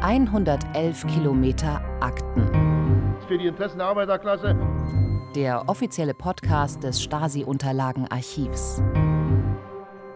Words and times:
111 0.00 1.08
Kilometer 1.08 1.82
Akten. 2.00 3.16
Für 3.26 3.36
die 3.36 3.46
Interessen 3.46 3.78
der 3.78 3.88
Arbeiterklasse. 3.88 4.56
Der 5.34 5.68
offizielle 5.68 6.14
Podcast 6.14 6.84
des 6.84 7.02
Stasi-Unterlagenarchivs. 7.02 8.80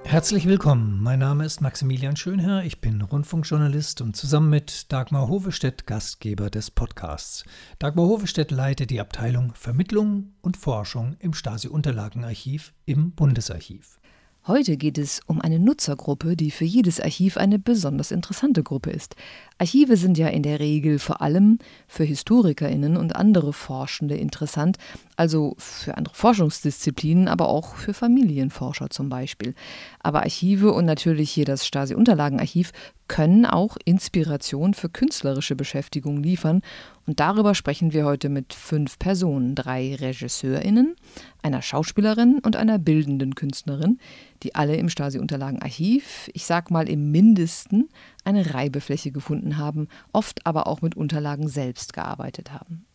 Herzlich 0.04 0.46
willkommen. 0.46 1.02
Mein 1.02 1.18
Name 1.18 1.44
ist 1.44 1.60
Maximilian 1.60 2.14
Schönherr. 2.14 2.62
Ich 2.62 2.80
bin 2.80 3.02
Rundfunkjournalist 3.02 4.02
und 4.02 4.14
zusammen 4.14 4.50
mit 4.50 4.92
Dagmar 4.92 5.26
Hovestedt 5.26 5.84
Gastgeber 5.88 6.48
des 6.48 6.70
Podcasts. 6.70 7.44
Dagmar 7.80 8.06
Hovestedt 8.06 8.52
leitet 8.52 8.90
die 8.90 9.00
Abteilung 9.00 9.52
Vermittlung 9.54 10.34
und 10.42 10.56
Forschung 10.56 11.16
im 11.18 11.34
Stasi-Unterlagenarchiv 11.34 12.72
im 12.84 13.12
Bundesarchiv. 13.12 13.98
Heute 14.44 14.76
geht 14.76 14.98
es 14.98 15.20
um 15.28 15.40
eine 15.40 15.60
Nutzergruppe, 15.60 16.34
die 16.34 16.50
für 16.50 16.64
jedes 16.64 16.98
Archiv 17.00 17.36
eine 17.36 17.60
besonders 17.60 18.10
interessante 18.10 18.64
Gruppe 18.64 18.90
ist. 18.90 19.14
Archive 19.58 19.96
sind 19.96 20.18
ja 20.18 20.26
in 20.26 20.42
der 20.42 20.58
Regel 20.58 20.98
vor 20.98 21.22
allem 21.22 21.60
für 21.86 22.02
Historikerinnen 22.02 22.96
und 22.96 23.14
andere 23.14 23.52
Forschende 23.52 24.16
interessant, 24.16 24.78
also 25.14 25.54
für 25.58 25.96
andere 25.96 26.16
Forschungsdisziplinen, 26.16 27.28
aber 27.28 27.48
auch 27.48 27.76
für 27.76 27.94
Familienforscher 27.94 28.90
zum 28.90 29.08
Beispiel. 29.08 29.54
Aber 30.00 30.22
Archive 30.22 30.72
und 30.72 30.86
natürlich 30.86 31.30
hier 31.30 31.44
das 31.44 31.64
Stasi-Unterlagenarchiv 31.64 32.72
können 33.08 33.46
auch 33.46 33.76
Inspiration 33.84 34.74
für 34.74 34.88
künstlerische 34.88 35.56
Beschäftigung 35.56 36.22
liefern. 36.22 36.62
Und 37.06 37.20
darüber 37.20 37.54
sprechen 37.54 37.92
wir 37.92 38.04
heute 38.04 38.28
mit 38.28 38.54
fünf 38.54 38.98
Personen, 38.98 39.54
drei 39.54 39.94
RegisseurInnen, 39.96 40.96
einer 41.42 41.62
Schauspielerin 41.62 42.38
und 42.44 42.56
einer 42.56 42.78
bildenden 42.78 43.34
Künstlerin, 43.34 43.98
die 44.42 44.54
alle 44.54 44.76
im 44.76 44.88
Stasi-Unterlagenarchiv, 44.88 46.30
ich 46.32 46.46
sag 46.46 46.70
mal 46.70 46.88
im 46.88 47.10
Mindesten, 47.10 47.88
eine 48.24 48.54
Reibefläche 48.54 49.12
gefunden 49.12 49.58
haben, 49.58 49.88
oft 50.12 50.46
aber 50.46 50.66
auch 50.66 50.82
mit 50.82 50.96
Unterlagen 50.96 51.48
selbst 51.48 51.92
gearbeitet 51.92 52.52
haben. 52.52 52.86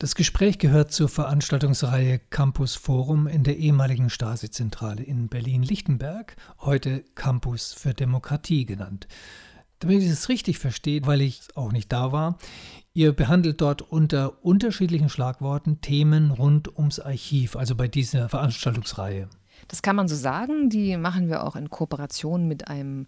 Das 0.00 0.14
Gespräch 0.14 0.60
gehört 0.60 0.92
zur 0.92 1.08
Veranstaltungsreihe 1.08 2.20
Campus 2.30 2.76
Forum 2.76 3.26
in 3.26 3.42
der 3.42 3.56
ehemaligen 3.56 4.10
Stasi-Zentrale 4.10 5.02
in 5.02 5.26
Berlin-Lichtenberg, 5.26 6.36
heute 6.60 7.02
Campus 7.16 7.72
für 7.72 7.94
Demokratie 7.94 8.64
genannt. 8.64 9.08
Damit 9.80 10.02
ich 10.02 10.10
es 10.10 10.28
richtig 10.28 10.58
verstehe, 10.58 11.06
weil 11.06 11.20
ich 11.20 11.40
auch 11.54 11.72
nicht 11.72 11.92
da 11.92 12.10
war, 12.12 12.38
ihr 12.94 13.12
behandelt 13.12 13.60
dort 13.60 13.82
unter 13.82 14.44
unterschiedlichen 14.44 15.08
Schlagworten 15.08 15.80
Themen 15.80 16.32
rund 16.32 16.76
ums 16.76 16.98
Archiv, 16.98 17.54
also 17.54 17.76
bei 17.76 17.86
dieser 17.86 18.28
Veranstaltungsreihe. 18.28 19.28
Das 19.68 19.82
kann 19.82 19.96
man 19.96 20.08
so 20.08 20.16
sagen. 20.16 20.70
Die 20.70 20.96
machen 20.96 21.28
wir 21.28 21.44
auch 21.44 21.56
in 21.56 21.70
Kooperation 21.70 22.48
mit 22.48 22.68
einem 22.68 23.06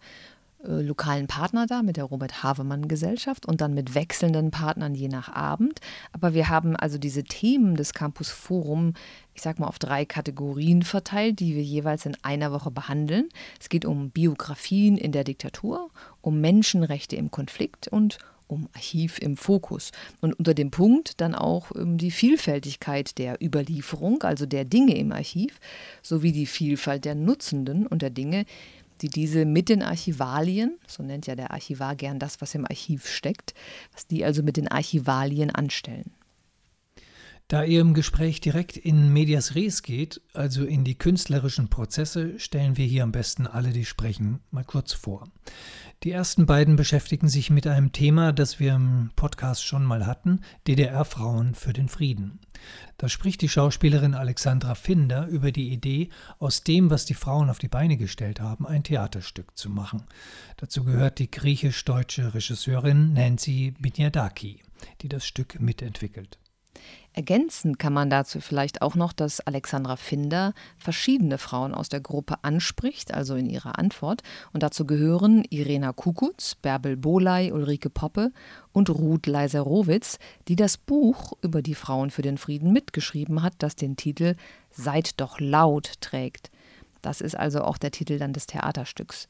äh, 0.66 0.82
lokalen 0.82 1.26
Partner 1.26 1.66
da, 1.66 1.82
mit 1.82 1.96
der 1.96 2.04
Robert 2.04 2.42
Havemann 2.42 2.88
Gesellschaft 2.88 3.46
und 3.46 3.60
dann 3.60 3.74
mit 3.74 3.94
wechselnden 3.94 4.50
Partnern 4.50 4.94
je 4.94 5.08
nach 5.08 5.32
Abend. 5.32 5.80
Aber 6.12 6.34
wir 6.34 6.48
haben 6.48 6.76
also 6.76 6.98
diese 6.98 7.24
Themen 7.24 7.76
des 7.76 7.94
Campus 7.94 8.28
Forum, 8.30 8.94
ich 9.34 9.42
sag 9.42 9.58
mal, 9.58 9.68
auf 9.68 9.78
drei 9.78 10.04
Kategorien 10.04 10.82
verteilt, 10.82 11.40
die 11.40 11.54
wir 11.54 11.62
jeweils 11.62 12.04
in 12.04 12.16
einer 12.22 12.52
Woche 12.52 12.70
behandeln. 12.70 13.28
Es 13.58 13.68
geht 13.68 13.84
um 13.84 14.10
Biografien 14.10 14.98
in 14.98 15.12
der 15.12 15.24
Diktatur, 15.24 15.90
um 16.20 16.40
Menschenrechte 16.40 17.16
im 17.16 17.30
Konflikt 17.30 17.88
und 17.88 18.18
um 18.50 18.68
Archiv 18.74 19.18
im 19.18 19.36
Fokus. 19.36 19.92
Und 20.20 20.34
unter 20.34 20.54
dem 20.54 20.70
Punkt 20.70 21.20
dann 21.20 21.34
auch 21.34 21.70
um 21.70 21.98
die 21.98 22.10
Vielfältigkeit 22.10 23.16
der 23.18 23.42
Überlieferung, 23.42 24.22
also 24.22 24.44
der 24.44 24.64
Dinge 24.64 24.96
im 24.96 25.12
Archiv, 25.12 25.60
sowie 26.02 26.32
die 26.32 26.46
Vielfalt 26.46 27.04
der 27.04 27.14
Nutzenden 27.14 27.86
und 27.86 28.02
der 28.02 28.10
Dinge, 28.10 28.44
die 29.02 29.08
diese 29.08 29.44
mit 29.44 29.68
den 29.68 29.82
Archivalien, 29.82 30.78
so 30.86 31.02
nennt 31.02 31.26
ja 31.26 31.34
der 31.34 31.50
Archivar 31.52 31.96
gern 31.96 32.18
das, 32.18 32.40
was 32.40 32.54
im 32.54 32.64
Archiv 32.64 33.06
steckt, 33.06 33.54
was 33.92 34.06
die 34.06 34.24
also 34.24 34.42
mit 34.42 34.56
den 34.56 34.68
Archivalien 34.68 35.50
anstellen. 35.50 36.10
Da 37.50 37.64
ihr 37.64 37.80
im 37.80 37.94
Gespräch 37.94 38.40
direkt 38.40 38.76
in 38.76 39.12
Medias 39.12 39.56
Res 39.56 39.82
geht, 39.82 40.20
also 40.34 40.64
in 40.64 40.84
die 40.84 40.94
künstlerischen 40.94 41.68
Prozesse, 41.68 42.38
stellen 42.38 42.76
wir 42.76 42.86
hier 42.86 43.02
am 43.02 43.10
besten 43.10 43.48
alle, 43.48 43.70
die 43.70 43.84
sprechen, 43.84 44.38
mal 44.52 44.62
kurz 44.62 44.92
vor. 44.92 45.26
Die 46.04 46.12
ersten 46.12 46.46
beiden 46.46 46.76
beschäftigen 46.76 47.28
sich 47.28 47.50
mit 47.50 47.66
einem 47.66 47.90
Thema, 47.90 48.32
das 48.32 48.60
wir 48.60 48.74
im 48.76 49.10
Podcast 49.16 49.64
schon 49.64 49.84
mal 49.84 50.06
hatten, 50.06 50.42
DDR-Frauen 50.68 51.56
für 51.56 51.72
den 51.72 51.88
Frieden. 51.88 52.38
Da 52.98 53.08
spricht 53.08 53.40
die 53.40 53.48
Schauspielerin 53.48 54.14
Alexandra 54.14 54.76
Finder 54.76 55.26
über 55.26 55.50
die 55.50 55.72
Idee, 55.72 56.10
aus 56.38 56.62
dem, 56.62 56.88
was 56.88 57.04
die 57.04 57.14
Frauen 57.14 57.50
auf 57.50 57.58
die 57.58 57.66
Beine 57.66 57.96
gestellt 57.96 58.38
haben, 58.38 58.64
ein 58.64 58.84
Theaterstück 58.84 59.58
zu 59.58 59.70
machen. 59.70 60.04
Dazu 60.58 60.84
gehört 60.84 61.18
die 61.18 61.32
griechisch-deutsche 61.32 62.32
Regisseurin 62.32 63.12
Nancy 63.12 63.74
Binyadaki, 63.76 64.62
die 65.00 65.08
das 65.08 65.26
Stück 65.26 65.58
mitentwickelt. 65.60 66.38
Ergänzend 67.12 67.80
kann 67.80 67.92
man 67.92 68.08
dazu 68.08 68.40
vielleicht 68.40 68.82
auch 68.82 68.94
noch, 68.94 69.12
dass 69.12 69.40
Alexandra 69.40 69.96
Finder 69.96 70.54
verschiedene 70.78 71.38
Frauen 71.38 71.74
aus 71.74 71.88
der 71.88 72.00
Gruppe 72.00 72.36
anspricht, 72.42 73.12
also 73.12 73.34
in 73.34 73.50
ihrer 73.50 73.80
Antwort. 73.80 74.22
Und 74.52 74.62
dazu 74.62 74.86
gehören 74.86 75.44
Irena 75.50 75.92
Kukutz, 75.92 76.54
Bärbel 76.54 76.96
Boley, 76.96 77.50
Ulrike 77.50 77.90
Poppe 77.90 78.30
und 78.72 78.90
Ruth 78.90 79.26
Leiser-Rowitz, 79.26 80.18
die 80.46 80.54
das 80.54 80.76
Buch 80.76 81.32
über 81.42 81.62
die 81.62 81.74
Frauen 81.74 82.10
für 82.10 82.22
den 82.22 82.38
Frieden 82.38 82.72
mitgeschrieben 82.72 83.42
hat, 83.42 83.54
das 83.58 83.74
den 83.74 83.96
Titel 83.96 84.36
Seid 84.70 85.20
doch 85.20 85.40
laut 85.40 85.94
trägt. 86.00 86.50
Das 87.02 87.20
ist 87.20 87.34
also 87.34 87.62
auch 87.62 87.78
der 87.78 87.90
Titel 87.90 88.18
dann 88.18 88.32
des 88.32 88.46
Theaterstücks. 88.46 89.26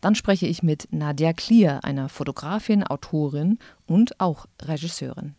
Dann 0.00 0.14
spreche 0.14 0.46
ich 0.46 0.62
mit 0.62 0.88
Nadia 0.92 1.32
Klier, 1.32 1.82
einer 1.82 2.08
Fotografin, 2.08 2.84
Autorin 2.84 3.58
und 3.86 4.20
auch 4.20 4.46
Regisseurin. 4.62 5.34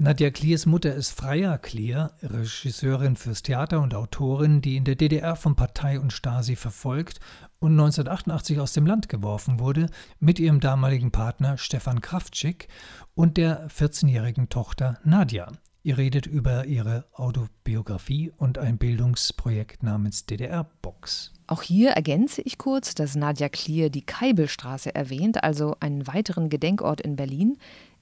Nadja 0.00 0.30
Kliers 0.30 0.64
Mutter 0.64 0.94
ist 0.94 1.10
Freya 1.10 1.58
Klier, 1.58 2.12
Regisseurin 2.22 3.16
fürs 3.16 3.42
Theater 3.42 3.80
und 3.80 3.96
Autorin, 3.96 4.60
die 4.60 4.76
in 4.76 4.84
der 4.84 4.94
DDR 4.94 5.34
von 5.34 5.56
Partei 5.56 5.98
und 5.98 6.12
Stasi 6.12 6.54
verfolgt 6.54 7.18
und 7.58 7.72
1988 7.72 8.60
aus 8.60 8.72
dem 8.72 8.86
Land 8.86 9.08
geworfen 9.08 9.58
wurde, 9.58 9.86
mit 10.20 10.38
ihrem 10.38 10.60
damaligen 10.60 11.10
Partner 11.10 11.58
Stefan 11.58 12.00
Kraftschick 12.00 12.68
und 13.16 13.36
der 13.38 13.68
14-jährigen 13.70 14.48
Tochter 14.48 15.00
Nadja. 15.02 15.48
Ihr 15.82 15.98
redet 15.98 16.26
über 16.26 16.66
ihre 16.66 17.06
Autobiografie 17.12 18.30
und 18.36 18.56
ein 18.56 18.78
Bildungsprojekt 18.78 19.82
namens 19.82 20.26
DDR-Box. 20.26 21.32
Auch 21.48 21.62
hier 21.62 21.90
ergänze 21.90 22.40
ich 22.42 22.56
kurz, 22.56 22.94
dass 22.94 23.16
Nadja 23.16 23.48
Klier 23.48 23.90
die 23.90 24.06
Keibelstraße 24.06 24.94
erwähnt, 24.94 25.42
also 25.42 25.74
einen 25.80 26.06
weiteren 26.06 26.50
Gedenkort 26.50 27.00
in 27.00 27.16
Berlin, 27.16 27.58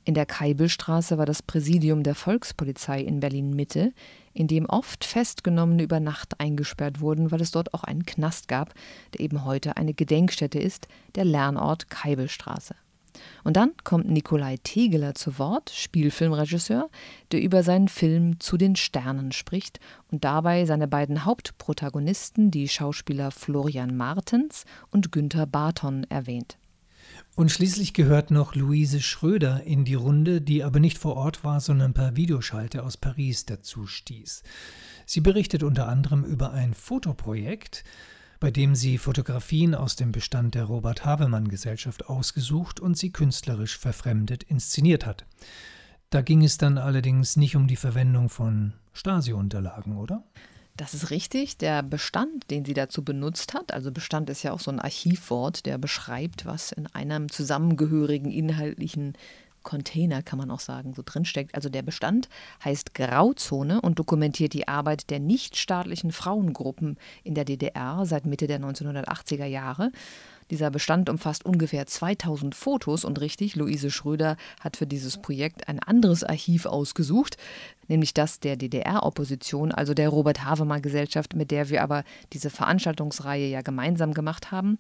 in 0.06 0.14
der 0.14 0.24
Keibelstraße 0.24 1.18
war 1.18 1.26
das 1.26 1.42
Präsidium 1.42 2.04
der 2.04 2.14
Volkspolizei 2.14 3.00
in 3.00 3.18
Berlin-Mitte, 3.18 3.92
in 4.32 4.46
dem 4.46 4.66
oft 4.66 5.04
Festgenommene 5.04 5.82
über 5.82 5.98
Nacht 5.98 6.38
eingesperrt 6.38 7.00
wurden, 7.00 7.32
weil 7.32 7.40
es 7.40 7.50
dort 7.50 7.74
auch 7.74 7.82
einen 7.82 8.06
Knast 8.06 8.46
gab, 8.46 8.72
der 9.12 9.20
eben 9.20 9.44
heute 9.44 9.76
eine 9.76 9.94
Gedenkstätte 9.94 10.60
ist, 10.60 10.86
der 11.16 11.24
Lernort 11.24 11.90
Keibelstraße. 11.90 12.76
Und 13.42 13.56
dann 13.56 13.72
kommt 13.82 14.08
Nikolai 14.08 14.58
Tegeler 14.62 15.16
zu 15.16 15.40
Wort, 15.40 15.70
Spielfilmregisseur, 15.70 16.88
der 17.32 17.42
über 17.42 17.64
seinen 17.64 17.88
Film 17.88 18.38
Zu 18.38 18.56
den 18.58 18.76
Sternen 18.76 19.32
spricht 19.32 19.80
und 20.12 20.22
dabei 20.22 20.66
seine 20.66 20.86
beiden 20.86 21.24
Hauptprotagonisten, 21.24 22.52
die 22.52 22.68
Schauspieler 22.68 23.32
Florian 23.32 23.96
Martens 23.96 24.66
und 24.92 25.10
Günther 25.10 25.46
Barton, 25.46 26.04
erwähnt. 26.10 26.58
Und 27.36 27.52
schließlich 27.52 27.92
gehört 27.92 28.30
noch 28.30 28.54
Luise 28.54 29.02
Schröder 29.02 29.62
in 29.64 29.84
die 29.84 29.94
Runde, 29.94 30.40
die 30.40 30.64
aber 30.64 30.80
nicht 30.80 30.96
vor 30.96 31.16
Ort 31.16 31.44
war, 31.44 31.60
sondern 31.60 31.92
per 31.92 32.16
Videoschalte 32.16 32.82
aus 32.82 32.96
Paris 32.96 33.44
dazu 33.44 33.86
stieß. 33.86 34.42
Sie 35.04 35.20
berichtet 35.20 35.62
unter 35.62 35.86
anderem 35.86 36.24
über 36.24 36.52
ein 36.52 36.72
Fotoprojekt, 36.72 37.84
bei 38.40 38.50
dem 38.50 38.74
sie 38.74 38.96
Fotografien 38.96 39.74
aus 39.74 39.96
dem 39.96 40.12
Bestand 40.12 40.54
der 40.54 40.64
Robert 40.64 41.04
Havemann 41.04 41.48
Gesellschaft 41.48 42.08
ausgesucht 42.08 42.80
und 42.80 42.96
sie 42.96 43.12
künstlerisch 43.12 43.78
verfremdet 43.78 44.42
inszeniert 44.42 45.04
hat. 45.04 45.26
Da 46.08 46.22
ging 46.22 46.42
es 46.42 46.56
dann 46.56 46.78
allerdings 46.78 47.36
nicht 47.36 47.54
um 47.54 47.66
die 47.66 47.76
Verwendung 47.76 48.30
von 48.30 48.72
Stasi-Unterlagen, 48.94 49.98
oder? 49.98 50.24
Das 50.76 50.92
ist 50.92 51.10
richtig. 51.10 51.56
Der 51.56 51.82
Bestand, 51.82 52.50
den 52.50 52.64
sie 52.64 52.74
dazu 52.74 53.02
benutzt 53.02 53.54
hat, 53.54 53.72
also 53.72 53.90
Bestand 53.90 54.28
ist 54.28 54.42
ja 54.42 54.52
auch 54.52 54.60
so 54.60 54.70
ein 54.70 54.80
Archivwort, 54.80 55.64
der 55.64 55.78
beschreibt, 55.78 56.44
was 56.44 56.70
in 56.72 56.86
einem 56.88 57.30
zusammengehörigen 57.30 58.30
inhaltlichen 58.30 59.14
Container, 59.62 60.22
kann 60.22 60.38
man 60.38 60.50
auch 60.50 60.60
sagen, 60.60 60.94
so 60.94 61.02
drinsteckt. 61.04 61.54
Also 61.54 61.68
der 61.68 61.82
Bestand 61.82 62.28
heißt 62.64 62.94
Grauzone 62.94 63.80
und 63.80 63.98
dokumentiert 63.98 64.52
die 64.52 64.68
Arbeit 64.68 65.10
der 65.10 65.18
nichtstaatlichen 65.18 66.12
Frauengruppen 66.12 66.96
in 67.24 67.34
der 67.34 67.44
DDR 67.44 68.06
seit 68.06 68.26
Mitte 68.26 68.46
der 68.46 68.60
1980er 68.60 69.46
Jahre. 69.46 69.90
Dieser 70.50 70.70
Bestand 70.70 71.10
umfasst 71.10 71.44
ungefähr 71.44 71.86
2000 71.86 72.54
Fotos 72.54 73.04
und 73.04 73.20
richtig, 73.20 73.56
Luise 73.56 73.90
Schröder 73.90 74.36
hat 74.60 74.76
für 74.76 74.86
dieses 74.86 75.20
Projekt 75.20 75.68
ein 75.68 75.80
anderes 75.80 76.22
Archiv 76.22 76.66
ausgesucht, 76.66 77.36
nämlich 77.88 78.14
das 78.14 78.38
der 78.38 78.56
DDR-Opposition, 78.56 79.72
also 79.72 79.92
der 79.92 80.08
Robert 80.08 80.44
Havemann 80.44 80.82
Gesellschaft, 80.82 81.34
mit 81.34 81.50
der 81.50 81.68
wir 81.68 81.82
aber 81.82 82.04
diese 82.32 82.50
Veranstaltungsreihe 82.50 83.48
ja 83.48 83.62
gemeinsam 83.62 84.14
gemacht 84.14 84.52
haben. 84.52 84.78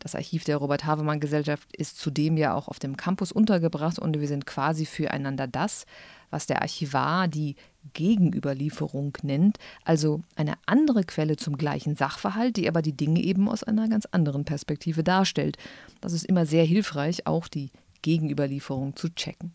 Das 0.00 0.14
Archiv 0.14 0.44
der 0.44 0.56
Robert 0.56 0.84
Havemann 0.84 1.20
Gesellschaft 1.20 1.74
ist 1.76 1.98
zudem 1.98 2.36
ja 2.36 2.54
auch 2.54 2.68
auf 2.68 2.78
dem 2.78 2.96
Campus 2.96 3.32
untergebracht 3.32 3.98
und 3.98 4.18
wir 4.18 4.28
sind 4.28 4.46
quasi 4.46 4.86
füreinander 4.86 5.46
das, 5.46 5.86
was 6.30 6.46
der 6.46 6.62
Archivar 6.62 7.28
die 7.28 7.56
Gegenüberlieferung 7.92 9.16
nennt, 9.22 9.58
also 9.84 10.22
eine 10.36 10.54
andere 10.66 11.04
Quelle 11.04 11.36
zum 11.36 11.56
gleichen 11.56 11.96
Sachverhalt, 11.96 12.56
die 12.56 12.68
aber 12.68 12.82
die 12.82 12.96
Dinge 12.96 13.20
eben 13.20 13.48
aus 13.48 13.62
einer 13.62 13.88
ganz 13.88 14.06
anderen 14.06 14.44
Perspektive 14.44 15.04
darstellt. 15.04 15.56
Das 16.00 16.12
ist 16.12 16.24
immer 16.24 16.46
sehr 16.46 16.64
hilfreich, 16.64 17.26
auch 17.26 17.48
die 17.48 17.70
Gegenüberlieferung 18.02 18.96
zu 18.96 19.14
checken. 19.14 19.52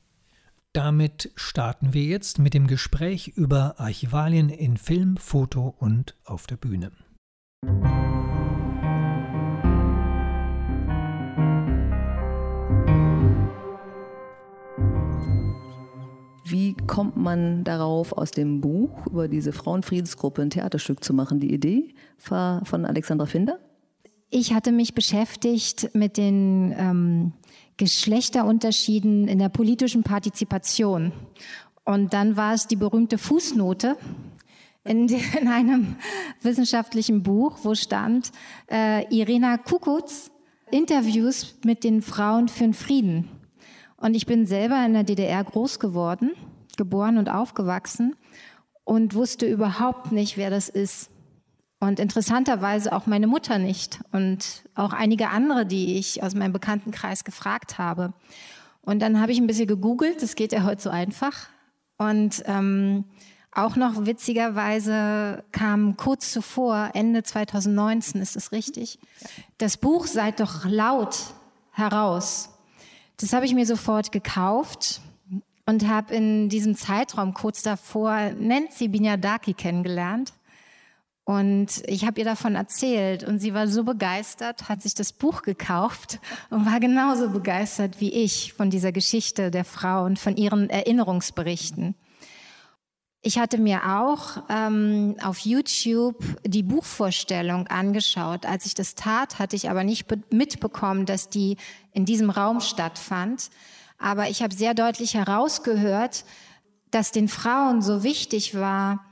Damit 0.74 1.32
starten 1.36 1.94
wir 1.94 2.04
jetzt 2.04 2.38
mit 2.38 2.54
dem 2.54 2.68
Gespräch 2.68 3.30
über 3.30 3.80
Archivalien 3.80 4.50
in 4.50 4.78
Film, 4.78 5.18
Foto 5.18 5.74
und 5.80 6.16
auf 6.26 6.46
der 6.46 6.58
Bühne. 6.58 6.92
Wie 7.64 8.19
kommt 16.90 17.16
man 17.18 17.64
darauf, 17.64 18.14
aus 18.14 18.32
dem 18.32 18.62
Buch 18.62 19.06
über 19.06 19.28
diese 19.28 19.54
Frauenfriedensgruppe 19.54 20.42
ein 20.42 20.50
Theaterstück 20.50 21.04
zu 21.04 21.14
machen? 21.14 21.40
Die 21.40 21.54
Idee 21.54 21.94
war 22.28 22.66
von 22.66 22.84
Alexandra 22.84 23.28
Finder? 23.28 23.60
Ich 24.32 24.56
hatte 24.56 24.72
mich 24.72 24.96
beschäftigt 24.96 25.92
mit 25.94 26.18
den 26.18 26.74
ähm, 26.76 27.34
Geschlechterunterschieden 27.78 29.28
in 29.28 29.38
der 29.38 29.50
politischen 29.50 30.02
Partizipation. 30.02 31.12
Und 31.86 32.12
dann 32.14 32.38
war 32.38 32.56
es 32.56 32.66
die 32.66 32.76
berühmte 32.76 33.20
Fußnote 33.20 33.96
in, 34.84 35.08
in 35.40 35.48
einem 35.48 35.96
wissenschaftlichen 36.42 37.22
Buch, 37.22 37.60
wo 37.62 37.76
stand 37.76 38.32
äh, 38.68 39.06
Irena 39.16 39.58
Kukutz, 39.58 40.32
Interviews 40.72 41.56
mit 41.64 41.84
den 41.84 42.02
Frauen 42.02 42.48
für 42.48 42.64
den 42.64 42.74
Frieden. 42.74 43.30
Und 43.98 44.16
ich 44.16 44.26
bin 44.26 44.48
selber 44.48 44.84
in 44.84 44.94
der 44.94 45.04
DDR 45.04 45.44
groß 45.44 45.80
geworden, 45.80 46.32
geboren 46.80 47.20
und 47.20 47.30
aufgewachsen 47.30 48.16
und 48.84 49.14
wusste 49.14 49.46
überhaupt 49.46 50.12
nicht, 50.12 50.38
wer 50.38 50.50
das 50.50 50.70
ist. 50.70 51.12
Und 51.80 52.00
interessanterweise 52.00 52.92
auch 52.92 53.06
meine 53.06 53.28
Mutter 53.28 53.60
nicht 53.60 54.00
und 54.12 54.64
auch 54.74 54.94
einige 54.94 55.30
andere, 55.30 55.66
die 55.66 55.98
ich 55.98 56.24
aus 56.24 56.34
meinem 56.34 56.54
Bekanntenkreis 56.54 57.24
gefragt 57.24 57.78
habe. 57.78 58.14
Und 58.82 59.02
dann 59.02 59.22
habe 59.22 59.32
ich 59.32 59.40
ein 59.40 59.48
bisschen 59.48 59.68
gegoogelt, 59.68 60.24
das 60.24 60.36
geht 60.36 60.52
ja 60.52 60.64
heute 60.64 60.82
so 60.82 60.90
einfach. 60.90 61.50
Und 61.98 62.44
ähm, 62.48 63.06
auch 63.52 63.76
noch 63.76 64.06
witzigerweise 64.06 65.44
kam 65.52 65.98
kurz 65.98 66.32
zuvor, 66.32 66.92
Ende 66.94 67.24
2019 67.24 68.22
ist 68.22 68.36
es 68.36 68.52
richtig, 68.52 69.00
das 69.58 69.78
Buch 69.78 70.08
Seid 70.08 70.40
doch 70.40 70.66
laut 70.66 71.18
heraus. 71.72 72.50
Das 73.18 73.34
habe 73.34 73.46
ich 73.46 73.54
mir 73.54 73.66
sofort 73.66 74.12
gekauft 74.12 75.02
und 75.70 75.88
habe 75.88 76.16
in 76.16 76.50
diesem 76.50 76.76
Zeitraum 76.76 77.36
kurz 77.36 77.62
davor 77.62 78.32
Nancy 78.40 78.88
Binyadaki 78.88 79.54
kennengelernt. 79.54 80.34
Und 81.26 81.84
ich 81.86 82.08
habe 82.08 82.20
ihr 82.20 82.26
davon 82.26 82.56
erzählt 82.56 83.24
und 83.24 83.38
sie 83.38 83.54
war 83.54 83.68
so 83.68 83.84
begeistert, 83.84 84.68
hat 84.68 84.82
sich 84.82 84.96
das 84.96 85.14
Buch 85.14 85.44
gekauft 85.44 86.20
und 86.50 86.66
war 86.66 86.80
genauso 86.80 87.30
begeistert 87.30 88.02
wie 88.02 88.12
ich 88.12 88.54
von 88.54 88.72
dieser 88.72 88.92
Geschichte 88.92 89.52
der 89.52 89.64
Frau 89.64 90.06
und 90.06 90.18
von 90.18 90.38
ihren 90.38 90.72
Erinnerungsberichten. 90.72 91.94
Ich 93.22 93.38
hatte 93.38 93.60
mir 93.60 94.00
auch 94.00 94.42
ähm, 94.50 95.18
auf 95.22 95.38
YouTube 95.40 96.18
die 96.46 96.64
Buchvorstellung 96.64 97.68
angeschaut. 97.68 98.48
Als 98.48 98.66
ich 98.66 98.74
das 98.74 98.96
tat, 98.96 99.38
hatte 99.38 99.56
ich 99.56 99.70
aber 99.70 99.84
nicht 99.84 100.08
mitbekommen, 100.32 101.06
dass 101.06 101.30
die 101.30 101.58
in 101.92 102.06
diesem 102.06 102.32
Raum 102.32 102.60
stattfand. 102.60 103.52
Aber 104.00 104.30
ich 104.30 104.42
habe 104.42 104.56
sehr 104.56 104.74
deutlich 104.74 105.14
herausgehört, 105.14 106.24
dass 106.90 107.12
den 107.12 107.28
Frauen 107.28 107.82
so 107.82 108.02
wichtig 108.04 108.56
war, 108.56 109.06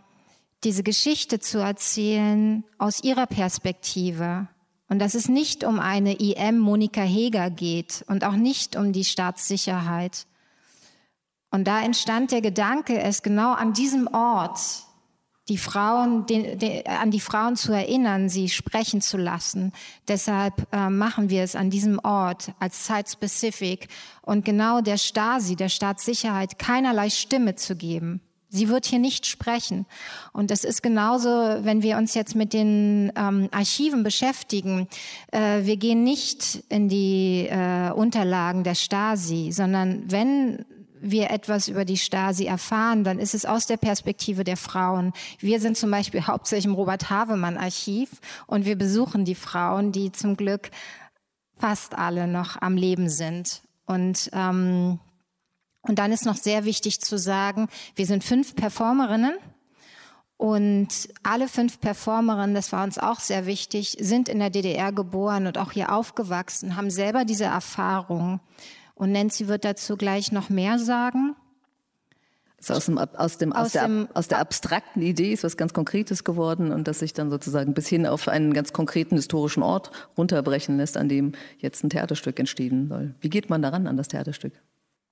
diese 0.64 0.82
Geschichte 0.82 1.40
zu 1.40 1.60
erzählen 1.60 2.64
aus 2.80 3.04
ihrer 3.04 3.28
Perspektive. 3.28 4.48
Und 4.90 5.00
dass 5.00 5.14
es 5.14 5.28
nicht 5.28 5.64
um 5.66 5.80
eine 5.80 6.14
IM 6.14 6.58
Monika 6.58 7.02
Heger 7.02 7.50
geht 7.50 8.06
und 8.08 8.24
auch 8.24 8.34
nicht 8.34 8.76
um 8.76 8.94
die 8.94 9.04
Staatssicherheit. 9.04 10.26
Und 11.52 11.66
da 11.68 11.82
entstand 11.82 12.32
der 12.32 12.42
Gedanke, 12.42 13.00
es 13.00 13.22
genau 13.22 13.52
an 13.54 13.74
diesem 13.74 14.08
Ort 14.08 14.87
die 15.50 15.58
Frauen, 15.58 16.26
den, 16.26 16.60
den, 16.60 16.86
an 16.86 17.12
die 17.12 17.20
Frauen 17.20 17.56
zu 17.56 17.72
erinnern, 17.72 18.30
sie 18.30 18.50
sprechen 18.50 19.02
zu 19.02 19.18
lassen. 19.18 19.72
Deshalb 20.08 20.68
äh, 20.74 20.90
machen 20.90 21.30
wir 21.30 21.44
es 21.44 21.56
an 21.56 21.70
diesem 21.70 22.00
Ort 22.00 22.52
als 22.60 22.86
Site-Specific 22.88 23.88
und 24.22 24.44
genau 24.44 24.82
der 24.82 24.98
Stasi, 24.98 25.56
der 25.56 25.70
Staatssicherheit, 25.70 26.60
keinerlei 26.60 27.10
Stimme 27.10 27.56
zu 27.56 27.76
geben. 27.76 28.22
Sie 28.50 28.70
wird 28.70 28.86
hier 28.86 29.00
nicht 29.00 29.26
sprechen. 29.26 29.86
Und 30.32 30.52
das 30.52 30.64
ist 30.64 30.82
genauso, 30.82 31.30
wenn 31.30 31.84
wir 31.84 31.98
uns 31.98 32.14
jetzt 32.14 32.34
mit 32.34 32.54
den 32.54 33.12
ähm, 33.18 33.50
Archiven 33.52 34.04
beschäftigen. 34.04 34.88
Äh, 35.32 35.66
wir 35.66 35.76
gehen 35.76 36.04
nicht 36.04 36.64
in 36.70 36.88
die 36.88 37.48
äh, 37.50 37.92
Unterlagen 37.92 38.64
der 38.64 38.76
Stasi, 38.76 39.52
sondern 39.52 40.10
wenn 40.10 40.66
wir 41.02 41.30
etwas 41.32 41.68
über 41.68 41.86
die 41.86 41.98
Stasi 41.98 42.46
erfahren, 42.46 43.04
dann 43.04 43.20
ist 43.20 43.34
es 43.34 43.46
aus 43.46 43.66
der 43.66 43.78
Perspektive 43.78 44.44
der 44.44 44.58
Frauen. 44.58 45.14
Wir 45.40 45.60
sind 45.60 45.78
zum 45.78 45.92
Beispiel 45.92 46.22
hauptsächlich 46.28 46.66
im 46.66 46.74
Robert 46.74 47.10
Havemann 47.10 47.58
Archiv 47.58 48.10
und 48.46 48.66
wir 48.66 48.78
besuchen 48.78 49.26
die 49.26 49.36
Frauen, 49.36 49.92
die 49.92 50.12
zum 50.12 50.38
Glück 50.38 50.70
fast 51.58 51.98
alle 51.98 52.28
noch 52.28 52.62
am 52.62 52.78
Leben 52.78 53.10
sind. 53.10 53.62
Und 53.86 54.30
ähm, 54.34 55.00
und 55.88 56.00
dann 56.00 56.12
ist 56.12 56.26
noch 56.26 56.36
sehr 56.36 56.66
wichtig 56.66 57.00
zu 57.00 57.18
sagen, 57.18 57.70
wir 57.96 58.06
sind 58.06 58.24
fünf 58.24 58.56
Performerinnen 58.56 59.34
und 60.36 61.10
alle 61.24 61.48
fünf 61.48 61.80
Performerinnen, 61.80 62.54
das 62.54 62.72
war 62.72 62.84
uns 62.84 62.98
auch 63.00 63.20
sehr 63.20 63.46
wichtig, 63.46 63.98
sind 64.00 64.30
in 64.30 64.40
der 64.40 64.50
DDR 64.50 64.92
geboren 64.92 65.48
und 65.48 65.58
auch 65.58 65.72
hier 65.72 65.92
aufgewachsen, 65.92 66.76
haben 66.76 66.92
selber 66.92 67.26
diese 67.26 67.46
Erfahrung. 67.46 68.40
Und 68.98 69.12
Nancy 69.12 69.48
wird 69.48 69.64
dazu 69.64 69.96
gleich 69.96 70.32
noch 70.32 70.50
mehr 70.50 70.80
sagen. 70.80 71.36
Also 72.58 72.74
aus, 72.74 72.86
dem, 72.86 72.98
aus, 72.98 73.38
dem, 73.38 73.54
aus, 73.54 73.66
aus, 73.66 73.72
der, 73.74 73.84
dem, 73.84 74.08
aus 74.16 74.28
der 74.28 74.40
abstrakten 74.40 75.04
Idee 75.04 75.32
ist 75.32 75.44
was 75.44 75.58
ganz 75.58 75.74
Konkretes 75.74 76.24
geworden 76.24 76.72
und 76.72 76.88
das 76.88 77.00
sich 77.00 77.14
dann 77.14 77.30
sozusagen 77.30 77.76
bis 77.76 77.88
hin 77.88 78.08
auf 78.08 78.28
einen 78.28 78.52
ganz 78.54 78.74
konkreten 78.74 79.16
historischen 79.16 79.62
Ort 79.62 79.92
runterbrechen 80.18 80.78
lässt, 80.78 80.98
an 80.98 81.08
dem 81.08 81.34
jetzt 81.60 81.84
ein 81.84 81.92
Theaterstück 81.92 82.40
entstehen 82.40 82.88
soll. 82.88 83.14
Wie 83.22 83.30
geht 83.30 83.52
man 83.52 83.62
daran 83.62 83.86
an 83.86 83.96
das 83.96 84.08
Theaterstück? 84.08 84.54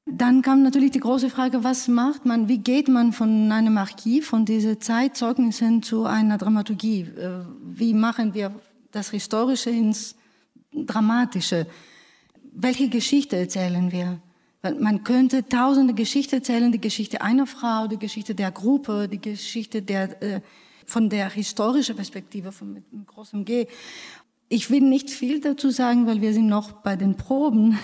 Dann 0.07 0.41
kam 0.41 0.63
natürlich 0.63 0.91
die 0.91 0.99
große 0.99 1.29
Frage, 1.29 1.63
was 1.63 1.87
macht 1.87 2.25
man, 2.25 2.47
wie 2.47 2.59
geht 2.59 2.87
man 2.87 3.13
von 3.13 3.51
einem 3.51 3.77
Archiv, 3.77 4.27
von 4.27 4.45
diesen 4.45 4.81
Zeitzeugnissen 4.81 5.83
zu 5.83 6.05
einer 6.05 6.39
Dramaturgie? 6.39 7.01
Äh, 7.01 7.41
wie 7.63 7.93
machen 7.93 8.33
wir 8.33 8.55
das 8.91 9.11
Historische 9.11 9.69
ins 9.69 10.15
Dramatische? 10.71 11.67
Welche 12.57 12.87
Geschichte 12.87 13.35
erzählen 13.35 13.91
wir? 13.91 14.21
Man 14.79 15.03
könnte 15.03 15.47
tausende 15.47 15.93
Geschichten 15.93 16.35
erzählen, 16.35 16.71
die 16.71 16.79
Geschichte 16.79 17.21
einer 17.21 17.45
Frau, 17.45 17.87
die 17.87 17.99
Geschichte 17.99 18.33
der 18.33 18.49
Gruppe, 18.49 19.09
die 19.09 19.19
Geschichte 19.19 19.81
der, 19.81 20.23
äh, 20.23 20.41
von 20.85 21.09
der 21.09 21.29
historischen 21.29 21.97
Perspektive, 21.97 22.53
von 22.53 22.71
mit 22.71 22.85
großem 23.07 23.43
G. 23.43 23.67
Ich 24.47 24.71
will 24.71 24.79
nicht 24.79 25.09
viel 25.09 25.41
dazu 25.41 25.69
sagen, 25.69 26.07
weil 26.07 26.21
wir 26.21 26.33
sind 26.33 26.47
noch 26.47 26.71
bei 26.71 26.95
den 26.95 27.17
Proben. 27.17 27.77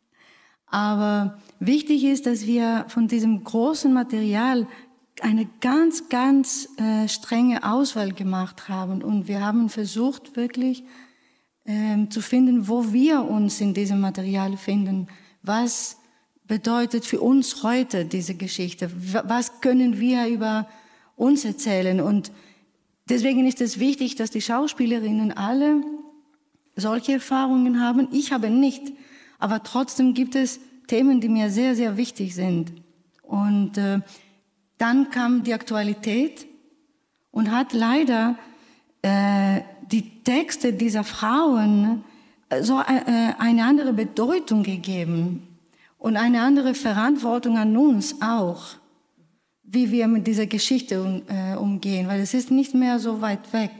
Aber 0.66 1.38
wichtig 1.60 2.02
ist, 2.02 2.26
dass 2.26 2.46
wir 2.46 2.86
von 2.88 3.06
diesem 3.06 3.44
großen 3.44 3.92
Material 3.92 4.66
eine 5.22 5.48
ganz, 5.60 6.08
ganz 6.08 6.68
äh, 6.78 7.06
strenge 7.06 7.62
Auswahl 7.62 8.12
gemacht 8.12 8.68
haben. 8.68 9.04
Und 9.04 9.28
wir 9.28 9.40
haben 9.40 9.68
versucht, 9.68 10.34
wirklich 10.34 10.82
äh, 11.70 12.08
zu 12.08 12.20
finden, 12.20 12.66
wo 12.66 12.92
wir 12.92 13.22
uns 13.22 13.60
in 13.60 13.74
diesem 13.74 14.00
Material 14.00 14.56
finden. 14.56 15.06
Was 15.42 15.98
bedeutet 16.48 17.04
für 17.04 17.20
uns 17.20 17.62
heute 17.62 18.04
diese 18.04 18.34
Geschichte? 18.34 18.90
Was 19.24 19.60
können 19.60 20.00
wir 20.00 20.26
über 20.26 20.66
uns 21.14 21.44
erzählen? 21.44 22.00
Und 22.00 22.32
deswegen 23.08 23.46
ist 23.46 23.60
es 23.60 23.78
wichtig, 23.78 24.16
dass 24.16 24.30
die 24.30 24.40
Schauspielerinnen 24.40 25.30
alle 25.32 25.82
solche 26.74 27.12
Erfahrungen 27.12 27.80
haben. 27.80 28.08
Ich 28.10 28.32
habe 28.32 28.50
nicht. 28.50 28.92
Aber 29.38 29.62
trotzdem 29.62 30.12
gibt 30.12 30.34
es 30.34 30.58
Themen, 30.88 31.20
die 31.20 31.28
mir 31.28 31.50
sehr, 31.50 31.76
sehr 31.76 31.96
wichtig 31.96 32.34
sind. 32.34 32.72
Und 33.22 33.78
äh, 33.78 34.00
dann 34.76 35.10
kam 35.10 35.44
die 35.44 35.54
Aktualität 35.54 36.48
und 37.30 37.52
hat 37.52 37.72
leider 37.74 38.36
äh, 39.02 39.60
die 39.92 40.22
Texte 40.22 40.72
dieser 40.72 41.04
Frauen 41.04 42.04
äh, 42.48 42.62
so 42.62 42.80
äh, 42.80 43.32
eine 43.38 43.64
andere 43.64 43.92
Bedeutung 43.92 44.62
gegeben 44.62 45.46
und 45.98 46.16
eine 46.16 46.42
andere 46.42 46.74
Verantwortung 46.74 47.58
an 47.58 47.76
uns 47.76 48.16
auch, 48.22 48.76
wie 49.62 49.90
wir 49.90 50.08
mit 50.08 50.26
dieser 50.26 50.46
Geschichte 50.46 51.02
um, 51.02 51.22
äh, 51.28 51.54
umgehen, 51.56 52.08
weil 52.08 52.20
es 52.20 52.34
ist 52.34 52.50
nicht 52.50 52.74
mehr 52.74 52.98
so 52.98 53.20
weit 53.20 53.52
weg. 53.52 53.70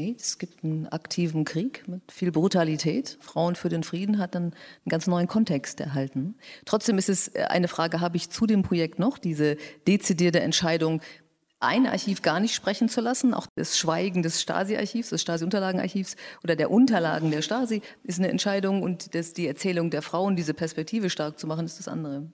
Nee, 0.00 0.14
es 0.16 0.38
gibt 0.38 0.62
einen 0.62 0.86
aktiven 0.86 1.44
Krieg 1.44 1.88
mit 1.88 2.12
viel 2.12 2.30
Brutalität. 2.30 3.18
Frauen 3.20 3.56
für 3.56 3.68
den 3.68 3.82
Frieden 3.82 4.18
hat 4.18 4.36
dann 4.36 4.44
einen 4.44 4.54
ganz 4.88 5.08
neuen 5.08 5.26
Kontext 5.26 5.80
erhalten. 5.80 6.36
Trotzdem 6.66 6.98
ist 6.98 7.08
es 7.08 7.34
eine 7.34 7.66
Frage, 7.66 8.00
habe 8.00 8.16
ich 8.16 8.30
zu 8.30 8.46
dem 8.46 8.62
Projekt 8.62 9.00
noch 9.00 9.18
diese 9.18 9.56
dezidierte 9.88 10.38
Entscheidung, 10.38 11.02
ein 11.60 11.86
Archiv 11.86 12.22
gar 12.22 12.40
nicht 12.40 12.54
sprechen 12.54 12.88
zu 12.88 13.00
lassen, 13.00 13.34
auch 13.34 13.46
das 13.56 13.78
Schweigen 13.78 14.22
des 14.22 14.40
Stasi-Archivs, 14.40 15.10
des 15.10 15.22
Stasi-Unterlagenarchivs 15.22 16.16
oder 16.44 16.54
der 16.56 16.70
Unterlagen 16.70 17.30
der 17.30 17.42
Stasi 17.42 17.82
ist 18.04 18.18
eine 18.18 18.28
Entscheidung 18.28 18.82
und 18.82 19.14
das, 19.14 19.32
die 19.32 19.46
Erzählung 19.46 19.90
der 19.90 20.02
Frauen, 20.02 20.36
diese 20.36 20.54
Perspektive 20.54 21.10
stark 21.10 21.38
zu 21.38 21.46
machen, 21.46 21.66
ist 21.66 21.78
das 21.78 21.88
andere. 21.88 22.30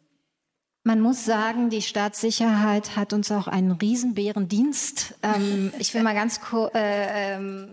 Man 0.86 1.00
muss 1.00 1.24
sagen, 1.24 1.70
die 1.70 1.80
Staatssicherheit 1.80 2.94
hat 2.94 3.14
uns 3.14 3.32
auch 3.32 3.48
einen 3.48 3.72
Riesenbärendienst. 3.72 5.14
Ähm, 5.22 5.72
ich 5.78 5.94
will 5.94 6.02
mal 6.02 6.14
ganz 6.14 6.42
kurz 6.42 6.74
äh, 6.74 7.36
ähm, 7.36 7.70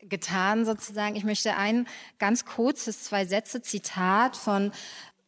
getan 0.00 0.64
sozusagen. 0.64 1.14
Ich 1.14 1.22
möchte 1.22 1.56
ein 1.56 1.86
ganz 2.18 2.44
kurzes 2.44 3.04
zwei 3.04 3.26
Sätze 3.26 3.62
Zitat 3.62 4.36
von 4.36 4.72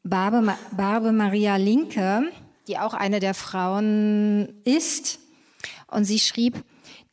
Barbe, 0.02 0.56
Barbe 0.76 1.12
Maria 1.12 1.54
Linke, 1.54 2.24
die 2.66 2.78
auch 2.78 2.94
eine 2.94 3.20
der 3.20 3.34
Frauen 3.34 4.60
ist. 4.64 5.20
Und 5.94 6.04
sie 6.04 6.18
schrieb, 6.18 6.64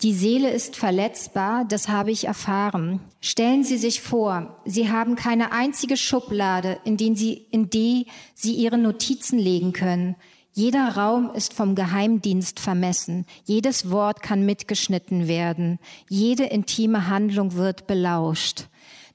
die 0.01 0.13
Seele 0.13 0.49
ist 0.49 0.75
verletzbar, 0.75 1.63
das 1.65 1.87
habe 1.87 2.09
ich 2.09 2.25
erfahren. 2.25 2.99
Stellen 3.19 3.63
Sie 3.63 3.77
sich 3.77 4.01
vor, 4.01 4.59
Sie 4.65 4.89
haben 4.89 5.15
keine 5.15 5.51
einzige 5.51 5.95
Schublade, 5.95 6.79
in, 6.83 6.97
den 6.97 7.15
Sie, 7.15 7.45
in 7.51 7.69
die 7.69 8.07
Sie 8.33 8.55
Ihre 8.55 8.79
Notizen 8.79 9.37
legen 9.37 9.73
können. 9.73 10.15
Jeder 10.53 10.97
Raum 10.97 11.31
ist 11.33 11.53
vom 11.53 11.75
Geheimdienst 11.75 12.59
vermessen. 12.59 13.25
Jedes 13.45 13.91
Wort 13.91 14.23
kann 14.23 14.45
mitgeschnitten 14.45 15.27
werden. 15.27 15.77
Jede 16.09 16.45
intime 16.45 17.07
Handlung 17.07 17.53
wird 17.53 17.85
belauscht. 17.85 18.65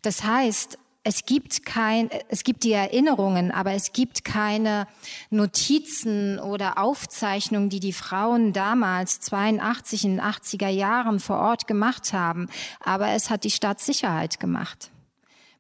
Das 0.02 0.23
heißt, 0.23 0.78
es 1.07 1.25
gibt 1.25 1.65
kein, 1.65 2.11
es 2.31 2.43
gibt 2.43 2.65
die 2.65 2.73
Erinnerungen, 2.73 3.53
aber 3.53 3.75
es 3.75 3.93
gibt 3.93 4.25
keine 4.25 4.89
Notizen 5.31 6.41
oder 6.41 6.79
Aufzeichnungen, 6.79 7.69
die 7.69 7.79
die 7.79 7.93
Frauen 7.93 8.53
damals 8.53 9.21
82 9.21 10.05
in 10.05 10.17
den 10.17 10.21
80er 10.21 10.69
Jahren 10.69 11.21
vor 11.21 11.39
Ort 11.39 11.69
gemacht 11.69 12.13
haben. 12.13 12.49
Aber 12.81 13.11
es 13.11 13.31
hat 13.31 13.45
die 13.45 13.53
Staatssicherheit 13.53 14.41
gemacht. 14.41 14.91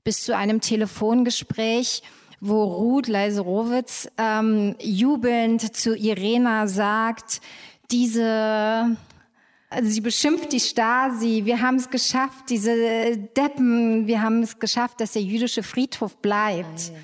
Bis 0.02 0.24
zu 0.24 0.36
einem 0.36 0.60
Telefongespräch, 0.60 2.02
wo 2.40 2.64
Ruth 2.64 3.06
Leiserowitz 3.06 4.08
ähm, 4.18 4.74
jubelnd 4.80 5.76
zu 5.76 5.94
Irena 5.96 6.66
sagt, 6.66 7.40
diese 7.92 8.96
also 9.76 9.90
sie 9.90 10.00
beschimpft 10.00 10.52
die 10.52 10.60
Stasi, 10.60 11.42
wir 11.44 11.60
haben 11.60 11.76
es 11.76 11.90
geschafft, 11.90 12.48
diese 12.48 13.18
Deppen, 13.36 14.06
wir 14.06 14.22
haben 14.22 14.42
es 14.42 14.58
geschafft, 14.58 15.02
dass 15.02 15.12
der 15.12 15.20
jüdische 15.22 15.62
Friedhof 15.62 16.16
bleibt. 16.16 16.88
Ja. 16.88 16.94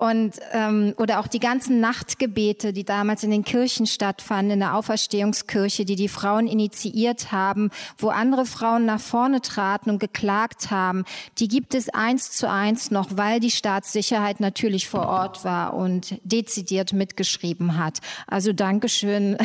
Und 0.00 0.40
ähm, 0.52 0.94
oder 0.96 1.20
auch 1.20 1.26
die 1.26 1.40
ganzen 1.40 1.78
Nachtgebete, 1.78 2.72
die 2.72 2.84
damals 2.84 3.22
in 3.22 3.30
den 3.30 3.44
Kirchen 3.44 3.84
stattfanden, 3.84 4.52
in 4.52 4.60
der 4.60 4.74
Auferstehungskirche, 4.74 5.84
die 5.84 5.94
die 5.94 6.08
Frauen 6.08 6.46
initiiert 6.46 7.32
haben, 7.32 7.68
wo 7.98 8.08
andere 8.08 8.46
Frauen 8.46 8.86
nach 8.86 8.98
vorne 8.98 9.42
traten 9.42 9.90
und 9.90 9.98
geklagt 9.98 10.70
haben, 10.70 11.04
die 11.38 11.48
gibt 11.48 11.74
es 11.74 11.90
eins 11.90 12.30
zu 12.30 12.48
eins 12.48 12.90
noch, 12.90 13.08
weil 13.18 13.40
die 13.40 13.50
Staatssicherheit 13.50 14.40
natürlich 14.40 14.88
vor 14.88 15.06
Ort 15.06 15.44
war 15.44 15.74
und 15.74 16.18
dezidiert 16.24 16.94
mitgeschrieben 16.94 17.76
hat. 17.76 17.98
Also 18.26 18.54
Dankeschön 18.54 19.36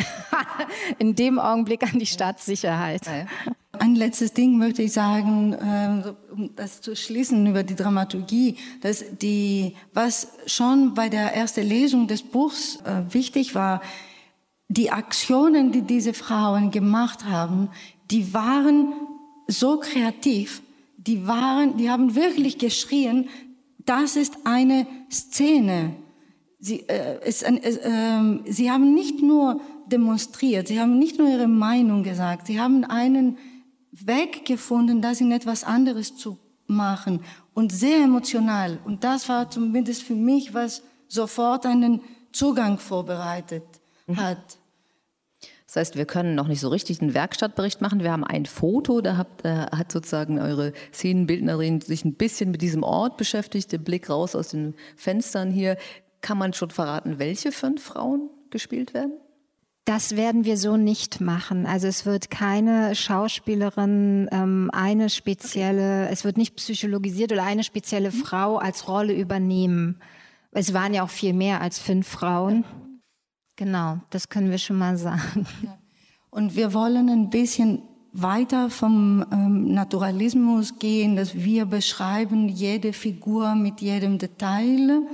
in 0.98 1.14
dem 1.14 1.38
Augenblick 1.38 1.82
an 1.82 1.98
die 1.98 2.06
Staatssicherheit. 2.06 3.02
Ein 3.78 3.94
letztes 3.94 4.32
Ding 4.32 4.58
möchte 4.58 4.82
ich 4.82 4.92
sagen, 4.92 5.56
ähm, 5.60 6.16
um 6.32 6.50
das 6.56 6.80
zu 6.80 6.94
schließen 6.94 7.46
über 7.46 7.62
die 7.62 7.74
Dramaturgie, 7.74 8.56
dass 8.80 9.04
die, 9.20 9.74
was 9.92 10.28
schon 10.46 10.94
bei 10.94 11.08
der 11.08 11.34
ersten 11.34 11.66
Lesung 11.66 12.06
des 12.06 12.22
Buchs 12.22 12.78
äh, 12.84 13.12
wichtig 13.12 13.54
war, 13.54 13.80
die 14.68 14.90
Aktionen, 14.90 15.72
die 15.72 15.82
diese 15.82 16.12
Frauen 16.12 16.70
gemacht 16.70 17.24
haben, 17.24 17.68
die 18.10 18.34
waren 18.34 18.92
so 19.46 19.78
kreativ, 19.78 20.62
die 20.96 21.26
waren, 21.26 21.76
die 21.76 21.90
haben 21.90 22.14
wirklich 22.14 22.58
geschrien, 22.58 23.28
das 23.84 24.16
ist 24.16 24.38
eine 24.44 24.86
Szene. 25.10 25.94
Sie, 26.58 26.80
äh, 26.88 27.20
es, 27.22 27.42
äh, 27.42 27.54
äh, 27.54 28.52
sie 28.52 28.70
haben 28.70 28.94
nicht 28.94 29.22
nur 29.22 29.60
demonstriert, 29.86 30.68
sie 30.68 30.80
haben 30.80 30.98
nicht 30.98 31.18
nur 31.18 31.28
ihre 31.28 31.48
Meinung 31.48 32.02
gesagt, 32.02 32.48
sie 32.48 32.60
haben 32.60 32.84
einen 32.84 33.38
Weg 34.04 34.44
gefunden, 34.44 35.00
das 35.00 35.20
in 35.20 35.32
etwas 35.32 35.64
anderes 35.64 36.16
zu 36.16 36.38
machen 36.66 37.20
und 37.54 37.72
sehr 37.72 38.04
emotional. 38.04 38.78
Und 38.84 39.04
das 39.04 39.28
war 39.28 39.50
zumindest 39.50 40.02
für 40.02 40.14
mich, 40.14 40.54
was 40.54 40.82
sofort 41.08 41.66
einen 41.66 42.00
Zugang 42.32 42.78
vorbereitet 42.78 43.64
mhm. 44.06 44.16
hat. 44.16 44.58
Das 45.66 45.76
heißt, 45.76 45.96
wir 45.96 46.04
können 46.06 46.34
noch 46.34 46.48
nicht 46.48 46.60
so 46.60 46.68
richtig 46.68 47.00
einen 47.02 47.12
Werkstattbericht 47.14 47.80
machen. 47.80 48.02
Wir 48.02 48.12
haben 48.12 48.24
ein 48.24 48.46
Foto, 48.46 49.00
da 49.00 49.16
habt, 49.16 49.44
äh, 49.44 49.66
hat 49.72 49.90
sozusagen 49.90 50.38
eure 50.38 50.72
Szenenbildnerin 50.92 51.80
sich 51.80 52.04
ein 52.04 52.14
bisschen 52.14 52.50
mit 52.50 52.62
diesem 52.62 52.82
Ort 52.82 53.16
beschäftigt, 53.16 53.72
der 53.72 53.78
Blick 53.78 54.08
raus 54.08 54.34
aus 54.36 54.48
den 54.48 54.74
Fenstern 54.96 55.50
hier. 55.50 55.76
Kann 56.20 56.38
man 56.38 56.52
schon 56.52 56.70
verraten, 56.70 57.18
welche 57.18 57.52
fünf 57.52 57.82
Frauen 57.82 58.30
gespielt 58.50 58.94
werden? 58.94 59.12
Das 59.86 60.16
werden 60.16 60.44
wir 60.44 60.56
so 60.56 60.76
nicht 60.76 61.20
machen. 61.20 61.64
Also 61.64 61.86
es 61.86 62.04
wird 62.04 62.28
keine 62.28 62.96
Schauspielerin, 62.96 64.28
ähm, 64.32 64.68
eine 64.72 65.08
spezielle, 65.08 66.08
es 66.08 66.24
wird 66.24 66.36
nicht 66.36 66.56
psychologisiert 66.56 67.30
oder 67.30 67.44
eine 67.44 67.62
spezielle 67.62 68.10
mhm. 68.10 68.14
Frau 68.14 68.56
als 68.56 68.88
Rolle 68.88 69.14
übernehmen. 69.14 70.00
Es 70.50 70.74
waren 70.74 70.92
ja 70.92 71.04
auch 71.04 71.10
viel 71.10 71.32
mehr 71.32 71.60
als 71.60 71.78
fünf 71.78 72.08
Frauen. 72.08 72.64
Genau, 73.54 74.00
das 74.10 74.28
können 74.28 74.50
wir 74.50 74.58
schon 74.58 74.76
mal 74.76 74.96
sagen. 74.98 75.46
Und 76.30 76.56
wir 76.56 76.74
wollen 76.74 77.08
ein 77.08 77.30
bisschen 77.30 77.82
weiter 78.12 78.70
vom 78.70 79.24
ähm, 79.30 79.72
Naturalismus 79.72 80.80
gehen, 80.80 81.14
dass 81.14 81.36
wir 81.36 81.64
beschreiben 81.64 82.48
jede 82.48 82.92
Figur 82.92 83.54
mit 83.54 83.80
jedem 83.80 84.18
Detail 84.18 85.06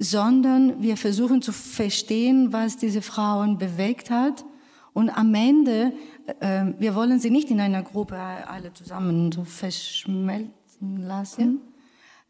sondern 0.00 0.82
wir 0.82 0.96
versuchen 0.96 1.42
zu 1.42 1.52
verstehen, 1.52 2.54
was 2.54 2.78
diese 2.78 3.02
Frauen 3.02 3.58
bewegt 3.58 4.10
hat. 4.10 4.46
Und 4.94 5.10
am 5.10 5.34
Ende, 5.34 5.92
äh, 6.40 6.64
wir 6.78 6.94
wollen 6.94 7.20
sie 7.20 7.30
nicht 7.30 7.50
in 7.50 7.60
einer 7.60 7.82
Gruppe 7.82 8.16
alle 8.16 8.72
zusammen 8.72 9.30
so 9.30 9.44
verschmelzen 9.44 11.02
lassen. 11.02 11.60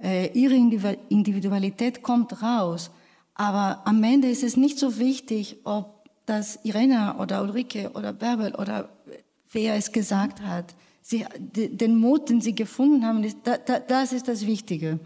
Ja. 0.00 0.08
Äh, 0.08 0.32
ihre 0.32 0.56
Individualität 1.08 2.02
kommt 2.02 2.42
raus. 2.42 2.90
Aber 3.34 3.86
am 3.86 4.02
Ende 4.02 4.28
ist 4.28 4.42
es 4.42 4.56
nicht 4.56 4.76
so 4.78 4.98
wichtig, 4.98 5.58
ob 5.62 6.10
das 6.26 6.58
Irena 6.64 7.20
oder 7.20 7.40
Ulrike 7.40 7.92
oder 7.94 8.12
Bärbel 8.12 8.54
oder 8.56 8.88
wer 9.52 9.76
es 9.76 9.92
gesagt 9.92 10.42
hat. 10.42 10.74
Sie, 11.02 11.24
den 11.38 11.96
Mut, 11.96 12.30
den 12.30 12.40
sie 12.40 12.54
gefunden 12.54 13.06
haben, 13.06 13.24
das 13.88 14.12
ist 14.12 14.26
das 14.26 14.44
Wichtige. 14.44 14.98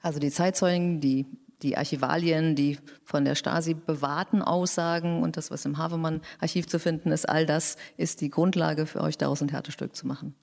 Also 0.00 0.20
die 0.20 0.30
Zeitzeugen, 0.30 1.00
die 1.00 1.26
die 1.62 1.76
Archivalien, 1.76 2.54
die 2.54 2.78
von 3.04 3.24
der 3.24 3.34
Stasi 3.34 3.74
bewahrten 3.74 4.42
Aussagen 4.42 5.22
und 5.22 5.36
das, 5.36 5.50
was 5.50 5.64
im 5.64 5.78
Havemann-Archiv 5.78 6.66
zu 6.66 6.78
finden 6.78 7.12
ist, 7.12 7.28
all 7.28 7.46
das 7.46 7.76
ist 7.96 8.20
die 8.20 8.30
Grundlage 8.30 8.86
für 8.86 9.00
euch, 9.00 9.18
daraus 9.18 9.42
ein 9.42 9.48
Theaterstück 9.48 9.94
zu 9.94 10.06
machen. 10.06 10.34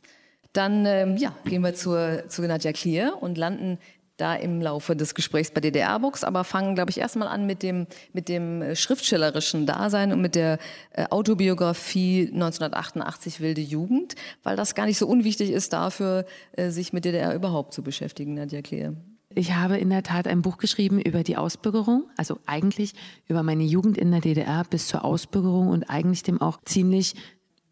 Dann 0.53 0.85
ähm, 0.85 1.17
ja, 1.17 1.35
gehen 1.45 1.61
wir 1.61 1.75
zur, 1.75 2.29
zu 2.29 2.41
Nadja 2.41 2.71
Klier 2.71 3.17
und 3.19 3.37
landen 3.37 3.77
da 4.17 4.35
im 4.35 4.61
Laufe 4.61 4.95
des 4.95 5.13
Gesprächs 5.13 5.51
bei 5.51 5.61
DDR-Box, 5.61 6.23
aber 6.23 6.43
fangen, 6.43 6.75
glaube 6.75 6.89
ich, 6.89 6.99
erstmal 6.99 7.27
an 7.27 7.45
mit 7.45 7.61
dem, 7.61 7.85
mit 8.13 8.29
dem 8.29 8.61
äh, 8.61 8.75
schriftstellerischen 8.75 9.65
Dasein 9.65 10.11
und 10.11 10.21
mit 10.21 10.35
der 10.35 10.57
äh, 10.91 11.05
Autobiografie 11.09 12.31
1988 12.33 13.39
Wilde 13.39 13.61
Jugend, 13.61 14.15
weil 14.43 14.55
das 14.55 14.73
gar 14.73 14.87
nicht 14.87 14.97
so 14.97 15.07
unwichtig 15.07 15.51
ist 15.51 15.73
dafür, 15.73 16.25
äh, 16.53 16.69
sich 16.71 16.93
mit 16.93 17.05
DDR 17.05 17.33
überhaupt 17.35 17.73
zu 17.73 17.83
beschäftigen, 17.83 18.33
Nadja 18.33 18.61
Klier. 18.61 18.95
Ich 19.37 19.53
habe 19.53 19.77
in 19.77 19.91
der 19.91 20.01
Tat 20.01 20.27
ein 20.27 20.41
Buch 20.41 20.57
geschrieben 20.57 20.99
über 20.99 21.21
die 21.21 21.37
Ausbürgerung, 21.37 22.05
also 22.17 22.39
eigentlich 22.47 22.95
über 23.27 23.43
meine 23.43 23.63
Jugend 23.63 23.95
in 23.95 24.09
der 24.09 24.19
DDR 24.19 24.63
bis 24.67 24.87
zur 24.87 25.05
Ausbürgerung 25.05 25.67
und 25.67 25.91
eigentlich 25.91 26.23
dem 26.23 26.41
auch 26.41 26.59
ziemlich 26.65 27.13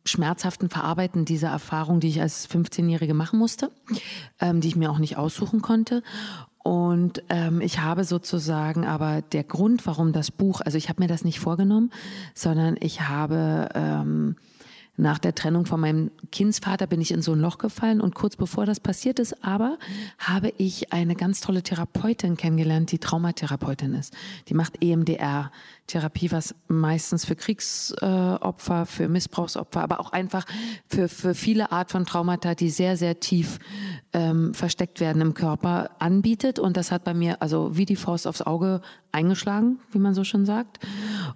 schmerzhaften 0.05 0.69
Verarbeiten 0.69 1.25
dieser 1.25 1.49
Erfahrung, 1.49 1.99
die 1.99 2.09
ich 2.09 2.21
als 2.21 2.47
15-Jährige 2.47 3.15
machen 3.15 3.39
musste, 3.39 3.71
ähm, 4.39 4.61
die 4.61 4.67
ich 4.67 4.75
mir 4.75 4.91
auch 4.91 4.99
nicht 4.99 5.17
aussuchen 5.17 5.63
konnte. 5.63 6.03
Und 6.59 7.23
ähm, 7.29 7.61
ich 7.61 7.81
habe 7.81 8.03
sozusagen 8.03 8.85
aber 8.85 9.23
der 9.23 9.43
Grund, 9.43 9.87
warum 9.87 10.13
das 10.13 10.29
Buch, 10.29 10.61
also 10.61 10.77
ich 10.77 10.89
habe 10.89 11.01
mir 11.01 11.07
das 11.07 11.23
nicht 11.23 11.39
vorgenommen, 11.39 11.91
sondern 12.35 12.75
ich 12.79 13.01
habe 13.01 13.69
ähm, 13.73 14.35
nach 14.97 15.19
der 15.19 15.35
Trennung 15.35 15.65
von 15.65 15.79
meinem 15.79 16.11
Kindsvater 16.31 16.87
bin 16.87 17.01
ich 17.01 17.11
in 17.11 17.21
so 17.21 17.33
ein 17.33 17.39
Loch 17.39 17.57
gefallen 17.57 17.99
und 17.99 18.15
kurz 18.15 18.35
bevor 18.35 18.65
das 18.65 18.79
passiert 18.79 19.19
ist, 19.19 19.43
aber 19.43 19.77
habe 20.17 20.53
ich 20.57 20.93
eine 20.93 21.15
ganz 21.15 21.41
tolle 21.41 21.63
Therapeutin 21.63 22.37
kennengelernt, 22.37 22.91
die 22.91 22.99
Traumatherapeutin 22.99 23.93
ist. 23.93 24.13
Die 24.47 24.53
macht 24.53 24.81
EMDR. 24.81 25.51
Therapie, 25.87 26.31
was 26.31 26.55
meistens 26.67 27.25
für 27.25 27.35
Kriegsopfer, 27.35 28.85
für 28.85 29.07
Missbrauchsopfer, 29.07 29.81
aber 29.81 29.99
auch 29.99 30.11
einfach 30.11 30.45
für, 30.87 31.07
für 31.07 31.35
viele 31.35 31.71
Art 31.71 31.91
von 31.91 32.05
Traumata, 32.05 32.55
die 32.55 32.69
sehr, 32.69 32.97
sehr 32.97 33.19
tief 33.19 33.59
ähm, 34.13 34.53
versteckt 34.53 34.99
werden 34.99 35.21
im 35.21 35.33
Körper, 35.35 35.91
anbietet. 35.99 36.57
Und 36.57 36.75
das 36.75 36.91
hat 36.91 37.03
bei 37.03 37.13
mir 37.13 37.41
also 37.41 37.77
wie 37.77 37.85
die 37.85 37.95
Faust 37.95 38.25
aufs 38.25 38.41
Auge 38.41 38.81
eingeschlagen, 39.11 39.79
wie 39.91 39.99
man 39.99 40.13
so 40.13 40.23
schon 40.23 40.45
sagt. 40.45 40.79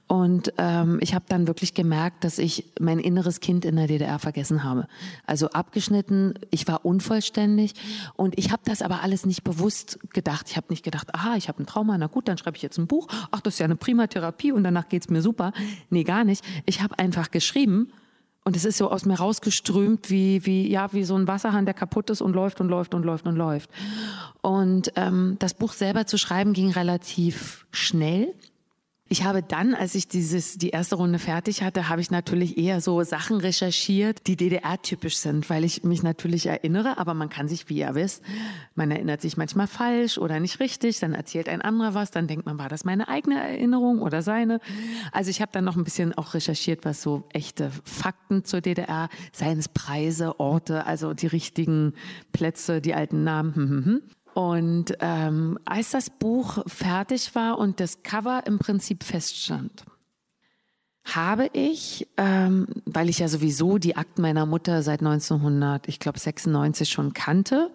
Und 0.07 0.53
ähm, 0.57 0.97
ich 1.01 1.13
habe 1.13 1.25
dann 1.29 1.47
wirklich 1.47 1.73
gemerkt, 1.73 2.23
dass 2.23 2.37
ich 2.37 2.65
mein 2.79 2.99
inneres 2.99 3.39
Kind 3.39 3.65
in 3.65 3.75
der 3.75 3.87
DDR 3.87 4.19
vergessen 4.19 4.63
habe. 4.63 4.87
Also 5.25 5.49
abgeschnitten, 5.51 6.33
ich 6.51 6.67
war 6.67 6.85
unvollständig 6.85 7.75
und 8.15 8.37
ich 8.37 8.51
habe 8.51 8.63
das 8.65 8.81
aber 8.81 9.01
alles 9.01 9.25
nicht 9.25 9.43
bewusst 9.43 9.99
gedacht. 10.13 10.47
Ich 10.49 10.57
habe 10.57 10.67
nicht 10.69 10.83
gedacht, 10.83 11.13
aha, 11.15 11.35
ich 11.37 11.47
habe 11.47 11.63
ein 11.63 11.65
Trauma, 11.65 11.97
na 11.97 12.07
gut, 12.07 12.27
dann 12.27 12.37
schreibe 12.37 12.57
ich 12.57 12.63
jetzt 12.63 12.77
ein 12.77 12.87
Buch. 12.87 13.07
Ach, 13.31 13.39
das 13.39 13.55
ist 13.55 13.59
ja 13.59 13.65
eine 13.65 13.77
prima 13.77 14.07
Therapie 14.07 14.38
und 14.43 14.63
danach 14.63 14.89
geht's 14.89 15.09
mir 15.09 15.21
super. 15.21 15.53
Nee, 15.89 16.03
gar 16.03 16.23
nicht. 16.23 16.43
Ich 16.65 16.81
habe 16.81 16.97
einfach 16.99 17.31
geschrieben 17.31 17.91
und 18.43 18.55
es 18.55 18.65
ist 18.65 18.77
so 18.77 18.89
aus 18.89 19.05
mir 19.05 19.15
rausgeströmt 19.15 20.09
wie, 20.09 20.45
wie, 20.45 20.69
ja, 20.69 20.91
wie 20.93 21.03
so 21.03 21.15
ein 21.15 21.27
Wasserhahn, 21.27 21.65
der 21.65 21.73
kaputt 21.73 22.09
ist 22.09 22.21
und 22.21 22.33
läuft 22.33 22.61
und 22.61 22.69
läuft 22.69 22.93
und 22.93 23.03
läuft 23.03 23.27
und 23.27 23.35
läuft. 23.35 23.69
Und 24.41 24.91
ähm, 24.95 25.35
das 25.39 25.53
Buch 25.53 25.73
selber 25.73 26.07
zu 26.07 26.17
schreiben 26.17 26.53
ging 26.53 26.71
relativ 26.71 27.67
schnell. 27.71 28.33
Ich 29.11 29.23
habe 29.23 29.41
dann, 29.41 29.73
als 29.73 29.95
ich 29.95 30.07
dieses, 30.07 30.59
die 30.59 30.69
erste 30.69 30.95
Runde 30.95 31.17
fertig 31.17 31.63
hatte, 31.63 31.89
habe 31.89 31.99
ich 31.99 32.11
natürlich 32.11 32.59
eher 32.59 32.79
so 32.79 33.01
Sachen 33.01 33.37
recherchiert, 33.37 34.27
die 34.27 34.35
DDR-typisch 34.35 35.17
sind, 35.17 35.49
weil 35.49 35.63
ich 35.63 35.83
mich 35.83 36.03
natürlich 36.03 36.45
erinnere, 36.45 36.99
aber 36.99 37.15
man 37.15 37.29
kann 37.29 37.47
sich, 37.47 37.69
wie 37.69 37.79
ihr 37.79 37.95
wisst, 37.95 38.23
man 38.75 38.91
erinnert 38.91 39.21
sich 39.21 39.35
manchmal 39.35 39.65
falsch 39.65 40.19
oder 40.19 40.39
nicht 40.39 40.59
richtig, 40.59 40.99
dann 40.99 41.15
erzählt 41.15 41.49
ein 41.49 41.63
anderer 41.63 41.95
was, 41.95 42.11
dann 42.11 42.27
denkt 42.27 42.45
man, 42.45 42.59
war 42.59 42.69
das 42.69 42.85
meine 42.85 43.07
eigene 43.07 43.41
Erinnerung 43.41 44.03
oder 44.03 44.21
seine? 44.21 44.59
Also 45.11 45.31
ich 45.31 45.41
habe 45.41 45.51
dann 45.51 45.65
noch 45.65 45.75
ein 45.75 45.83
bisschen 45.83 46.13
auch 46.13 46.35
recherchiert, 46.35 46.85
was 46.85 47.01
so 47.01 47.27
echte 47.33 47.71
Fakten 47.85 48.45
zur 48.45 48.61
DDR, 48.61 49.09
seien 49.31 49.57
es 49.57 49.69
Preise, 49.69 50.39
Orte, 50.39 50.85
also 50.85 51.15
die 51.15 51.27
richtigen 51.27 51.93
Plätze, 52.31 52.79
die 52.79 52.93
alten 52.93 53.23
Namen. 53.23 54.03
Und 54.39 54.93
ähm, 55.01 55.59
als 55.65 55.91
das 55.91 56.09
Buch 56.09 56.59
fertig 56.65 57.35
war 57.35 57.57
und 57.57 57.81
das 57.81 58.03
Cover 58.03 58.43
im 58.45 58.57
Prinzip 58.57 59.03
feststand, 59.03 59.83
habe 61.03 61.49
ich, 61.51 62.07
ähm, 62.15 62.67
weil 62.85 63.09
ich 63.09 63.19
ja 63.19 63.27
sowieso 63.27 63.79
die 63.79 63.97
Akten 63.97 64.21
meiner 64.21 64.45
Mutter 64.45 64.81
seit 64.81 65.01
1900, 65.01 65.89
ich 65.89 65.99
glaube 65.99 66.19
96 66.19 66.89
schon 66.89 67.11
kannte, 67.11 67.69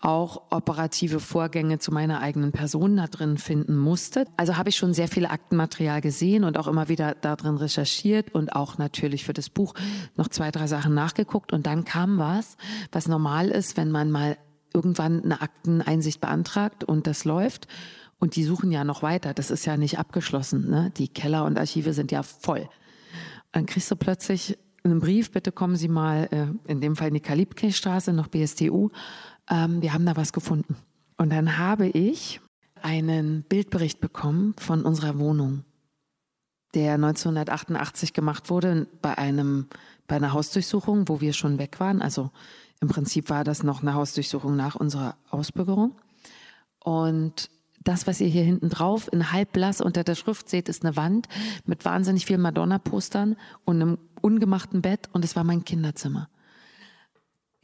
auch 0.00 0.44
operative 0.50 1.20
Vorgänge 1.20 1.80
zu 1.80 1.92
meiner 1.92 2.22
eigenen 2.22 2.52
Person 2.52 2.96
da 2.96 3.08
drin 3.08 3.36
finden 3.36 3.76
musste. 3.76 4.24
Also 4.38 4.56
habe 4.56 4.70
ich 4.70 4.76
schon 4.76 4.94
sehr 4.94 5.08
viel 5.08 5.26
Aktenmaterial 5.26 6.00
gesehen 6.00 6.44
und 6.44 6.56
auch 6.56 6.66
immer 6.66 6.88
wieder 6.88 7.14
da 7.14 7.36
drin 7.36 7.58
recherchiert 7.58 8.34
und 8.34 8.56
auch 8.56 8.78
natürlich 8.78 9.26
für 9.26 9.34
das 9.34 9.50
Buch 9.50 9.74
noch 10.16 10.28
zwei, 10.28 10.50
drei 10.50 10.66
Sachen 10.66 10.94
nachgeguckt. 10.94 11.52
Und 11.52 11.66
dann 11.66 11.84
kam 11.84 12.16
was, 12.16 12.56
was 12.90 13.06
normal 13.06 13.50
ist, 13.50 13.76
wenn 13.76 13.90
man 13.90 14.10
mal 14.10 14.38
irgendwann 14.76 15.24
eine 15.24 15.40
Akteneinsicht 15.40 16.20
beantragt 16.20 16.84
und 16.84 17.06
das 17.06 17.24
läuft. 17.24 17.66
Und 18.18 18.36
die 18.36 18.44
suchen 18.44 18.70
ja 18.70 18.84
noch 18.84 19.02
weiter. 19.02 19.34
Das 19.34 19.50
ist 19.50 19.66
ja 19.66 19.76
nicht 19.76 19.98
abgeschlossen. 19.98 20.70
Ne? 20.70 20.92
Die 20.96 21.08
Keller 21.08 21.44
und 21.44 21.58
Archive 21.58 21.92
sind 21.92 22.12
ja 22.12 22.22
voll. 22.22 22.68
Dann 23.52 23.66
kriegst 23.66 23.90
du 23.90 23.96
plötzlich 23.96 24.58
einen 24.84 25.00
Brief, 25.00 25.32
bitte 25.32 25.52
kommen 25.52 25.76
Sie 25.76 25.88
mal, 25.88 26.28
äh, 26.30 26.70
in 26.70 26.80
dem 26.80 26.96
Fall 26.96 27.08
in 27.08 27.14
die 27.14 27.20
Kalibke-Straße, 27.20 28.12
noch 28.12 28.28
BSTU. 28.28 28.90
Ähm, 29.50 29.82
wir 29.82 29.92
haben 29.92 30.06
da 30.06 30.16
was 30.16 30.32
gefunden. 30.32 30.76
Und 31.16 31.30
dann 31.30 31.58
habe 31.58 31.88
ich 31.88 32.40
einen 32.82 33.42
Bildbericht 33.42 34.00
bekommen 34.00 34.54
von 34.58 34.84
unserer 34.84 35.18
Wohnung, 35.18 35.64
der 36.74 36.94
1988 36.94 38.12
gemacht 38.12 38.50
wurde 38.50 38.86
bei 39.02 39.16
einem, 39.16 39.66
bei 40.06 40.16
einer 40.16 40.32
Hausdurchsuchung, 40.32 41.08
wo 41.08 41.20
wir 41.20 41.32
schon 41.32 41.58
weg 41.58 41.80
waren. 41.80 42.02
Also 42.02 42.30
im 42.80 42.88
Prinzip 42.88 43.30
war 43.30 43.44
das 43.44 43.62
noch 43.62 43.82
eine 43.82 43.94
Hausdurchsuchung 43.94 44.56
nach 44.56 44.74
unserer 44.74 45.16
Ausbürgerung. 45.30 45.92
Und 46.78 47.50
das, 47.82 48.06
was 48.06 48.20
ihr 48.20 48.28
hier 48.28 48.42
hinten 48.42 48.68
drauf 48.68 49.08
in 49.12 49.32
halbblass 49.32 49.80
unter 49.80 50.04
der 50.04 50.14
Schrift 50.14 50.48
seht, 50.48 50.68
ist 50.68 50.84
eine 50.84 50.96
Wand 50.96 51.28
mit 51.64 51.84
wahnsinnig 51.84 52.26
vielen 52.26 52.40
Madonna-Postern 52.40 53.36
und 53.64 53.76
einem 53.76 53.98
ungemachten 54.20 54.82
Bett 54.82 55.08
und 55.12 55.24
es 55.24 55.36
war 55.36 55.44
mein 55.44 55.64
Kinderzimmer. 55.64 56.28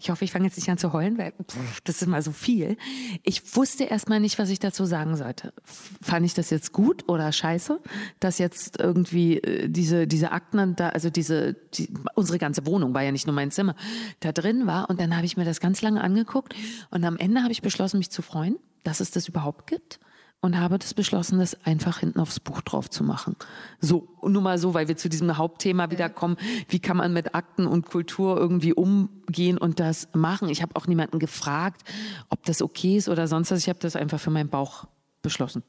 Ich 0.03 0.11
hoffe, 0.11 0.25
ich 0.25 0.33
fange 0.33 0.47
jetzt 0.47 0.57
nicht 0.57 0.69
an 0.69 0.79
zu 0.79 0.93
heulen, 0.93 1.17
weil 1.17 1.33
pff, 1.33 1.81
das 1.83 2.03
ist 2.03 2.09
mal 2.09 2.23
so 2.23 2.33
viel. 2.33 2.77
Ich 3.23 3.55
wusste 3.57 3.85
erstmal 3.85 4.19
nicht, 4.19 4.37
was 4.39 4.51
ich 4.51 4.59
dazu 4.59 4.85
sagen 4.85 5.17
sollte. 5.17 5.53
Fand 6.03 6.27
ich 6.27 6.35
das 6.35 6.51
jetzt 6.51 6.73
gut 6.73 7.09
oder 7.09 7.31
scheiße, 7.31 7.81
dass 8.19 8.39
jetzt 8.39 8.81
irgendwie 8.81 9.39
äh, 9.39 9.69
diese 9.69 10.09
diese 10.09 10.33
Akten 10.33 10.75
da, 10.75 10.89
also 10.89 11.09
diese 11.09 11.55
die, 11.75 11.89
unsere 12.17 12.39
ganze 12.39 12.67
Wohnung 12.67 12.95
war 12.95 13.03
ja 13.03 13.13
nicht 13.13 13.29
nur 13.29 13.37
mein 13.37 13.53
Zimmer, 13.53 13.77
da 14.19 14.33
drin 14.33 14.67
war. 14.67 14.91
Und 14.91 15.01
dann 15.01 15.15
habe 15.15 15.25
ich 15.25 15.37
mir 15.37 15.45
das 15.45 15.61
ganz 15.61 15.83
lange 15.83 16.01
angeguckt 16.01 16.55
und 16.91 17.05
am 17.05 17.17
Ende 17.17 17.43
habe 17.43 17.53
ich 17.53 17.63
beschlossen, 17.63 17.99
mich 17.99 18.11
zu 18.11 18.23
freuen, 18.23 18.57
dass 18.83 18.99
es 18.99 19.13
das 19.13 19.29
überhaupt 19.29 19.69
gibt 19.69 20.01
und 20.43 20.59
habe 20.59 20.77
das 20.77 20.93
beschlossen, 20.93 21.39
das 21.39 21.57
einfach 21.65 22.01
hinten 22.01 22.21
aufs 22.21 22.41
Buch 22.41 22.61
drauf 22.63 22.91
zu 22.91 23.05
machen. 23.05 23.37
So, 23.81 24.09
nur 24.23 24.43
mal 24.43 24.59
so, 24.59 24.75
weil 24.75 24.89
wir 24.89 24.97
zu 24.97 25.09
diesem 25.09 25.39
Hauptthema 25.39 25.91
wieder 25.91 26.11
kommen, 26.11 26.37
wie 26.69 26.81
kann 26.81 26.97
man 26.97 27.13
mit 27.13 27.35
Akten 27.35 27.67
und 27.67 27.87
Kultur 27.87 28.37
irgendwie 28.37 28.75
umgehen 28.75 29.57
und 29.57 29.79
das 29.79 30.09
machen. 30.13 30.49
Ich 30.49 30.61
habe 30.61 30.75
auch 30.75 30.89
niemanden 30.89 31.21
gefragt, 31.21 31.83
ob 32.29 32.45
das 32.45 32.61
okay 32.61 32.97
ist 32.97 33.09
oder 33.09 33.29
sonst 33.29 33.53
was. 33.53 33.61
Ich 33.61 33.69
habe 33.69 33.79
das 33.79 33.95
einfach 33.95 34.19
für 34.21 34.31
meinen 34.31 34.51
Bauch 34.51 34.87
beschlossen. 35.23 35.63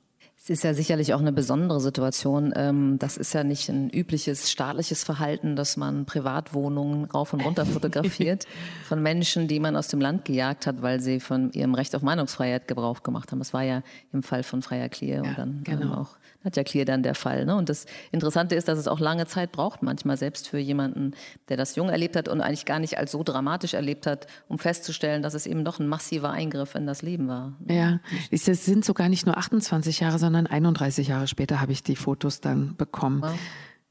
Es 0.44 0.50
ist 0.50 0.64
ja 0.66 0.74
sicherlich 0.74 1.14
auch 1.14 1.22
eine 1.22 1.32
besondere 1.32 1.80
Situation. 1.80 2.52
Ähm, 2.58 3.00
das 3.00 3.16
ist 3.16 3.32
ja 3.32 3.46
nicht 3.46 3.70
ein 3.70 3.90
übliches 3.90 4.52
staatliches 4.52 5.06
Verhalten, 5.06 5.56
dass 5.56 5.78
man 5.78 6.04
Privatwohnungen 6.04 7.06
rauf 7.06 7.32
und 7.32 7.40
runter 7.40 7.66
fotografiert 7.66 8.46
von 8.84 9.02
Menschen, 9.02 9.48
die 9.48 9.62
man 9.62 9.78
aus 9.78 9.88
dem 9.88 10.02
Land 10.02 10.26
gejagt 10.26 10.68
hat, 10.68 10.82
weil 10.82 11.00
sie 11.00 11.22
von 11.22 11.54
ihrem 11.54 11.74
Recht 11.76 11.96
auf 11.96 12.02
Meinungsfreiheit 12.02 12.68
Gebrauch 12.68 13.04
gemacht 13.04 13.32
haben. 13.32 13.40
Das 13.40 13.54
war 13.54 13.64
ja 13.64 13.84
im 14.12 14.22
Fall 14.22 14.44
von 14.44 14.62
Freier 14.62 14.90
Klier 14.90 15.24
ja, 15.24 15.30
und 15.30 15.38
dann 15.38 15.62
genau. 15.64 15.94
auch 15.94 16.18
Nadja 16.44 16.64
Klier 16.64 16.86
dann 16.86 17.04
der 17.04 17.16
Fall. 17.16 17.46
Ne? 17.46 17.56
Und 17.56 17.70
das 17.70 17.86
Interessante 18.12 18.56
ist, 18.56 18.68
dass 18.68 18.78
es 18.78 18.88
auch 18.88 19.00
lange 19.00 19.26
Zeit 19.26 19.52
braucht, 19.52 19.82
manchmal 19.82 20.18
selbst 20.18 20.50
für 20.50 20.60
jemanden, 20.60 21.14
der 21.50 21.58
das 21.58 21.76
jung 21.76 21.90
erlebt 21.90 22.16
hat 22.16 22.28
und 22.28 22.42
eigentlich 22.42 22.66
gar 22.66 22.80
nicht 22.80 22.98
als 22.98 23.12
so 23.12 23.24
dramatisch 23.24 23.74
erlebt 23.74 24.06
hat, 24.06 24.28
um 24.48 24.60
festzustellen, 24.60 25.24
dass 25.24 25.34
es 25.34 25.48
eben 25.48 25.64
doch 25.64 25.80
ein 25.80 25.88
massiver 25.88 26.32
Eingriff 26.32 26.76
in 26.76 26.86
das 26.86 27.02
Leben 27.02 27.28
war. 27.28 27.54
Ja, 27.68 28.00
es 28.30 28.46
sind 28.46 28.84
sogar 28.86 29.10
nicht 29.10 29.26
nur 29.26 29.38
28 29.38 30.02
Jahre, 30.02 30.20
sondern 30.20 30.34
sondern 30.34 30.48
31 30.48 31.08
Jahre 31.08 31.28
später 31.28 31.62
habe 31.62 31.72
ich 31.72 31.84
die 31.84 31.96
Fotos 31.96 32.42
dann 32.42 32.76
bekommen. 32.76 33.22
Wow. 33.22 33.40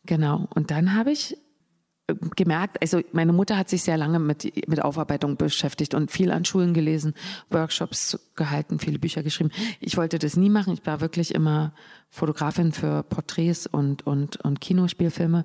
Genau. 0.05 0.49
Und 0.55 0.73
dann 0.73 0.95
habe 0.95 1.13
ich 1.13 1.39
gemerkt, 2.37 2.81
also 2.81 3.01
meine 3.13 3.33
Mutter 3.33 3.57
hat 3.57 3.69
sich 3.69 3.83
sehr 3.83 3.97
lange 3.97 4.19
mit, 4.19 4.69
mit 4.69 4.83
Aufarbeitung 4.83 5.37
beschäftigt 5.37 5.95
und 5.95 6.11
viel 6.11 6.31
an 6.31 6.45
Schulen 6.45 6.75
gelesen, 6.75 7.15
Workshops 7.51 8.19
gehalten, 8.35 8.79
viele 8.79 8.99
Bücher 8.99 9.23
geschrieben. 9.23 9.51
Ich 9.81 9.97
wollte 9.97 10.19
das 10.19 10.37
nie 10.37 10.51
machen. 10.51 10.75
Ich 10.75 10.85
war 10.85 11.01
wirklich 11.01 11.35
immer 11.35 11.73
Fotografin 12.11 12.73
für 12.73 13.03
Porträts 13.05 13.67
und, 13.67 14.07
und, 14.07 14.37
und 14.37 14.61
Kinospielfilme 14.61 15.45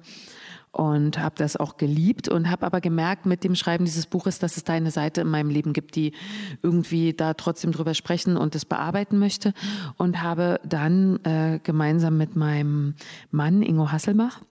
und 0.71 1.17
habe 1.17 1.35
das 1.37 1.57
auch 1.57 1.77
geliebt 1.77 2.27
und 2.27 2.49
habe 2.49 2.65
aber 2.65 2.81
gemerkt 2.81 3.25
mit 3.25 3.43
dem 3.43 3.55
Schreiben 3.55 3.85
dieses 3.85 4.05
Buches, 4.05 4.39
dass 4.39 4.57
es 4.57 4.63
da 4.63 4.73
eine 4.73 4.91
Seite 4.91 5.21
in 5.21 5.29
meinem 5.29 5.49
Leben 5.49 5.73
gibt, 5.73 5.95
die 5.95 6.13
irgendwie 6.61 7.13
da 7.13 7.33
trotzdem 7.33 7.71
drüber 7.71 7.93
sprechen 7.93 8.35
und 8.35 8.55
das 8.55 8.65
bearbeiten 8.65 9.17
möchte 9.17 9.53
und 9.97 10.21
habe 10.21 10.59
dann 10.63 11.23
äh, 11.23 11.59
gemeinsam 11.63 12.17
mit 12.17 12.35
meinem 12.35 12.95
Mann 13.31 13.61
Ingo 13.61 13.91
Hasselbach 13.91 14.41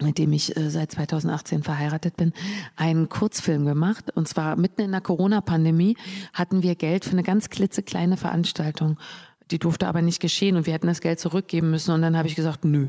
mit 0.00 0.18
dem 0.18 0.32
ich 0.32 0.56
äh, 0.56 0.70
seit 0.70 0.92
2018 0.92 1.62
verheiratet 1.62 2.16
bin, 2.16 2.32
einen 2.76 3.08
Kurzfilm 3.08 3.66
gemacht. 3.66 4.10
Und 4.14 4.28
zwar 4.28 4.56
mitten 4.56 4.82
in 4.82 4.92
der 4.92 5.00
Corona-Pandemie 5.00 5.96
hatten 6.32 6.62
wir 6.62 6.74
Geld 6.74 7.04
für 7.04 7.12
eine 7.12 7.22
ganz 7.22 7.50
klitzekleine 7.50 8.16
Veranstaltung. 8.16 8.98
Die 9.50 9.58
durfte 9.58 9.88
aber 9.88 10.02
nicht 10.02 10.20
geschehen 10.20 10.56
und 10.56 10.66
wir 10.66 10.74
hätten 10.74 10.86
das 10.86 11.00
Geld 11.00 11.18
zurückgeben 11.20 11.70
müssen. 11.70 11.92
Und 11.92 12.02
dann 12.02 12.16
habe 12.16 12.28
ich 12.28 12.36
gesagt, 12.36 12.64
nö, 12.64 12.88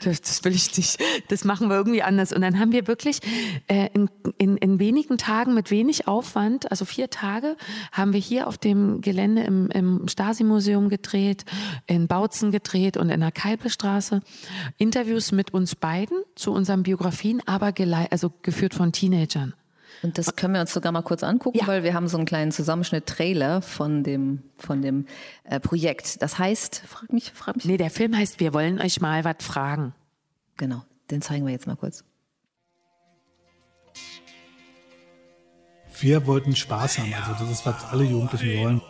das, 0.00 0.20
das 0.20 0.44
will 0.44 0.54
ich 0.54 0.76
nicht. 0.76 0.98
Das 1.28 1.44
machen 1.44 1.68
wir 1.68 1.76
irgendwie 1.76 2.02
anders. 2.02 2.32
Und 2.32 2.42
dann 2.42 2.58
haben 2.58 2.72
wir 2.72 2.86
wirklich 2.86 3.20
äh, 3.66 3.88
in, 3.94 4.10
in, 4.38 4.56
in 4.56 4.78
wenigen 4.78 5.18
Tagen 5.18 5.54
mit 5.54 5.70
wenig 5.70 6.06
Aufwand, 6.06 6.70
also 6.70 6.84
vier 6.84 7.10
Tage, 7.10 7.56
haben 7.92 8.12
wir 8.12 8.20
hier 8.20 8.46
auf 8.46 8.58
dem 8.58 9.00
Gelände 9.00 9.42
im, 9.42 9.70
im 9.70 10.08
Stasi-Museum 10.08 10.88
gedreht, 10.88 11.44
in 11.86 12.08
Bautzen 12.08 12.50
gedreht 12.50 12.96
und 12.96 13.10
in 13.10 13.20
der 13.20 13.32
Kalpestraße. 13.32 14.20
Interviews 14.76 15.32
mit 15.32 15.54
uns 15.54 15.74
beiden 15.74 16.18
zu 16.34 16.52
unseren 16.52 16.82
Biografien, 16.82 17.42
aber 17.46 17.72
also 18.10 18.32
geführt 18.42 18.74
von 18.74 18.92
Teenagern. 18.92 19.54
Und 20.06 20.18
das 20.18 20.36
können 20.36 20.54
wir 20.54 20.60
uns 20.60 20.72
sogar 20.72 20.92
mal 20.92 21.02
kurz 21.02 21.24
angucken, 21.24 21.58
ja. 21.58 21.66
weil 21.66 21.82
wir 21.82 21.92
haben 21.92 22.06
so 22.06 22.16
einen 22.16 22.26
kleinen 22.26 22.52
Zusammenschnitt-Trailer 22.52 23.60
von 23.60 24.04
dem, 24.04 24.44
von 24.56 24.80
dem 24.80 25.06
äh, 25.42 25.58
Projekt. 25.58 26.22
Das 26.22 26.38
heißt, 26.38 26.84
frag 26.86 27.12
mich, 27.12 27.32
frag 27.32 27.56
mich. 27.56 27.64
Nee, 27.64 27.76
der 27.76 27.90
Film 27.90 28.16
heißt 28.16 28.38
Wir 28.38 28.54
wollen 28.54 28.80
euch 28.80 29.00
mal 29.00 29.24
was 29.24 29.38
fragen. 29.40 29.94
Genau, 30.58 30.84
den 31.10 31.22
zeigen 31.22 31.44
wir 31.44 31.52
jetzt 31.52 31.66
mal 31.66 31.74
kurz. 31.74 32.04
Wir 35.98 36.24
wollten 36.28 36.54
Spaß 36.54 37.00
haben, 37.00 37.12
also 37.12 37.44
das 37.44 37.50
ist, 37.50 37.66
was 37.66 37.84
alle 37.86 38.04
Jugendlichen 38.04 38.62
wollen. 38.62 38.82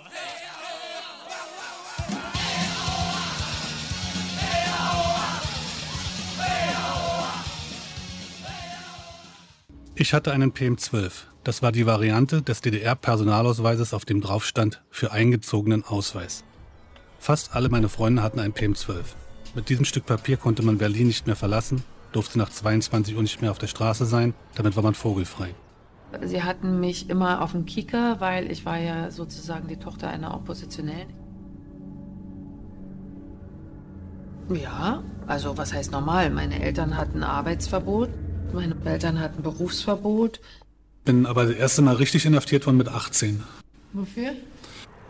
Ich 9.98 10.12
hatte 10.12 10.30
einen 10.30 10.52
PM12. 10.52 11.10
Das 11.42 11.62
war 11.62 11.72
die 11.72 11.86
Variante 11.86 12.42
des 12.42 12.60
DDR-Personalausweises, 12.60 13.94
auf 13.94 14.04
dem 14.04 14.20
drauf 14.20 14.44
stand 14.44 14.82
für 14.90 15.10
eingezogenen 15.10 15.84
Ausweis. 15.84 16.44
Fast 17.18 17.56
alle 17.56 17.70
meine 17.70 17.88
Freunde 17.88 18.22
hatten 18.22 18.38
einen 18.38 18.52
PM12. 18.52 18.96
Mit 19.54 19.70
diesem 19.70 19.86
Stück 19.86 20.04
Papier 20.04 20.36
konnte 20.36 20.62
man 20.62 20.76
Berlin 20.76 21.06
nicht 21.06 21.26
mehr 21.26 21.34
verlassen, 21.34 21.82
durfte 22.12 22.36
nach 22.36 22.50
22 22.50 23.16
Uhr 23.16 23.22
nicht 23.22 23.40
mehr 23.40 23.50
auf 23.50 23.56
der 23.56 23.68
Straße 23.68 24.04
sein, 24.04 24.34
damit 24.54 24.76
war 24.76 24.82
man 24.82 24.92
vogelfrei. 24.92 25.54
Sie 26.22 26.42
hatten 26.42 26.78
mich 26.78 27.08
immer 27.08 27.40
auf 27.40 27.52
dem 27.52 27.64
Kieker, 27.64 28.20
weil 28.20 28.52
ich 28.52 28.66
war 28.66 28.76
ja 28.76 29.10
sozusagen 29.10 29.66
die 29.66 29.78
Tochter 29.78 30.10
einer 30.10 30.34
Oppositionellen. 30.34 31.08
Ja, 34.52 35.02
also 35.26 35.56
was 35.56 35.72
heißt 35.72 35.90
normal? 35.90 36.28
Meine 36.28 36.62
Eltern 36.62 36.98
hatten 36.98 37.22
Arbeitsverbot, 37.22 38.10
meine 38.56 38.74
Eltern 38.84 39.20
hatten 39.20 39.42
Berufsverbot, 39.42 40.40
bin 41.04 41.26
aber 41.26 41.44
das 41.44 41.54
erste 41.54 41.82
Mal 41.82 41.96
richtig 41.96 42.26
inhaftiert 42.26 42.66
worden 42.66 42.78
mit 42.78 42.88
18. 42.88 43.42
Wofür? 43.92 44.32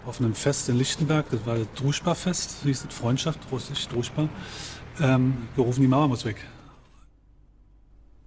Auf 0.05 0.21
einem 0.21 0.35
Fest 0.35 0.69
in 0.69 0.77
Lichtenberg, 0.77 1.31
das 1.31 1.47
war 1.47 1.57
das 1.57 1.69
Druschbar-Fest, 1.77 2.59
hieß 2.65 2.85
es 2.89 2.95
Freundschaft, 2.95 3.41
russisch 3.51 3.89
Druschbar, 3.89 4.29
ähm, 5.01 5.49
gerufen, 5.57 5.81
die 5.81 5.89
Mauer 5.89 6.09
muss 6.09 6.25
weg. 6.25 6.37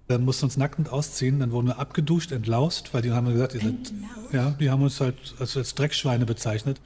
Dann 0.08 0.24
mussten 0.24 0.42
wir 0.42 0.46
uns 0.46 0.56
nackend 0.56 0.90
ausziehen, 0.90 1.38
dann 1.38 1.52
wurden 1.52 1.68
wir 1.68 1.78
abgeduscht, 1.78 2.32
entlaust, 2.32 2.92
weil 2.92 3.02
die 3.02 3.12
haben 3.12 3.30
gesagt, 3.30 3.54
ihr 3.54 3.60
seid, 3.60 3.92
ja, 4.32 4.50
die 4.50 4.70
haben 4.70 4.82
uns 4.82 5.00
halt 5.00 5.16
als, 5.38 5.56
als 5.56 5.74
Dreckschweine 5.74 6.26
bezeichnet. 6.26 6.80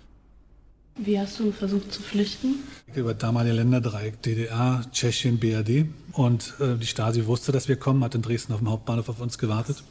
Wie 0.96 1.18
hast 1.18 1.40
du 1.40 1.50
versucht 1.50 1.92
zu 1.92 2.02
flüchten? 2.02 2.62
Über 2.94 3.14
damalige 3.14 3.56
Länderdreieck, 3.56 4.22
DDR, 4.22 4.84
Tschechien, 4.92 5.40
BRD. 5.40 5.86
Und 6.12 6.54
äh, 6.60 6.76
die 6.76 6.86
Stasi 6.86 7.26
wusste, 7.26 7.50
dass 7.50 7.66
wir 7.66 7.76
kommen, 7.76 8.04
hat 8.04 8.14
in 8.14 8.22
Dresden 8.22 8.52
auf 8.52 8.60
dem 8.60 8.70
Hauptbahnhof 8.70 9.08
auf 9.08 9.20
uns 9.20 9.36
gewartet. 9.38 9.82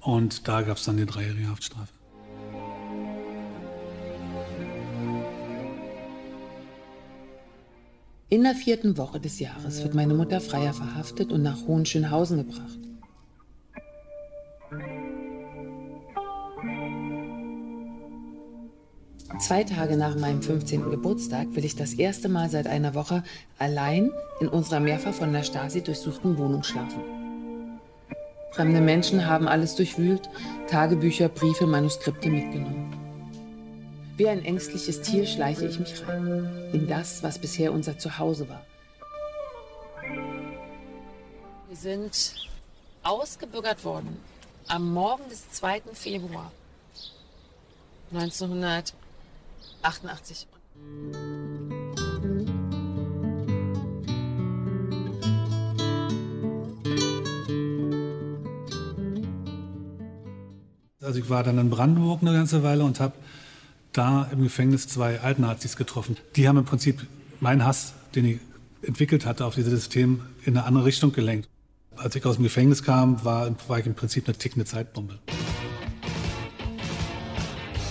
Und 0.00 0.46
da 0.46 0.62
gab 0.62 0.76
es 0.76 0.84
dann 0.84 0.96
die 0.96 1.06
dreijährige 1.06 1.48
Haftstrafe. 1.48 1.92
In 8.28 8.44
der 8.44 8.54
vierten 8.54 8.96
Woche 8.96 9.20
des 9.20 9.40
Jahres 9.40 9.82
wird 9.82 9.94
meine 9.94 10.14
Mutter 10.14 10.40
Freier 10.40 10.72
verhaftet 10.72 11.32
und 11.32 11.42
nach 11.42 11.66
Hohenschönhausen 11.66 12.38
gebracht. 12.38 12.78
Zwei 19.38 19.64
Tage 19.64 19.96
nach 19.96 20.14
meinem 20.14 20.42
15. 20.42 20.90
Geburtstag 20.90 21.48
will 21.52 21.64
ich 21.64 21.74
das 21.74 21.94
erste 21.94 22.28
Mal 22.28 22.50
seit 22.50 22.66
einer 22.66 22.94
Woche 22.94 23.24
allein 23.58 24.12
in 24.40 24.48
unserer 24.48 24.78
mehrfach 24.78 25.14
von 25.14 25.32
der 25.32 25.42
Stasi 25.42 25.82
durchsuchten 25.82 26.36
Wohnung 26.38 26.62
schlafen. 26.62 27.00
Fremde 28.52 28.80
Menschen 28.80 29.26
haben 29.26 29.48
alles 29.48 29.74
durchwühlt, 29.74 30.28
Tagebücher, 30.68 31.28
Briefe, 31.28 31.66
Manuskripte 31.66 32.28
mitgenommen. 32.28 32.92
Wie 34.18 34.28
ein 34.28 34.44
ängstliches 34.44 35.00
Tier 35.00 35.26
schleiche 35.26 35.66
ich 35.66 35.78
mich 35.78 36.06
rein, 36.06 36.70
in 36.72 36.86
das, 36.86 37.22
was 37.22 37.38
bisher 37.38 37.72
unser 37.72 37.98
Zuhause 37.98 38.48
war. 38.48 38.64
Wir 41.68 41.76
sind 41.76 42.34
ausgebürgert 43.02 43.84
worden 43.84 44.18
am 44.68 44.92
Morgen 44.92 45.28
des 45.30 45.50
2. 45.52 45.82
Februar 45.94 46.52
1988. 49.82 50.46
Also 61.02 61.18
ich 61.18 61.28
war 61.28 61.42
dann 61.42 61.58
in 61.58 61.68
Brandenburg 61.68 62.22
eine 62.22 62.32
ganze 62.32 62.62
Weile 62.62 62.84
und 62.84 63.00
habe 63.00 63.14
da 63.92 64.28
im 64.32 64.42
Gefängnis 64.42 64.88
zwei 64.88 65.20
Altnazis 65.20 65.76
getroffen. 65.76 66.16
Die 66.36 66.48
haben 66.48 66.56
im 66.56 66.64
Prinzip 66.64 67.06
meinen 67.40 67.64
Hass, 67.64 67.94
den 68.14 68.24
ich 68.24 68.40
entwickelt 68.82 69.26
hatte 69.26 69.44
auf 69.44 69.54
dieses 69.54 69.72
System, 69.72 70.22
in 70.44 70.56
eine 70.56 70.64
andere 70.66 70.84
Richtung 70.84 71.12
gelenkt. 71.12 71.48
Als 71.96 72.16
ich 72.16 72.24
aus 72.24 72.36
dem 72.36 72.44
Gefängnis 72.44 72.82
kam, 72.82 73.24
war, 73.24 73.54
war 73.68 73.78
ich 73.78 73.86
im 73.86 73.94
Prinzip 73.94 74.26
eine 74.26 74.36
tickende 74.36 74.64
Zeitbombe. 74.64 75.18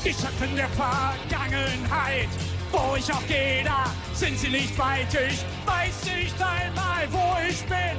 Die 0.03 0.11
Schatten 0.11 0.55
der 0.55 0.67
Vergangenheit, 0.69 2.29
wo 2.71 2.95
ich 2.95 3.13
auch 3.13 3.25
gehe, 3.27 3.63
da 3.63 3.85
sind 4.15 4.35
sie 4.39 4.49
nicht 4.49 4.75
weit. 4.79 5.13
Ich 5.13 5.45
weiß 5.63 6.05
nicht 6.05 6.35
einmal, 6.41 7.05
wo 7.11 7.37
ich 7.47 7.63
bin. 7.65 7.97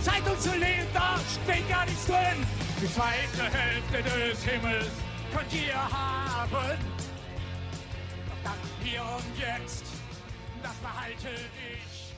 Zeitung 0.00 0.38
zu 0.38 0.50
lesen, 0.50 0.86
da 0.94 1.18
steht 1.42 1.68
gar 1.68 1.84
nichts 1.86 2.06
drin. 2.06 2.46
Die 2.80 2.86
zweite 2.86 3.50
Hälfte 3.52 4.02
des 4.02 4.44
Himmels 4.44 4.90
könnt 5.34 5.52
ihr 5.52 5.74
haben. 5.74 6.78
Doch 8.28 8.42
das 8.44 8.52
hier 8.84 9.02
und 9.02 9.38
jetzt, 9.38 9.84
das 10.62 10.74
behalte 10.76 11.34
ich. 11.74 12.14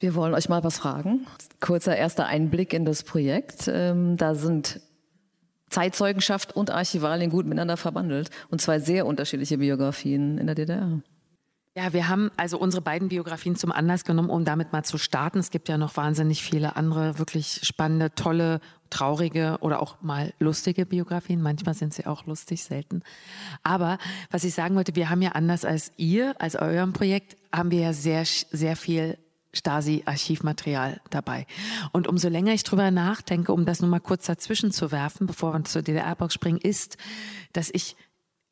Wir 0.00 0.14
wollen 0.16 0.34
euch 0.34 0.48
mal 0.48 0.64
was 0.64 0.76
fragen. 0.76 1.26
Kurzer 1.60 1.96
erster 1.96 2.26
Einblick 2.26 2.72
in 2.72 2.84
das 2.84 3.04
Projekt. 3.04 3.68
Ähm, 3.68 4.16
da 4.16 4.34
sind 4.34 4.80
Zeitzeugenschaft 5.74 6.54
und 6.54 6.70
Archivalien 6.70 7.30
gut 7.30 7.46
miteinander 7.46 7.76
verwandelt 7.76 8.30
und 8.48 8.60
zwei 8.60 8.78
sehr 8.78 9.06
unterschiedliche 9.06 9.58
Biografien 9.58 10.38
in 10.38 10.46
der 10.46 10.54
DDR. 10.54 11.00
Ja, 11.76 11.92
wir 11.92 12.08
haben 12.08 12.30
also 12.36 12.56
unsere 12.56 12.80
beiden 12.80 13.08
Biografien 13.08 13.56
zum 13.56 13.72
Anlass 13.72 14.04
genommen, 14.04 14.30
um 14.30 14.44
damit 14.44 14.72
mal 14.72 14.84
zu 14.84 14.96
starten. 14.96 15.40
Es 15.40 15.50
gibt 15.50 15.68
ja 15.68 15.76
noch 15.76 15.96
wahnsinnig 15.96 16.40
viele 16.44 16.76
andere 16.76 17.18
wirklich 17.18 17.62
spannende, 17.64 18.14
tolle, 18.14 18.60
traurige 18.90 19.58
oder 19.60 19.82
auch 19.82 20.00
mal 20.00 20.32
lustige 20.38 20.86
Biografien. 20.86 21.42
Manchmal 21.42 21.74
sind 21.74 21.92
sie 21.92 22.06
auch 22.06 22.26
lustig, 22.26 22.62
selten. 22.62 23.02
Aber 23.64 23.98
was 24.30 24.44
ich 24.44 24.54
sagen 24.54 24.76
wollte, 24.76 24.94
wir 24.94 25.10
haben 25.10 25.22
ja 25.22 25.32
anders 25.32 25.64
als 25.64 25.90
ihr, 25.96 26.40
als 26.40 26.54
eurem 26.54 26.92
Projekt, 26.92 27.36
haben 27.52 27.72
wir 27.72 27.80
ja 27.80 27.92
sehr, 27.92 28.24
sehr 28.24 28.76
viel 28.76 29.18
Stasi-Archivmaterial 29.54 31.00
dabei. 31.10 31.46
Und 31.92 32.06
umso 32.06 32.28
länger 32.28 32.52
ich 32.52 32.64
drüber 32.64 32.90
nachdenke, 32.90 33.52
um 33.52 33.64
das 33.64 33.80
nur 33.80 33.90
mal 33.90 34.00
kurz 34.00 34.26
dazwischen 34.26 34.72
zu 34.72 34.92
werfen, 34.92 35.26
bevor 35.26 35.52
wir 35.54 35.64
zur 35.64 35.82
DDR-Box 35.82 36.34
springen, 36.34 36.58
ist, 36.58 36.96
dass 37.52 37.70
ich 37.72 37.96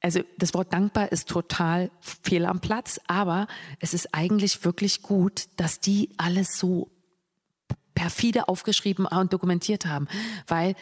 also 0.04 0.20
das 0.36 0.52
Wort 0.52 0.72
dankbar 0.72 1.12
ist 1.12 1.28
total 1.28 1.90
fehl 2.00 2.44
am 2.44 2.58
Platz, 2.58 3.00
aber 3.06 3.46
es 3.78 3.94
ist 3.94 4.12
eigentlich 4.12 4.64
wirklich 4.64 5.00
gut, 5.00 5.46
dass 5.56 5.78
die 5.78 6.10
alles 6.16 6.58
so 6.58 6.90
perfide 7.94 8.48
aufgeschrieben 8.48 9.06
und 9.06 9.32
dokumentiert 9.32 9.86
haben, 9.86 10.08
weil 10.48 10.74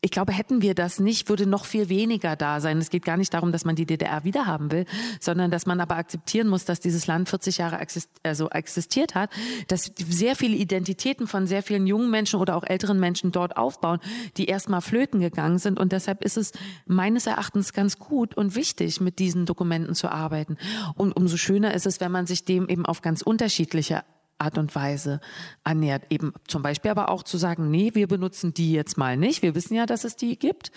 ich 0.00 0.10
glaube, 0.10 0.32
hätten 0.32 0.62
wir 0.62 0.74
das 0.74 0.98
nicht, 0.98 1.28
würde 1.28 1.46
noch 1.46 1.64
viel 1.64 1.88
weniger 1.88 2.34
da 2.34 2.60
sein. 2.60 2.78
Es 2.78 2.90
geht 2.90 3.04
gar 3.04 3.16
nicht 3.16 3.32
darum, 3.32 3.52
dass 3.52 3.64
man 3.64 3.76
die 3.76 3.86
DDR 3.86 4.24
wiederhaben 4.24 4.72
will, 4.72 4.84
sondern 5.20 5.50
dass 5.50 5.66
man 5.66 5.80
aber 5.80 5.96
akzeptieren 5.96 6.48
muss, 6.48 6.64
dass 6.64 6.80
dieses 6.80 7.06
Land 7.06 7.28
40 7.28 7.58
Jahre 7.58 7.78
also 8.24 8.50
existiert 8.50 9.14
hat, 9.14 9.30
dass 9.68 9.92
sehr 9.96 10.34
viele 10.34 10.56
Identitäten 10.56 11.28
von 11.28 11.46
sehr 11.46 11.62
vielen 11.62 11.86
jungen 11.86 12.10
Menschen 12.10 12.40
oder 12.40 12.56
auch 12.56 12.64
älteren 12.64 12.98
Menschen 12.98 13.30
dort 13.30 13.56
aufbauen, 13.56 14.00
die 14.36 14.46
erstmal 14.46 14.80
flöten 14.80 15.20
gegangen 15.20 15.58
sind. 15.58 15.78
Und 15.78 15.92
deshalb 15.92 16.24
ist 16.24 16.36
es 16.36 16.52
meines 16.86 17.26
Erachtens 17.26 17.72
ganz 17.72 17.98
gut 17.98 18.36
und 18.36 18.56
wichtig, 18.56 19.00
mit 19.00 19.20
diesen 19.20 19.46
Dokumenten 19.46 19.94
zu 19.94 20.08
arbeiten. 20.08 20.56
Und 20.96 21.12
umso 21.12 21.36
schöner 21.36 21.74
ist 21.74 21.86
es, 21.86 22.00
wenn 22.00 22.10
man 22.10 22.26
sich 22.26 22.44
dem 22.44 22.68
eben 22.68 22.86
auf 22.86 23.02
ganz 23.02 23.22
unterschiedliche 23.22 24.02
Art 24.40 24.58
und 24.58 24.74
Weise 24.74 25.20
annähert. 25.64 26.04
Eben 26.10 26.32
zum 26.46 26.62
Beispiel 26.62 26.90
aber 26.90 27.08
auch 27.08 27.22
zu 27.22 27.38
sagen, 27.38 27.70
nee, 27.70 27.90
wir 27.94 28.08
benutzen 28.08 28.54
die 28.54 28.72
jetzt 28.72 28.98
mal 28.98 29.16
nicht. 29.16 29.42
Wir 29.42 29.54
wissen 29.54 29.74
ja, 29.74 29.86
dass 29.86 30.04
es 30.04 30.16
die 30.16 30.38
gibt. 30.38 30.72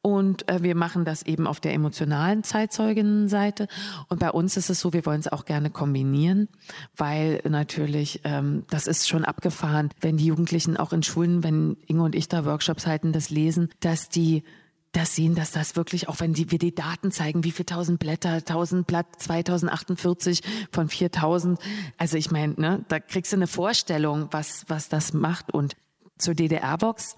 Und 0.00 0.48
äh, 0.48 0.62
wir 0.62 0.76
machen 0.76 1.04
das 1.04 1.22
eben 1.24 1.46
auf 1.46 1.60
der 1.60 1.74
emotionalen 1.74 2.44
Zeitzeuginnenseite. 2.44 3.66
Und 4.08 4.20
bei 4.20 4.30
uns 4.30 4.56
ist 4.56 4.70
es 4.70 4.80
so, 4.80 4.92
wir 4.92 5.04
wollen 5.04 5.20
es 5.20 5.28
auch 5.28 5.44
gerne 5.44 5.70
kombinieren, 5.70 6.48
weil 6.96 7.40
natürlich, 7.48 8.20
ähm, 8.24 8.64
das 8.70 8.86
ist 8.86 9.08
schon 9.08 9.24
abgefahren, 9.24 9.90
wenn 10.00 10.16
die 10.16 10.26
Jugendlichen 10.26 10.76
auch 10.76 10.92
in 10.92 11.02
Schulen, 11.02 11.42
wenn 11.42 11.76
Inge 11.86 12.02
und 12.02 12.14
ich 12.14 12.28
da 12.28 12.44
Workshops 12.44 12.86
halten, 12.86 13.12
das 13.12 13.30
lesen, 13.30 13.70
dass 13.80 14.08
die 14.08 14.44
das 14.92 15.14
sehen, 15.14 15.34
dass 15.34 15.52
das 15.52 15.76
wirklich, 15.76 16.08
auch 16.08 16.20
wenn 16.20 16.32
die, 16.32 16.50
wir 16.50 16.58
die 16.58 16.74
Daten 16.74 17.10
zeigen, 17.10 17.44
wie 17.44 17.50
viel 17.50 17.66
tausend 17.66 17.98
Blätter, 17.98 18.44
tausend 18.44 18.86
Blatt 18.86 19.06
2048 19.18 20.42
von 20.72 20.88
4000. 20.88 21.58
Also 21.98 22.16
ich 22.16 22.30
meine, 22.30 22.54
ne, 22.56 22.84
da 22.88 22.98
kriegst 22.98 23.32
du 23.32 23.36
eine 23.36 23.46
Vorstellung, 23.46 24.28
was, 24.30 24.64
was 24.68 24.88
das 24.88 25.12
macht. 25.12 25.52
Und 25.52 25.76
zur 26.18 26.34
DDR-Box 26.34 27.16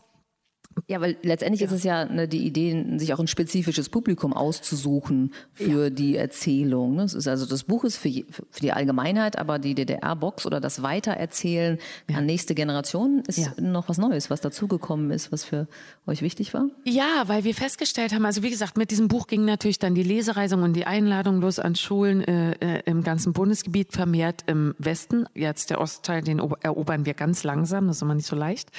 Ja, 0.86 1.00
weil 1.00 1.16
letztendlich 1.22 1.60
ja. 1.60 1.66
ist 1.66 1.72
es 1.72 1.84
ja 1.84 2.04
ne, 2.04 2.28
die 2.28 2.46
Idee, 2.46 2.98
sich 2.98 3.12
auch 3.12 3.18
ein 3.18 3.26
spezifisches 3.26 3.88
Publikum 3.88 4.32
auszusuchen 4.32 5.32
für 5.52 5.84
ja. 5.84 5.90
die 5.90 6.16
Erzählung. 6.16 6.94
Ne? 6.96 7.04
ist 7.04 7.28
also 7.28 7.46
das 7.46 7.64
Buch 7.64 7.84
ist 7.84 7.96
für, 7.96 8.10
für 8.10 8.60
die 8.60 8.72
Allgemeinheit, 8.72 9.38
aber 9.38 9.58
die 9.58 9.74
DDR-Box 9.74 10.46
oder 10.46 10.60
das 10.60 10.82
Weitererzählen 10.82 11.78
ja. 12.08 12.18
an 12.18 12.26
nächste 12.26 12.54
Generation 12.54 13.22
ist 13.26 13.60
noch 13.60 13.88
was 13.88 13.98
Neues, 13.98 14.30
was 14.30 14.40
dazugekommen 14.40 15.10
ist, 15.10 15.32
was 15.32 15.44
für 15.44 15.68
euch 16.06 16.22
wichtig 16.22 16.54
war? 16.54 16.66
Ja, 16.84 17.24
weil 17.26 17.44
wir 17.44 17.54
festgestellt 17.54 18.12
haben, 18.12 18.24
also 18.24 18.42
wie 18.42 18.50
gesagt, 18.50 18.76
mit 18.76 18.90
diesem 18.90 19.08
Buch 19.08 19.26
ging 19.26 19.44
natürlich 19.44 19.78
dann 19.78 19.94
die 19.94 20.02
Lesereisung 20.02 20.62
und 20.62 20.74
die 20.74 20.86
Einladung 20.86 21.40
los 21.40 21.58
an 21.58 21.74
Schulen 21.74 22.22
äh, 22.22 22.52
äh 22.60 22.82
im 22.86 23.02
ganzen 23.02 23.32
Bundesgebiet, 23.32 23.92
vermehrt 23.92 24.44
im 24.46 24.74
Westen. 24.78 25.26
Jetzt 25.34 25.70
der 25.70 25.80
Ostteil, 25.80 26.22
den 26.22 26.38
erobern 26.38 27.06
wir 27.06 27.14
ganz 27.14 27.44
langsam, 27.44 27.86
das 27.86 27.96
ist 27.96 28.02
immer 28.02 28.14
nicht 28.14 28.26
so 28.26 28.36
leicht, 28.36 28.70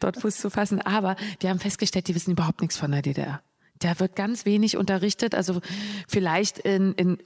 dort 0.00 0.16
Fuß 0.18 0.36
zu 0.36 0.50
fassen. 0.50 0.80
Aber 0.80 1.16
wir 1.38 1.50
haben 1.50 1.60
festgestellt, 1.60 2.08
die 2.08 2.14
wissen 2.14 2.32
überhaupt 2.32 2.60
nichts 2.60 2.76
von 2.76 2.90
der 2.90 3.02
DDR. 3.02 3.42
Da 3.78 3.98
wird 3.98 4.14
ganz 4.16 4.44
wenig 4.44 4.76
unterrichtet. 4.76 5.34
Also 5.34 5.60
vielleicht 6.06 6.58
in, 6.58 6.92
in 6.94 7.18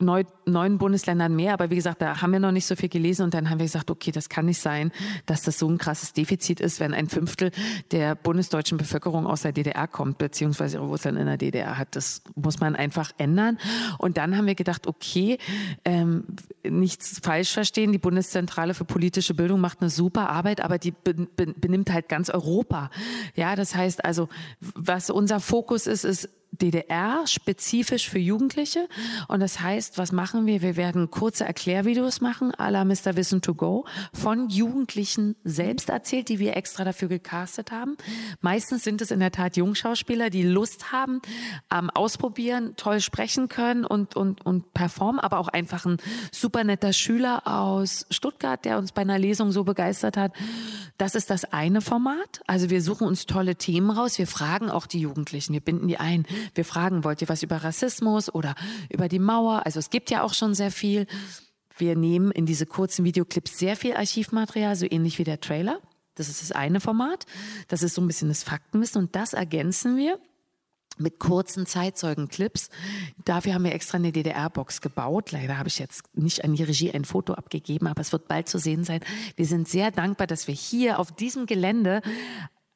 neu, 0.00 0.24
neun 0.46 0.78
Bundesländern 0.78 1.34
mehr, 1.34 1.52
aber 1.52 1.70
wie 1.70 1.76
gesagt, 1.76 2.02
da 2.02 2.20
haben 2.20 2.32
wir 2.32 2.40
noch 2.40 2.52
nicht 2.52 2.66
so 2.66 2.76
viel 2.76 2.88
gelesen 2.88 3.24
und 3.24 3.34
dann 3.34 3.50
haben 3.50 3.58
wir 3.58 3.66
gesagt, 3.66 3.90
okay, 3.90 4.10
das 4.10 4.28
kann 4.28 4.46
nicht 4.46 4.60
sein, 4.60 4.92
dass 5.26 5.42
das 5.42 5.58
so 5.58 5.68
ein 5.68 5.78
krasses 5.78 6.12
Defizit 6.12 6.60
ist, 6.60 6.80
wenn 6.80 6.94
ein 6.94 7.08
Fünftel 7.08 7.50
der 7.90 8.14
bundesdeutschen 8.14 8.78
Bevölkerung 8.78 9.26
aus 9.26 9.42
der 9.42 9.52
DDR 9.52 9.86
kommt, 9.86 10.18
beziehungsweise 10.18 10.78
ihre 10.78 10.88
Wurzeln 10.88 11.16
in 11.16 11.26
der 11.26 11.36
DDR 11.36 11.78
hat. 11.78 11.96
Das 11.96 12.22
muss 12.34 12.60
man 12.60 12.76
einfach 12.76 13.12
ändern. 13.18 13.58
Und 13.98 14.16
dann 14.16 14.36
haben 14.36 14.46
wir 14.46 14.54
gedacht, 14.54 14.86
okay, 14.86 15.38
ähm, 15.84 16.24
nichts 16.62 17.20
falsch 17.22 17.52
verstehen, 17.52 17.92
die 17.92 17.98
Bundeszentrale 17.98 18.74
für 18.74 18.84
politische 18.84 19.34
Bildung 19.34 19.60
macht 19.60 19.80
eine 19.80 19.90
super 19.90 20.30
Arbeit, 20.30 20.60
aber 20.60 20.78
die 20.78 20.92
benimmt 20.92 21.92
halt 21.92 22.08
ganz 22.08 22.30
Europa. 22.30 22.90
Ja, 23.34 23.56
das 23.56 23.74
heißt 23.74 24.04
also, 24.04 24.28
was 24.60 25.10
unser 25.10 25.40
Fokus 25.40 25.86
ist, 25.86 26.04
ist 26.04 26.28
DDR 26.60 27.26
spezifisch 27.26 28.08
für 28.08 28.18
Jugendliche. 28.18 28.88
Und 29.28 29.40
das 29.40 29.60
heißt, 29.60 29.98
was 29.98 30.12
machen 30.12 30.46
wir? 30.46 30.62
Wir 30.62 30.76
werden 30.76 31.10
kurze 31.10 31.44
Erklärvideos 31.44 32.20
machen, 32.20 32.52
à 32.52 32.70
la 32.70 32.84
Mr. 32.84 33.16
Wissen 33.16 33.42
to 33.42 33.54
Go, 33.54 33.86
von 34.12 34.48
Jugendlichen 34.48 35.36
selbst 35.44 35.88
erzählt, 35.88 36.28
die 36.28 36.38
wir 36.38 36.56
extra 36.56 36.84
dafür 36.84 37.08
gecastet 37.08 37.72
haben. 37.72 37.96
Meistens 38.40 38.84
sind 38.84 39.00
es 39.00 39.10
in 39.10 39.20
der 39.20 39.32
Tat 39.32 39.56
Jungschauspieler, 39.56 40.30
die 40.30 40.42
Lust 40.42 40.92
haben, 40.92 41.20
am 41.68 41.90
Ausprobieren, 41.90 42.74
toll 42.76 43.00
sprechen 43.00 43.48
können 43.48 43.84
und, 43.84 44.16
und, 44.16 44.44
und 44.44 44.72
performen, 44.74 45.20
aber 45.20 45.38
auch 45.38 45.48
einfach 45.48 45.86
ein 45.86 45.98
super 46.32 46.64
netter 46.64 46.92
Schüler 46.92 47.46
aus 47.46 48.06
Stuttgart, 48.10 48.64
der 48.64 48.78
uns 48.78 48.92
bei 48.92 49.02
einer 49.02 49.18
Lesung 49.18 49.52
so 49.52 49.64
begeistert 49.64 50.16
hat. 50.16 50.32
Das 50.98 51.14
ist 51.14 51.30
das 51.30 51.44
eine 51.44 51.80
Format. 51.80 52.42
Also 52.46 52.70
wir 52.70 52.82
suchen 52.82 53.06
uns 53.06 53.26
tolle 53.26 53.56
Themen 53.56 53.90
raus. 53.90 54.18
Wir 54.18 54.26
fragen 54.26 54.70
auch 54.70 54.86
die 54.86 55.00
Jugendlichen. 55.00 55.52
Wir 55.52 55.60
binden 55.60 55.88
die 55.88 55.98
ein. 55.98 56.26
Wir 56.54 56.64
fragen, 56.64 57.04
wollt 57.04 57.22
ihr 57.22 57.28
was 57.28 57.42
über 57.42 57.56
Rassismus 57.56 58.32
oder 58.32 58.54
über 58.88 59.08
die 59.08 59.18
Mauer? 59.18 59.62
Also 59.64 59.78
es 59.78 59.90
gibt 59.90 60.10
ja 60.10 60.22
auch 60.22 60.34
schon 60.34 60.54
sehr 60.54 60.70
viel. 60.70 61.06
Wir 61.76 61.96
nehmen 61.96 62.30
in 62.30 62.46
diese 62.46 62.66
kurzen 62.66 63.04
Videoclips 63.04 63.58
sehr 63.58 63.76
viel 63.76 63.94
Archivmaterial, 63.94 64.76
so 64.76 64.86
ähnlich 64.88 65.18
wie 65.18 65.24
der 65.24 65.40
Trailer. 65.40 65.80
Das 66.14 66.28
ist 66.28 66.42
das 66.42 66.52
eine 66.52 66.80
Format. 66.80 67.24
Das 67.68 67.82
ist 67.82 67.94
so 67.94 68.02
ein 68.02 68.06
bisschen 68.06 68.28
das 68.28 68.42
Faktenwissen 68.42 69.02
und 69.02 69.16
das 69.16 69.32
ergänzen 69.32 69.96
wir 69.96 70.18
mit 70.98 71.18
kurzen 71.18 71.66
Zeitzeugenclips. 71.66 72.68
Dafür 73.24 73.54
haben 73.54 73.64
wir 73.64 73.72
extra 73.72 73.96
eine 73.96 74.12
DDR-Box 74.12 74.80
gebaut. 74.80 75.32
Leider 75.32 75.58
habe 75.58 75.68
ich 75.68 75.78
jetzt 75.78 76.04
nicht 76.14 76.44
an 76.44 76.54
die 76.54 76.62
Regie 76.62 76.92
ein 76.92 77.04
Foto 77.04 77.34
abgegeben, 77.34 77.86
aber 77.86 78.02
es 78.02 78.12
wird 78.12 78.28
bald 78.28 78.48
zu 78.48 78.58
sehen 78.58 78.84
sein. 78.84 79.00
Wir 79.36 79.46
sind 79.46 79.68
sehr 79.68 79.90
dankbar, 79.90 80.26
dass 80.26 80.46
wir 80.46 80.54
hier 80.54 80.98
auf 80.98 81.12
diesem 81.12 81.46
Gelände 81.46 82.02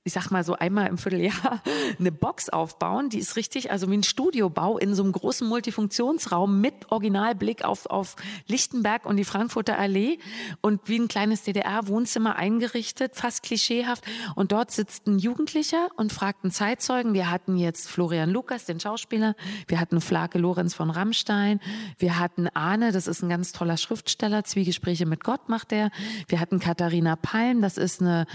ich 0.07 0.13
sag 0.13 0.31
mal 0.31 0.45
so 0.45 0.55
einmal 0.55 0.89
im 0.89 0.99
Vierteljahr 0.99 1.63
eine 1.99 2.13
Box 2.13 2.51
aufbauen, 2.51 3.09
die 3.09 3.19
ist 3.19 3.37
richtig, 3.37 3.71
also 3.71 3.91
wie 3.91 3.97
ein 3.97 4.03
Studiobau 4.03 4.77
in 4.77 4.95
so 4.95 5.03
einem 5.03 5.13
großen 5.13 5.49
Multifunktionsraum 5.49 6.61
mit 6.61 6.75
Originalblick 6.91 7.65
auf, 7.65 7.87
auf 7.87 8.17
Lichtenberg 8.47 9.07
und 9.07 9.17
die 9.17 9.25
Frankfurter 9.25 9.79
Allee 9.79 10.19
und 10.61 10.83
wie 10.89 10.99
ein 10.99 11.09
kleines 11.09 11.43
DDR-Wohnzimmer 11.45 12.37
eingerichtet, 12.37 13.17
fast 13.17 13.43
klischeehaft. 13.43 14.05
Und 14.35 14.53
dort 14.53 14.71
sitzt 14.71 15.07
ein 15.07 15.19
Jugendlicher 15.19 15.89
und 15.97 16.13
fragt 16.13 16.45
einen 16.45 16.53
Zeitzeugen. 16.53 17.15
Wir 17.15 17.31
hatten 17.31 17.57
jetzt 17.57 17.89
Florian 17.89 18.29
Lukas, 18.29 18.67
den 18.67 18.81
Schauspieler. 18.81 19.35
Wir 19.69 19.81
hatten 19.81 20.03
Flake 20.03 20.39
Lorenz 20.39 20.75
von 20.75 20.91
Rammstein. 20.91 21.61
Wir 21.99 22.19
hatten 22.19 22.49
Arne, 22.49 22.93
das 22.93 23.07
ist 23.07 23.23
ein 23.23 23.31
ganz 23.31 23.53
toller 23.53 23.79
Schriftsteller. 23.79 24.45
Zwiegespräche 24.45 25.07
mit 25.07 25.25
Gott 25.25 25.49
macht 25.49 25.73
er. 25.73 25.91
Wir 26.29 26.41
hatten 26.41 26.59
Katharina 26.61 27.17
Palm, 27.17 27.63
das 27.63 27.79
ist 27.79 28.03
eine 28.03 28.27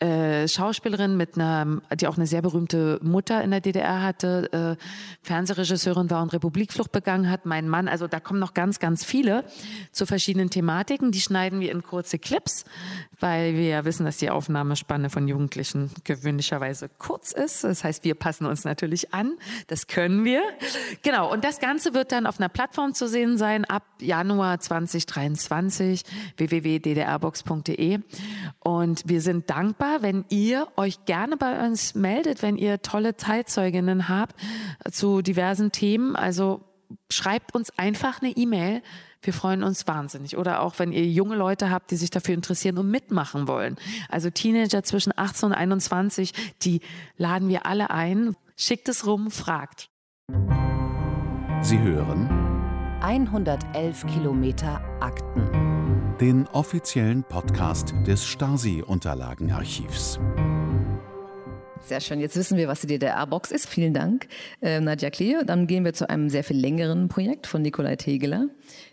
äh, 0.00 0.48
Schauspielerin, 0.48 1.11
Schauspielerin 1.12 1.16
mit 1.16 1.36
einer, 1.36 1.80
die 1.94 2.06
auch 2.06 2.16
eine 2.16 2.26
sehr 2.26 2.42
berühmte 2.42 2.98
Mutter 3.02 3.42
in 3.42 3.50
der 3.50 3.60
DDR 3.60 4.02
hatte, 4.02 4.76
äh, 4.78 4.84
Fernsehregisseurin 5.22 6.10
war 6.10 6.22
und 6.22 6.32
Republikflucht 6.32 6.92
begangen 6.92 7.30
hat, 7.30 7.46
mein 7.46 7.68
Mann. 7.68 7.88
Also 7.88 8.08
da 8.08 8.20
kommen 8.20 8.40
noch 8.40 8.54
ganz, 8.54 8.78
ganz 8.78 9.04
viele 9.04 9.44
zu 9.92 10.06
verschiedenen 10.06 10.50
Thematiken. 10.50 11.12
Die 11.12 11.20
schneiden 11.20 11.60
wir 11.60 11.70
in 11.70 11.82
kurze 11.82 12.18
Clips, 12.18 12.64
weil 13.20 13.54
wir 13.54 13.68
ja 13.68 13.84
wissen, 13.84 14.04
dass 14.04 14.16
die 14.16 14.30
Aufnahmespanne 14.30 15.10
von 15.10 15.28
Jugendlichen 15.28 15.90
gewöhnlicherweise 16.04 16.88
kurz 16.98 17.32
ist. 17.32 17.64
Das 17.64 17.84
heißt, 17.84 18.04
wir 18.04 18.14
passen 18.14 18.46
uns 18.46 18.64
natürlich 18.64 19.14
an. 19.14 19.34
Das 19.68 19.86
können 19.86 20.24
wir. 20.24 20.42
Genau. 21.02 21.32
Und 21.32 21.44
das 21.44 21.58
Ganze 21.58 21.94
wird 21.94 22.12
dann 22.12 22.26
auf 22.26 22.38
einer 22.38 22.48
Plattform 22.48 22.94
zu 22.94 23.08
sehen 23.08 23.36
sein 23.36 23.64
ab 23.64 23.84
Januar 24.00 24.60
2023 24.60 26.02
www.ddrbox.de. 26.36 28.00
Und 28.60 29.02
wir 29.06 29.20
sind 29.20 29.50
dankbar, 29.50 30.02
wenn 30.02 30.24
ihr 30.28 30.68
euch 30.76 30.98
gerne 31.06 31.36
bei 31.36 31.64
uns 31.66 31.94
meldet, 31.94 32.42
wenn 32.42 32.56
ihr 32.56 32.82
tolle 32.82 33.16
Zeitzeuginnen 33.16 34.08
habt 34.08 34.34
zu 34.90 35.22
diversen 35.22 35.72
Themen. 35.72 36.16
Also 36.16 36.62
schreibt 37.10 37.54
uns 37.54 37.76
einfach 37.78 38.22
eine 38.22 38.30
E-Mail. 38.30 38.82
Wir 39.22 39.32
freuen 39.32 39.62
uns 39.62 39.86
wahnsinnig. 39.86 40.36
Oder 40.36 40.62
auch 40.62 40.78
wenn 40.78 40.92
ihr 40.92 41.06
junge 41.06 41.36
Leute 41.36 41.70
habt, 41.70 41.90
die 41.90 41.96
sich 41.96 42.10
dafür 42.10 42.34
interessieren 42.34 42.78
und 42.78 42.90
mitmachen 42.90 43.46
wollen. 43.46 43.76
Also 44.08 44.30
Teenager 44.30 44.82
zwischen 44.82 45.12
18 45.16 45.50
und 45.50 45.54
21, 45.54 46.32
die 46.62 46.80
laden 47.16 47.48
wir 47.48 47.66
alle 47.66 47.90
ein. 47.90 48.36
Schickt 48.56 48.88
es 48.88 49.06
rum, 49.06 49.30
fragt. 49.30 49.88
Sie 51.62 51.78
hören 51.78 52.28
111 53.00 54.06
Kilometer 54.06 54.80
Akten. 55.00 55.62
Den 56.20 56.46
offiziellen 56.48 57.24
Podcast 57.24 57.94
des 58.06 58.24
Stasi-Unterlagenarchivs. 58.24 60.20
Sehr 61.84 62.00
schön. 62.00 62.20
Jetzt 62.20 62.36
wissen 62.36 62.56
wir, 62.56 62.68
was 62.68 62.80
die 62.80 62.86
DDR-Box 62.86 63.50
ist. 63.50 63.68
Vielen 63.68 63.92
Dank, 63.92 64.28
äh, 64.60 64.80
Nadja 64.80 65.10
Klee. 65.10 65.44
Dann 65.44 65.66
gehen 65.66 65.84
wir 65.84 65.92
zu 65.92 66.08
einem 66.08 66.30
sehr 66.30 66.44
viel 66.44 66.56
längeren 66.56 67.08
Projekt 67.08 67.48
von 67.48 67.60
Nikolai 67.60 67.96
Tegeler, 67.96 68.46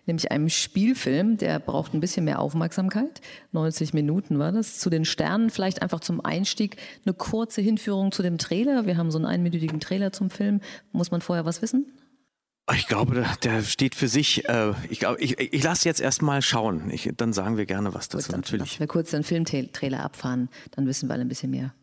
nämlich 0.08 0.32
einem 0.32 0.50
Spielfilm, 0.50 1.38
der 1.38 1.60
braucht 1.60 1.94
ein 1.94 2.00
bisschen 2.00 2.26
mehr 2.26 2.40
Aufmerksamkeit. 2.40 3.22
90 3.52 3.94
Minuten 3.94 4.40
war 4.40 4.52
das. 4.52 4.80
Zu 4.80 4.90
den 4.90 5.06
Sternen 5.06 5.52
vielleicht 5.52 5.84
einfach 5.84 6.00
zum 6.00 6.26
Einstieg 6.26 6.78
eine 7.06 7.14
kurze 7.14 7.62
Hinführung 7.62 8.12
zu 8.12 8.24
dem 8.24 8.40
Trailer. 8.40 8.88
Wir 8.88 8.98
haben 8.98 9.12
so 9.12 9.20
einen 9.20 9.28
einminütigen 9.28 9.80
Trailer 9.80 10.12
zum 10.12 10.32
Film. 10.32 10.60
Muss 10.92 11.12
man 11.12 11.22
vorher 11.22 11.46
was 11.46 11.62
wissen? 11.62 11.94
Ich 12.76 12.88
glaube, 12.88 13.26
der, 13.44 13.62
steht 13.64 13.94
für 13.96 14.08
sich. 14.08 14.50
Äh, 14.50 14.74
ich 14.90 15.00
glaube, 15.00 15.22
ich, 15.22 15.40
ich 15.40 15.64
lasse 15.64 15.88
jetzt 15.88 16.02
erstmal 16.02 16.42
schauen. 16.42 16.90
Ich, 16.92 17.10
dann 17.16 17.34
sagen 17.34 17.56
wir 17.56 17.66
gerne 17.68 17.94
was 17.94 18.10
dazu. 18.10 18.26
Gut, 18.26 18.34
dann 18.34 18.42
natürlich. 18.42 18.72
Lassen 18.72 18.80
wir 18.80 18.88
kurz 18.88 19.12
den 19.12 19.24
Filmtrailer 19.24 20.04
abfahren, 20.04 20.50
dann 20.72 20.88
wissen 20.88 21.08
wir 21.08 21.14
alle 21.14 21.22
ein 21.22 21.30
bisschen 21.30 21.52
mehr. 21.52 21.74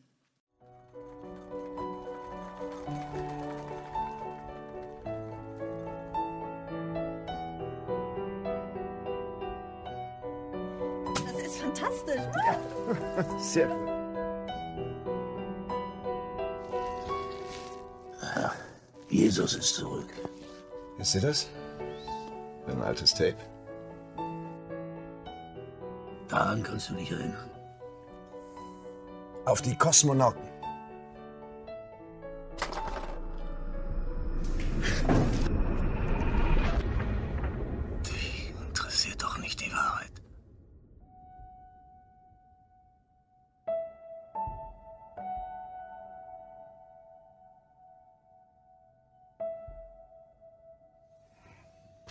Sehr 13.38 13.66
gut. 13.68 13.96
Jesus 19.08 19.54
ist 19.54 19.74
zurück. 19.74 20.08
Ist 20.98 21.12
sie 21.12 21.20
das? 21.20 21.48
Ein 22.66 22.82
altes 22.82 23.14
Tape. 23.14 23.36
Daran 26.28 26.62
kannst 26.62 26.90
du 26.90 26.94
dich 26.94 27.10
erinnern. 27.10 27.50
Auf 29.44 29.62
die 29.62 29.76
Kosmonauten. 29.76 30.42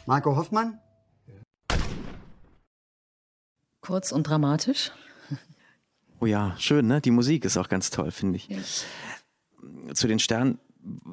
Marco 0.05 0.35
Hoffmann? 0.35 0.79
Kurz 3.81 4.11
und 4.11 4.23
dramatisch. 4.23 4.91
Oh 6.21 6.25
ja, 6.25 6.55
schön, 6.57 6.87
ne? 6.87 7.01
Die 7.01 7.11
Musik 7.11 7.43
ist 7.43 7.57
auch 7.57 7.67
ganz 7.67 7.89
toll, 7.89 8.09
finde 8.09 8.37
ich. 8.37 8.47
Ja. 8.47 9.93
Zu 9.93 10.07
den 10.07 10.17
Sternen 10.17 10.59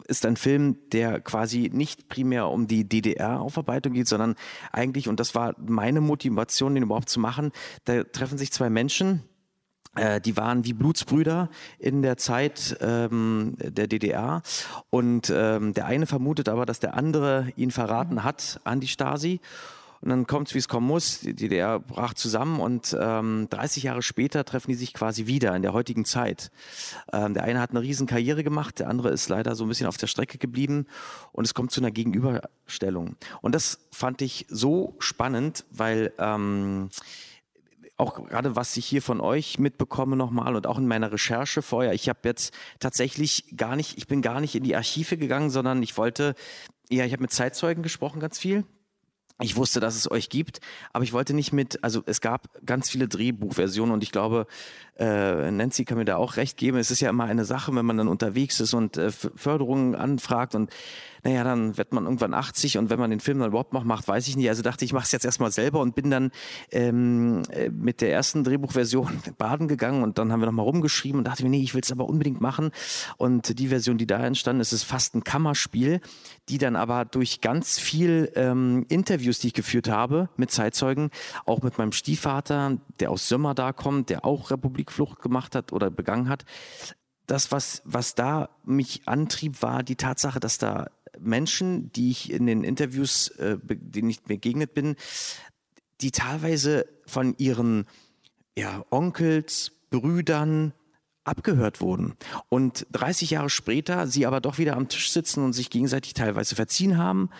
ist 0.06 0.24
ein 0.24 0.36
Film, 0.36 0.76
der 0.92 1.20
quasi 1.20 1.70
nicht 1.72 2.08
primär 2.08 2.48
um 2.48 2.68
die 2.68 2.88
DDR-Aufarbeitung 2.88 3.94
geht, 3.94 4.06
sondern 4.06 4.36
eigentlich, 4.70 5.08
und 5.08 5.18
das 5.18 5.34
war 5.34 5.56
meine 5.58 6.00
Motivation, 6.00 6.74
den 6.76 6.84
überhaupt 6.84 7.08
zu 7.08 7.18
machen, 7.18 7.50
da 7.84 8.04
treffen 8.04 8.38
sich 8.38 8.52
zwei 8.52 8.70
Menschen, 8.70 9.24
die 10.24 10.36
waren 10.36 10.64
wie 10.64 10.72
Blutsbrüder 10.72 11.50
in 11.78 12.00
der 12.00 12.16
Zeit 12.16 12.76
ähm, 12.80 13.56
der 13.58 13.86
DDR. 13.86 14.42
Und 14.90 15.30
ähm, 15.34 15.74
der 15.74 15.86
eine 15.86 16.06
vermutet 16.06 16.48
aber, 16.48 16.64
dass 16.64 16.80
der 16.80 16.94
andere 16.94 17.52
ihn 17.56 17.70
verraten 17.70 18.24
hat 18.24 18.60
an 18.64 18.80
die 18.80 18.88
Stasi. 18.88 19.40
Und 20.02 20.08
dann 20.08 20.26
kommt 20.26 20.48
es, 20.48 20.54
wie 20.54 20.58
es 20.58 20.66
kommen 20.66 20.86
muss. 20.86 21.20
Die 21.20 21.34
DDR 21.34 21.78
brach 21.78 22.12
zusammen 22.14 22.58
und 22.58 22.96
ähm, 23.00 23.46
30 23.50 23.84
Jahre 23.84 24.02
später 24.02 24.44
treffen 24.44 24.72
die 24.72 24.74
sich 24.74 24.94
quasi 24.94 25.26
wieder 25.26 25.54
in 25.54 25.62
der 25.62 25.72
heutigen 25.72 26.04
Zeit. 26.04 26.50
Ähm, 27.12 27.34
der 27.34 27.44
eine 27.44 27.60
hat 27.60 27.70
eine 27.70 27.82
riesen 27.82 28.08
Karriere 28.08 28.42
gemacht, 28.42 28.80
der 28.80 28.88
andere 28.88 29.10
ist 29.10 29.28
leider 29.28 29.54
so 29.54 29.64
ein 29.64 29.68
bisschen 29.68 29.86
auf 29.86 29.96
der 29.98 30.08
Strecke 30.08 30.38
geblieben 30.38 30.86
und 31.30 31.44
es 31.44 31.54
kommt 31.54 31.70
zu 31.70 31.80
einer 31.80 31.92
Gegenüberstellung. 31.92 33.14
Und 33.42 33.54
das 33.54 33.78
fand 33.92 34.22
ich 34.22 34.44
so 34.48 34.96
spannend, 34.98 35.64
weil 35.70 36.12
ähm, 36.18 36.90
auch 38.02 38.26
gerade 38.28 38.56
was 38.56 38.76
ich 38.76 38.86
hier 38.86 39.02
von 39.02 39.20
euch 39.20 39.58
mitbekomme 39.58 40.16
nochmal 40.16 40.56
und 40.56 40.66
auch 40.66 40.78
in 40.78 40.86
meiner 40.86 41.12
Recherche 41.12 41.62
vorher, 41.62 41.92
ich 41.92 42.08
habe 42.08 42.20
jetzt 42.24 42.52
tatsächlich 42.80 43.54
gar 43.56 43.76
nicht, 43.76 43.96
ich 43.96 44.06
bin 44.06 44.22
gar 44.22 44.40
nicht 44.40 44.54
in 44.54 44.64
die 44.64 44.76
Archive 44.76 45.16
gegangen, 45.16 45.50
sondern 45.50 45.82
ich 45.82 45.96
wollte, 45.96 46.34
ja, 46.90 47.04
ich 47.04 47.12
habe 47.12 47.22
mit 47.22 47.32
Zeitzeugen 47.32 47.82
gesprochen 47.82 48.20
ganz 48.20 48.38
viel, 48.38 48.64
ich 49.40 49.56
wusste, 49.56 49.80
dass 49.80 49.96
es 49.96 50.10
euch 50.10 50.28
gibt, 50.28 50.60
aber 50.92 51.04
ich 51.04 51.12
wollte 51.12 51.34
nicht 51.34 51.52
mit, 51.52 51.82
also 51.82 52.02
es 52.06 52.20
gab 52.20 52.48
ganz 52.64 52.90
viele 52.90 53.08
Drehbuchversionen 53.08 53.92
und 53.92 54.02
ich 54.02 54.12
glaube, 54.12 54.46
äh, 54.98 55.50
Nancy 55.50 55.84
kann 55.84 55.98
mir 55.98 56.04
da 56.04 56.16
auch 56.16 56.36
recht 56.36 56.56
geben. 56.56 56.78
Es 56.78 56.90
ist 56.90 57.00
ja 57.00 57.10
immer 57.10 57.24
eine 57.24 57.44
Sache, 57.44 57.74
wenn 57.74 57.86
man 57.86 57.96
dann 57.96 58.08
unterwegs 58.08 58.60
ist 58.60 58.74
und 58.74 58.96
äh, 58.96 59.10
Förderungen 59.10 59.94
anfragt 59.94 60.54
und 60.54 60.70
naja, 61.24 61.44
dann 61.44 61.76
wird 61.78 61.92
man 61.92 62.04
irgendwann 62.04 62.34
80 62.34 62.78
und 62.78 62.90
wenn 62.90 62.98
man 62.98 63.10
den 63.10 63.20
Film 63.20 63.38
dann 63.38 63.48
überhaupt 63.48 63.72
noch 63.72 63.84
macht, 63.84 64.08
weiß 64.08 64.26
ich 64.26 64.36
nicht. 64.36 64.48
Also 64.48 64.62
dachte 64.62 64.84
ich, 64.84 64.90
ich 64.90 64.92
mache 64.92 65.04
es 65.04 65.12
jetzt 65.12 65.24
erstmal 65.24 65.52
selber 65.52 65.80
und 65.80 65.94
bin 65.94 66.10
dann 66.10 66.32
ähm, 66.72 67.42
äh, 67.50 67.68
mit 67.70 68.00
der 68.00 68.12
ersten 68.12 68.42
Drehbuchversion 68.42 69.22
baden 69.38 69.68
gegangen 69.68 70.02
und 70.02 70.18
dann 70.18 70.32
haben 70.32 70.40
wir 70.40 70.46
nochmal 70.46 70.66
rumgeschrieben 70.66 71.18
und 71.18 71.24
dachte 71.24 71.44
mir, 71.44 71.50
nee, 71.50 71.62
ich 71.62 71.74
will 71.74 71.82
es 71.84 71.92
aber 71.92 72.08
unbedingt 72.08 72.40
machen. 72.40 72.70
Und 73.18 73.58
die 73.58 73.68
Version, 73.68 73.98
die 73.98 74.06
da 74.06 74.18
entstanden 74.24 74.60
ist, 74.60 74.72
ist 74.72 74.82
fast 74.82 75.14
ein 75.14 75.22
Kammerspiel, 75.22 76.00
die 76.48 76.58
dann 76.58 76.74
aber 76.74 77.04
durch 77.04 77.40
ganz 77.40 77.78
viel 77.78 78.32
ähm, 78.34 78.84
Interviews, 78.88 79.38
die 79.38 79.48
ich 79.48 79.54
geführt 79.54 79.88
habe 79.88 80.28
mit 80.36 80.50
Zeitzeugen, 80.50 81.10
auch 81.46 81.62
mit 81.62 81.78
meinem 81.78 81.92
Stiefvater, 81.92 82.78
der 82.98 83.12
aus 83.12 83.28
Sömmer 83.28 83.54
da 83.54 83.72
kommt, 83.72 84.10
der 84.10 84.24
auch 84.24 84.50
Republikflucht 84.50 85.22
gemacht 85.22 85.54
hat 85.54 85.72
oder 85.72 85.90
begangen 85.90 86.28
hat, 86.28 86.44
das, 87.26 87.52
was, 87.52 87.82
was 87.84 88.14
da 88.14 88.50
mich 88.64 89.02
antrieb, 89.06 89.62
war 89.62 89.82
die 89.82 89.96
Tatsache, 89.96 90.40
dass 90.40 90.58
da 90.58 90.88
Menschen, 91.18 91.92
die 91.92 92.10
ich 92.10 92.30
in 92.32 92.46
den 92.46 92.64
Interviews, 92.64 93.28
äh, 93.28 93.58
denen 93.62 94.10
ich 94.10 94.22
begegnet 94.22 94.74
bin, 94.74 94.96
die 96.00 96.10
teilweise 96.10 96.86
von 97.06 97.34
ihren 97.38 97.86
ja, 98.56 98.84
Onkels, 98.90 99.72
Brüdern 99.90 100.72
abgehört 101.24 101.80
wurden. 101.80 102.14
Und 102.48 102.86
30 102.92 103.30
Jahre 103.30 103.50
später 103.50 104.06
sie 104.06 104.26
aber 104.26 104.40
doch 104.40 104.58
wieder 104.58 104.76
am 104.76 104.88
Tisch 104.88 105.10
sitzen 105.12 105.44
und 105.44 105.52
sich 105.52 105.70
gegenseitig 105.70 106.14
teilweise 106.14 106.56
verziehen 106.56 106.98
haben. 106.98 107.30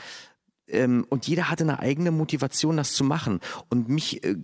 Ähm, 0.69 1.05
und 1.09 1.27
jeder 1.27 1.51
hatte 1.51 1.65
eine 1.65 1.81
eigene 1.81 2.11
Motivation, 2.11 2.77
das 2.77 2.93
zu 2.93 3.05
machen. 3.05 3.41
Und 3.69 3.89
mich, 3.89 4.23
äh, 4.23 4.37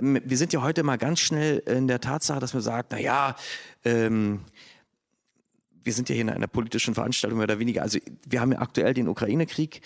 wir 0.00 0.36
sind 0.36 0.52
ja 0.52 0.62
heute 0.62 0.82
mal 0.82 0.98
ganz 0.98 1.20
schnell 1.20 1.58
in 1.66 1.88
der 1.88 2.00
Tatsache, 2.00 2.40
dass 2.40 2.54
man 2.54 2.62
sagt, 2.62 2.92
na 2.92 3.00
ja, 3.00 3.34
ähm, 3.84 4.42
wir 5.84 5.92
sind 5.92 6.08
ja 6.08 6.14
hier 6.14 6.22
in 6.22 6.30
einer 6.30 6.46
politischen 6.46 6.94
Veranstaltung 6.94 7.38
mehr 7.38 7.44
oder 7.44 7.58
weniger. 7.58 7.82
Also 7.82 7.98
wir 8.26 8.40
haben 8.40 8.52
ja 8.52 8.58
aktuell 8.58 8.94
den 8.94 9.08
Ukraine-Krieg 9.08 9.80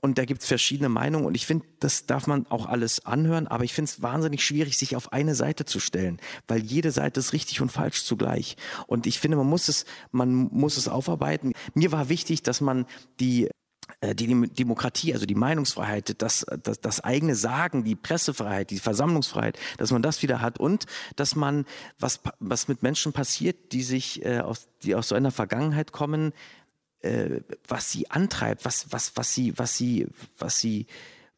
und 0.00 0.16
da 0.16 0.24
gibt 0.24 0.40
es 0.40 0.48
verschiedene 0.48 0.88
Meinungen 0.88 1.26
und 1.26 1.34
ich 1.34 1.46
finde, 1.46 1.66
das 1.78 2.06
darf 2.06 2.26
man 2.26 2.46
auch 2.48 2.66
alles 2.66 3.04
anhören, 3.04 3.46
aber 3.46 3.64
ich 3.64 3.74
finde 3.74 3.90
es 3.90 4.02
wahnsinnig 4.02 4.42
schwierig, 4.42 4.78
sich 4.78 4.96
auf 4.96 5.12
eine 5.12 5.34
Seite 5.34 5.66
zu 5.66 5.78
stellen, 5.78 6.18
weil 6.48 6.62
jede 6.62 6.90
Seite 6.90 7.20
ist 7.20 7.32
richtig 7.32 7.60
und 7.60 7.70
falsch 7.70 8.04
zugleich. 8.04 8.56
Und 8.86 9.06
ich 9.06 9.18
finde, 9.18 9.36
man 9.36 9.46
muss 9.46 9.68
es, 9.68 9.84
man 10.10 10.32
muss 10.32 10.76
es 10.76 10.88
aufarbeiten. 10.88 11.52
Mir 11.74 11.92
war 11.92 12.08
wichtig, 12.08 12.42
dass 12.42 12.60
man 12.60 12.86
die 13.20 13.48
die 14.02 14.26
Demokratie, 14.26 15.12
also 15.12 15.26
die 15.26 15.34
Meinungsfreiheit, 15.34 16.20
das, 16.22 16.46
das, 16.62 16.80
das 16.80 17.00
eigene 17.00 17.34
Sagen, 17.34 17.84
die 17.84 17.96
Pressefreiheit, 17.96 18.70
die 18.70 18.78
Versammlungsfreiheit, 18.78 19.58
dass 19.78 19.90
man 19.90 20.02
das 20.02 20.22
wieder 20.22 20.40
hat 20.40 20.58
und 20.58 20.86
dass 21.16 21.36
man, 21.36 21.66
was, 21.98 22.20
was 22.38 22.68
mit 22.68 22.82
Menschen 22.82 23.12
passiert, 23.12 23.72
die 23.72 23.82
sich 23.82 24.24
äh, 24.24 24.40
aus, 24.40 24.68
die 24.82 24.94
aus 24.94 25.08
so 25.08 25.14
einer 25.14 25.30
Vergangenheit 25.30 25.92
kommen, 25.92 26.32
äh, 27.00 27.40
was 27.66 27.90
sie 27.90 28.10
antreibt, 28.10 28.64
was, 28.64 28.92
was, 28.92 29.16
was 29.16 29.34
sie, 29.34 29.56
was 29.56 29.76
sie, 29.76 30.06
was 30.38 30.58
sie 30.58 30.86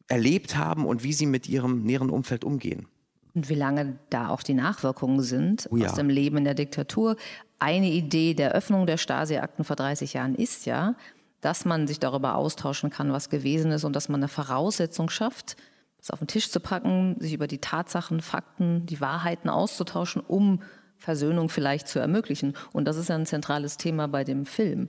erlebt 0.07 0.57
haben 0.57 0.85
und 0.85 1.03
wie 1.03 1.13
sie 1.13 1.25
mit 1.25 1.47
ihrem 1.47 1.83
näheren 1.83 2.09
Umfeld 2.09 2.43
umgehen. 2.43 2.87
Und 3.33 3.49
wie 3.49 3.55
lange 3.55 3.97
da 4.09 4.29
auch 4.29 4.43
die 4.43 4.53
Nachwirkungen 4.53 5.21
sind 5.21 5.67
oh 5.71 5.77
ja. 5.77 5.87
aus 5.87 5.95
dem 5.95 6.09
Leben 6.09 6.37
in 6.37 6.43
der 6.43 6.53
Diktatur. 6.53 7.15
Eine 7.57 7.89
Idee 7.89 8.33
der 8.33 8.51
Öffnung 8.51 8.85
der 8.85 8.97
Stasi-Akten 8.97 9.63
vor 9.63 9.75
30 9.75 10.13
Jahren 10.13 10.35
ist 10.35 10.65
ja, 10.65 10.95
dass 11.43 11.65
man 11.65 11.87
sich 11.87 11.99
darüber 11.99 12.35
austauschen 12.35 12.89
kann, 12.89 13.11
was 13.11 13.29
gewesen 13.29 13.71
ist 13.71 13.83
und 13.83 13.95
dass 13.95 14.07
man 14.07 14.21
eine 14.21 14.29
Voraussetzung 14.29 15.09
schafft, 15.09 15.57
das 15.97 16.09
auf 16.09 16.19
den 16.19 16.27
Tisch 16.27 16.49
zu 16.49 16.61
packen, 16.61 17.17
sich 17.19 17.33
über 17.33 17.47
die 17.47 17.59
Tatsachen, 17.59 18.21
Fakten, 18.21 18.85
die 18.85 19.01
Wahrheiten 19.01 19.49
auszutauschen, 19.49 20.21
um 20.25 20.61
Versöhnung 20.97 21.49
vielleicht 21.49 21.89
zu 21.89 21.99
ermöglichen. 21.99 22.53
Und 22.71 22.85
das 22.85 22.95
ist 22.95 23.09
ja 23.09 23.15
ein 23.15 23.25
zentrales 23.25 23.75
Thema 23.75 24.07
bei 24.07 24.23
dem 24.23 24.45
Film. 24.45 24.87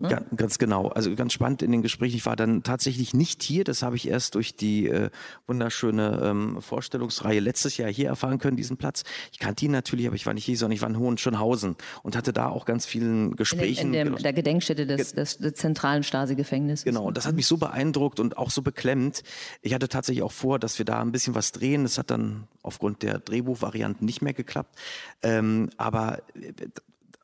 Ne? 0.00 0.10
Ja, 0.10 0.20
ganz 0.36 0.58
genau. 0.58 0.88
Also 0.88 1.12
ganz 1.16 1.32
spannend 1.32 1.60
in 1.60 1.72
den 1.72 1.82
Gesprächen. 1.82 2.16
Ich 2.16 2.24
war 2.24 2.36
dann 2.36 2.62
tatsächlich 2.62 3.14
nicht 3.14 3.42
hier. 3.42 3.64
Das 3.64 3.82
habe 3.82 3.96
ich 3.96 4.06
erst 4.06 4.36
durch 4.36 4.54
die 4.54 4.86
äh, 4.86 5.10
wunderschöne 5.48 6.20
ähm, 6.22 6.62
Vorstellungsreihe 6.62 7.40
letztes 7.40 7.76
Jahr 7.78 7.90
hier 7.90 8.06
erfahren 8.06 8.38
können, 8.38 8.56
diesen 8.56 8.76
Platz. 8.76 9.02
Ich 9.32 9.40
kannte 9.40 9.64
ihn 9.64 9.72
natürlich, 9.72 10.06
aber 10.06 10.14
ich 10.14 10.24
war 10.24 10.34
nicht 10.34 10.44
hier, 10.44 10.56
sondern 10.56 10.76
ich 10.76 10.82
war 10.82 10.88
in 10.88 10.98
Hohenschönhausen 10.98 11.74
und 12.04 12.16
hatte 12.16 12.32
da 12.32 12.48
auch 12.48 12.64
ganz 12.64 12.86
vielen 12.86 13.34
Gesprächen. 13.34 13.92
In, 13.92 14.06
in 14.06 14.12
der, 14.12 14.22
der 14.22 14.32
Gedenkstätte 14.32 14.86
des, 14.86 15.14
des, 15.14 15.38
des 15.38 15.54
zentralen 15.54 16.04
Stasi-Gefängnisses. 16.04 16.84
Genau, 16.84 17.02
und 17.02 17.16
das 17.16 17.26
hat 17.26 17.34
mich 17.34 17.48
so 17.48 17.56
beeindruckt 17.56 18.20
und 18.20 18.36
auch 18.36 18.50
so 18.50 18.62
beklemmt. 18.62 19.24
Ich 19.62 19.74
hatte 19.74 19.88
tatsächlich 19.88 20.22
auch 20.22 20.32
vor, 20.32 20.60
dass 20.60 20.78
wir 20.78 20.84
da 20.84 21.00
ein 21.00 21.10
bisschen 21.10 21.34
was 21.34 21.50
drehen. 21.50 21.82
Das 21.82 21.98
hat 21.98 22.12
dann 22.12 22.46
aufgrund 22.62 23.02
der 23.02 23.18
Drehbuchvarianten 23.18 24.06
nicht 24.06 24.22
mehr 24.22 24.32
geklappt. 24.32 24.78
Ähm, 25.22 25.70
aber 25.76 26.20
äh, 26.36 26.52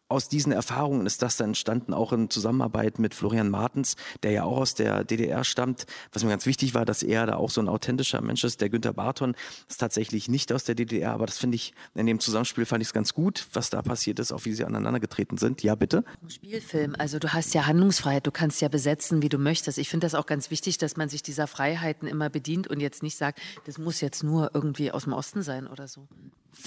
aus 0.09 0.29
diesen 0.29 0.53
Erfahrungen 0.53 1.07
ist 1.07 1.23
das 1.23 1.37
dann 1.37 1.51
entstanden, 1.55 1.95
auch 1.95 2.13
in 2.13 2.29
Zusammenarbeit 2.29 2.99
mit 2.99 3.15
Florian 3.15 3.49
Martens, 3.49 3.97
der 4.23 4.33
ja 4.33 4.45
auch 4.45 4.59
aus 4.59 4.75
der 4.75 5.05
DDR 5.05 5.45
stammt. 5.45 5.87
Was 6.13 6.25
mir 6.25 6.31
ganz 6.31 6.47
wichtig 6.47 6.75
war, 6.75 6.85
dass 6.85 7.03
er 7.03 7.27
da 7.27 7.37
auch 7.37 7.51
so 7.51 7.61
ein 7.61 7.69
authentischer 7.69 8.21
Mensch 8.21 8.45
ist. 8.45 8.61
Der 8.61 8.69
Günther 8.69 8.93
Barton 8.93 9.35
ist 9.69 9.81
tatsächlich 9.81 10.29
nicht 10.29 10.53
aus 10.53 10.65
der 10.65 10.75
DDR, 10.75 11.13
aber 11.13 11.27
das 11.27 11.39
finde 11.39 11.57
ich, 11.57 11.73
in 11.95 12.07
dem 12.07 12.21
Zusammenspiel 12.21 12.67
fand 12.67 12.83
ich 12.83 12.89
es 12.89 12.93
ganz 12.93 13.15
gut, 13.15 13.47
was 13.53 13.71
da 13.71 13.83
passiert 13.83 14.19
ist, 14.19 14.33
auch 14.33 14.45
wie 14.45 14.53
sie 14.53 14.65
aneinandergetreten 14.65 15.39
sind. 15.39 15.63
Ja, 15.63 15.75
bitte. 15.75 16.05
Spielfilm, 16.29 16.95
also 16.99 17.19
du 17.19 17.33
hast 17.33 17.55
ja 17.55 17.67
Handlungsfreiheit, 17.67 18.27
du 18.27 18.33
kannst 18.33 18.61
ja 18.61 18.69
besetzen, 18.69 19.23
wie 19.23 19.29
du 19.29 19.39
möchtest. 19.39 19.79
Ich 19.79 19.89
finde 19.89 20.05
das 20.05 20.15
auch 20.15 20.27
ganz 20.27 20.51
wichtig, 20.51 20.79
dass 20.79 20.97
man 20.97 21.09
sich 21.09 21.23
dieser 21.23 21.47
Freiheiten 21.47 22.09
immer 22.09 22.29
bedient 22.29 22.69
und 22.69 22.81
jetzt 22.81 23.03
nicht 23.03 23.17
sagt, 23.17 23.41
das 23.65 23.79
muss 23.79 24.01
jetzt 24.01 24.23
nur 24.23 24.51
irgendwie 24.55 24.93
aus 24.93 25.05
dem 25.05 25.13
Osten 25.13 25.43
sein 25.43 25.67
oder 25.67 25.89
so. 25.89 26.07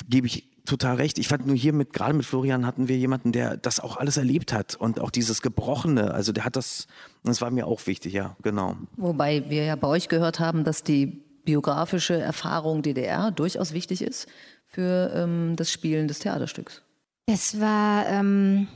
Gebe 0.09 0.27
ich 0.27 0.49
total 0.67 0.95
recht. 0.95 1.17
Ich 1.17 1.27
fand 1.27 1.47
nur 1.47 1.55
hier 1.55 1.73
mit, 1.73 1.93
gerade 1.93 2.13
mit 2.13 2.25
Florian 2.25 2.65
hatten 2.65 2.87
wir 2.87 2.97
jemanden, 2.97 3.31
der 3.31 3.57
das 3.57 3.79
auch 3.79 3.97
alles 3.97 4.17
erlebt 4.17 4.53
hat 4.53 4.75
und 4.75 4.99
auch 4.99 5.09
dieses 5.09 5.41
Gebrochene. 5.41 6.13
Also 6.13 6.31
der 6.31 6.45
hat 6.45 6.55
das, 6.55 6.87
das 7.23 7.41
war 7.41 7.49
mir 7.49 7.65
auch 7.65 7.87
wichtig, 7.87 8.13
ja, 8.13 8.35
genau. 8.43 8.75
Wobei 8.97 9.49
wir 9.49 9.63
ja 9.63 9.75
bei 9.75 9.87
euch 9.87 10.09
gehört 10.09 10.39
haben, 10.39 10.63
dass 10.63 10.83
die 10.83 11.23
biografische 11.45 12.19
Erfahrung 12.19 12.81
DDR 12.81 13.31
durchaus 13.31 13.73
wichtig 13.73 14.01
ist 14.01 14.27
für 14.65 15.11
ähm, 15.15 15.55
das 15.55 15.71
Spielen 15.71 16.07
des 16.07 16.19
Theaterstücks. 16.19 16.83
Es 17.25 17.59
war, 17.59 18.05
ähm, 18.07 18.67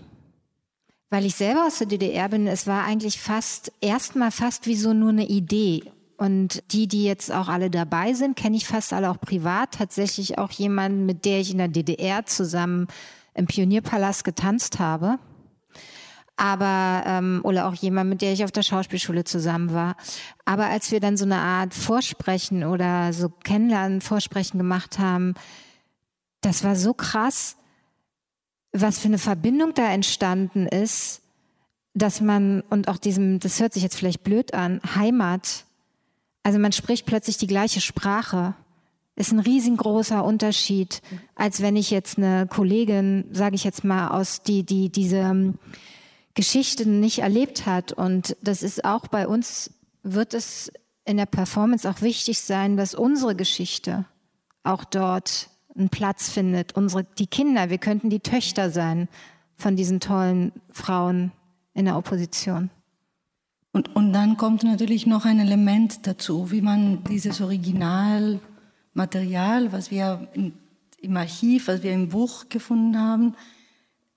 weil 1.09 1.25
ich 1.25 1.35
selber 1.35 1.67
aus 1.67 1.79
der 1.79 1.87
DDR 1.87 2.29
bin, 2.29 2.47
es 2.47 2.67
war 2.67 2.85
eigentlich 2.85 3.19
fast, 3.19 3.71
erstmal 3.81 4.31
fast 4.31 4.67
wie 4.67 4.75
so 4.75 4.93
nur 4.93 5.09
eine 5.09 5.27
Idee. 5.27 5.83
Und 6.21 6.61
die, 6.71 6.87
die 6.87 7.03
jetzt 7.03 7.31
auch 7.31 7.47
alle 7.47 7.71
dabei 7.71 8.13
sind, 8.13 8.35
kenne 8.35 8.55
ich 8.55 8.67
fast 8.67 8.93
alle 8.93 9.09
auch 9.09 9.19
privat. 9.19 9.71
Tatsächlich 9.71 10.37
auch 10.37 10.51
jemanden, 10.51 11.07
mit 11.07 11.25
der 11.25 11.39
ich 11.39 11.49
in 11.49 11.57
der 11.57 11.67
DDR 11.67 12.27
zusammen 12.27 12.85
im 13.33 13.47
Pionierpalast 13.47 14.23
getanzt 14.23 14.77
habe. 14.77 15.17
Aber, 16.37 17.01
ähm, 17.07 17.41
oder 17.41 17.67
auch 17.67 17.73
jemand, 17.73 18.11
mit 18.11 18.21
der 18.21 18.33
ich 18.33 18.43
auf 18.43 18.51
der 18.51 18.61
Schauspielschule 18.61 19.23
zusammen 19.23 19.73
war. 19.73 19.95
Aber 20.45 20.67
als 20.67 20.91
wir 20.91 20.99
dann 20.99 21.17
so 21.17 21.25
eine 21.25 21.39
Art 21.39 21.73
Vorsprechen 21.73 22.65
oder 22.65 23.13
so 23.13 23.29
Kennenlernen, 23.29 23.99
Vorsprechen 23.99 24.59
gemacht 24.59 24.99
haben, 24.99 25.33
das 26.41 26.63
war 26.63 26.75
so 26.75 26.93
krass, 26.93 27.57
was 28.73 28.99
für 28.99 29.07
eine 29.07 29.17
Verbindung 29.17 29.73
da 29.73 29.91
entstanden 29.91 30.67
ist, 30.67 31.23
dass 31.95 32.21
man, 32.21 32.61
und 32.69 32.89
auch 32.89 32.97
diesem, 32.97 33.39
das 33.39 33.59
hört 33.59 33.73
sich 33.73 33.81
jetzt 33.81 33.95
vielleicht 33.95 34.23
blöd 34.23 34.53
an, 34.53 34.81
Heimat, 34.93 35.65
also 36.43 36.59
man 36.59 36.71
spricht 36.71 37.05
plötzlich 37.05 37.37
die 37.37 37.47
gleiche 37.47 37.81
Sprache. 37.81 38.55
ist 39.15 39.31
ein 39.31 39.39
riesengroßer 39.39 40.23
Unterschied, 40.23 41.01
als 41.35 41.61
wenn 41.61 41.75
ich 41.75 41.91
jetzt 41.91 42.17
eine 42.17 42.47
Kollegin, 42.47 43.25
sage 43.31 43.55
ich 43.55 43.63
jetzt 43.63 43.83
mal, 43.83 44.09
aus 44.09 44.41
die, 44.41 44.63
die 44.63 44.89
diese 44.89 45.17
ähm, 45.17 45.59
Geschichten 46.33 46.99
nicht 46.99 47.19
erlebt 47.19 47.65
hat. 47.65 47.91
Und 47.91 48.35
das 48.41 48.63
ist 48.63 48.85
auch 48.85 49.07
bei 49.07 49.27
uns, 49.27 49.71
wird 50.03 50.33
es 50.33 50.71
in 51.05 51.17
der 51.17 51.25
Performance 51.25 51.89
auch 51.89 52.01
wichtig 52.01 52.39
sein, 52.39 52.77
dass 52.77 52.95
unsere 52.95 53.35
Geschichte 53.35 54.05
auch 54.63 54.83
dort 54.83 55.49
einen 55.75 55.89
Platz 55.89 56.29
findet. 56.29 56.75
Unsere, 56.75 57.03
die 57.03 57.27
Kinder, 57.27 57.69
wir 57.69 57.77
könnten 57.77 58.09
die 58.09 58.19
Töchter 58.19 58.71
sein 58.71 59.07
von 59.55 59.75
diesen 59.75 59.99
tollen 59.99 60.51
Frauen 60.71 61.31
in 61.73 61.85
der 61.85 61.97
Opposition. 61.97 62.69
Und, 63.73 63.95
und 63.95 64.11
dann 64.11 64.35
kommt 64.37 64.63
natürlich 64.63 65.05
noch 65.05 65.25
ein 65.25 65.39
Element 65.39 66.05
dazu, 66.05 66.51
wie 66.51 66.61
man 66.61 67.05
dieses 67.05 67.39
Originalmaterial, 67.39 69.71
was 69.71 69.91
wir 69.91 70.27
in, 70.33 70.53
im 70.99 71.15
Archiv, 71.15 71.67
was 71.67 71.83
wir 71.83 71.93
im 71.93 72.09
Buch 72.09 72.49
gefunden 72.49 72.99
haben, 72.99 73.35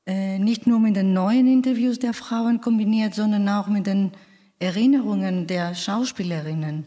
äh, 0.06 0.38
nicht 0.38 0.66
nur 0.66 0.80
mit 0.80 0.96
den 0.96 1.14
neuen 1.14 1.46
Interviews 1.46 1.98
der 1.98 2.14
Frauen 2.14 2.60
kombiniert, 2.60 3.14
sondern 3.14 3.48
auch 3.48 3.68
mit 3.68 3.86
den 3.86 4.12
Erinnerungen 4.58 5.46
der 5.46 5.74
Schauspielerinnen. 5.74 6.86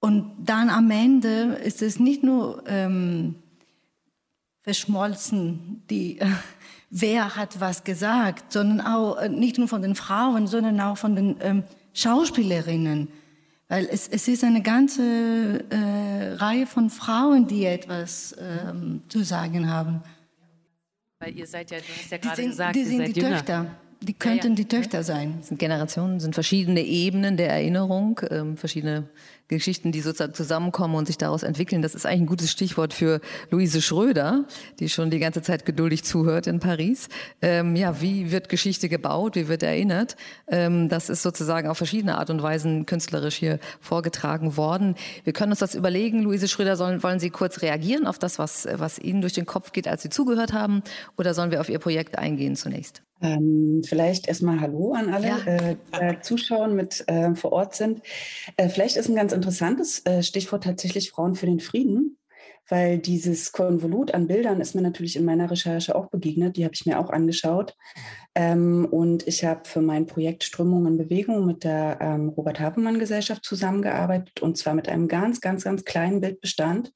Und 0.00 0.32
dann 0.44 0.70
am 0.70 0.90
Ende 0.90 1.58
ist 1.64 1.82
es 1.82 2.00
nicht 2.00 2.22
nur 2.22 2.62
ähm, 2.66 3.34
verschmolzen, 4.62 5.82
die, 5.90 6.18
wer 6.90 7.36
hat 7.36 7.60
was 7.60 7.84
gesagt, 7.84 8.52
sondern 8.52 8.80
auch 8.80 9.16
äh, 9.16 9.28
nicht 9.28 9.58
nur 9.58 9.68
von 9.68 9.82
den 9.82 9.94
Frauen, 9.94 10.46
sondern 10.46 10.80
auch 10.80 10.96
von 10.96 11.16
den 11.16 11.36
ähm, 11.40 11.64
Schauspielerinnen. 11.94 13.08
Weil 13.68 13.86
es, 13.90 14.08
es 14.08 14.28
ist 14.28 14.44
eine 14.44 14.62
ganze 14.62 15.64
äh, 15.70 16.32
Reihe 16.34 16.66
von 16.66 16.88
Frauen, 16.88 17.46
die 17.46 17.66
etwas 17.66 18.34
ähm, 18.40 19.02
zu 19.08 19.22
sagen 19.22 19.70
haben. 19.70 20.02
Weil 21.20 21.36
ihr 21.36 21.46
seid 21.46 21.70
ja, 21.70 21.78
du 21.78 21.84
hast 21.84 22.10
ja 22.10 22.18
gerade 22.18 22.36
sind, 22.36 22.50
gesagt, 22.50 22.76
die 22.76 22.84
sind 22.84 23.16
die 23.16 23.20
jünger. 23.20 23.36
Töchter. 23.36 23.66
Die 24.00 24.14
könnten 24.14 24.46
ja, 24.46 24.50
ja. 24.50 24.54
die 24.54 24.64
Töchter 24.68 25.02
sein. 25.02 25.34
Das 25.38 25.48
sind 25.48 25.58
Generationen, 25.58 26.20
sind 26.20 26.34
verschiedene 26.34 26.82
Ebenen 26.82 27.36
der 27.36 27.50
Erinnerung, 27.50 28.20
ähm, 28.30 28.56
verschiedene 28.56 29.08
Geschichten, 29.48 29.92
die 29.92 30.00
sozusagen 30.00 30.34
zusammenkommen 30.34 30.94
und 30.94 31.06
sich 31.06 31.18
daraus 31.18 31.42
entwickeln. 31.42 31.82
Das 31.82 31.94
ist 31.94 32.06
eigentlich 32.06 32.20
ein 32.20 32.26
gutes 32.26 32.50
Stichwort 32.50 32.92
für 32.92 33.20
Luise 33.50 33.80
Schröder, 33.80 34.44
die 34.78 34.88
schon 34.88 35.10
die 35.10 35.18
ganze 35.18 35.42
Zeit 35.42 35.64
geduldig 35.64 36.04
zuhört 36.04 36.46
in 36.46 36.60
Paris. 36.60 37.08
Ähm, 37.40 37.74
ja, 37.74 38.00
wie 38.00 38.30
wird 38.30 38.48
Geschichte 38.48 38.88
gebaut? 38.88 39.36
Wie 39.36 39.48
wird 39.48 39.62
erinnert? 39.62 40.16
Ähm, 40.48 40.88
das 40.88 41.08
ist 41.08 41.22
sozusagen 41.22 41.68
auf 41.68 41.78
verschiedene 41.78 42.18
Art 42.18 42.30
und 42.30 42.42
Weisen 42.42 42.86
künstlerisch 42.86 43.36
hier 43.36 43.58
vorgetragen 43.80 44.56
worden. 44.56 44.94
Wir 45.24 45.32
können 45.32 45.52
uns 45.52 45.60
das 45.60 45.74
überlegen. 45.74 46.22
Luise 46.22 46.48
Schröder, 46.48 46.76
sollen, 46.76 47.02
wollen 47.02 47.20
Sie 47.20 47.30
kurz 47.30 47.62
reagieren 47.62 48.06
auf 48.06 48.18
das, 48.18 48.38
was, 48.38 48.68
was 48.72 48.98
Ihnen 48.98 49.22
durch 49.22 49.32
den 49.32 49.46
Kopf 49.46 49.72
geht, 49.72 49.88
als 49.88 50.02
Sie 50.02 50.10
zugehört 50.10 50.52
haben? 50.52 50.82
Oder 51.16 51.32
sollen 51.34 51.50
wir 51.50 51.60
auf 51.60 51.68
Ihr 51.68 51.78
Projekt 51.78 52.18
eingehen 52.18 52.54
zunächst? 52.54 53.02
Ähm, 53.20 53.82
vielleicht 53.84 54.28
erstmal 54.28 54.60
Hallo 54.60 54.92
an 54.92 55.12
alle, 55.12 55.26
ja. 55.26 55.38
äh, 55.44 55.76
die 55.92 56.20
zuschauen, 56.20 56.76
mit 56.76 57.02
äh, 57.08 57.34
vor 57.34 57.52
Ort 57.52 57.74
sind. 57.74 58.00
Äh, 58.56 58.68
vielleicht 58.68 58.96
ist 58.96 59.08
ein 59.08 59.16
ganz 59.16 59.32
interessantes 59.38 60.04
äh, 60.04 60.22
Stichwort 60.22 60.64
tatsächlich 60.64 61.10
Frauen 61.10 61.34
für 61.34 61.46
den 61.46 61.60
Frieden, 61.60 62.18
weil 62.68 62.98
dieses 62.98 63.52
Konvolut 63.52 64.12
an 64.12 64.26
Bildern 64.26 64.60
ist 64.60 64.74
mir 64.74 64.82
natürlich 64.82 65.16
in 65.16 65.24
meiner 65.24 65.50
Recherche 65.50 65.94
auch 65.94 66.10
begegnet. 66.10 66.56
Die 66.56 66.64
habe 66.64 66.74
ich 66.74 66.84
mir 66.84 66.98
auch 66.98 67.10
angeschaut. 67.10 67.74
Ähm, 68.34 68.86
und 68.90 69.26
ich 69.26 69.44
habe 69.44 69.62
für 69.64 69.80
mein 69.80 70.06
Projekt 70.06 70.44
Strömung 70.44 70.86
in 70.86 70.98
Bewegung 70.98 71.46
mit 71.46 71.64
der 71.64 71.98
ähm, 72.00 72.28
Robert 72.30 72.60
Havemann 72.60 72.98
Gesellschaft 72.98 73.44
zusammengearbeitet 73.44 74.42
und 74.42 74.58
zwar 74.58 74.74
mit 74.74 74.88
einem 74.88 75.08
ganz, 75.08 75.40
ganz, 75.40 75.64
ganz 75.64 75.84
kleinen 75.84 76.20
Bildbestand 76.20 76.92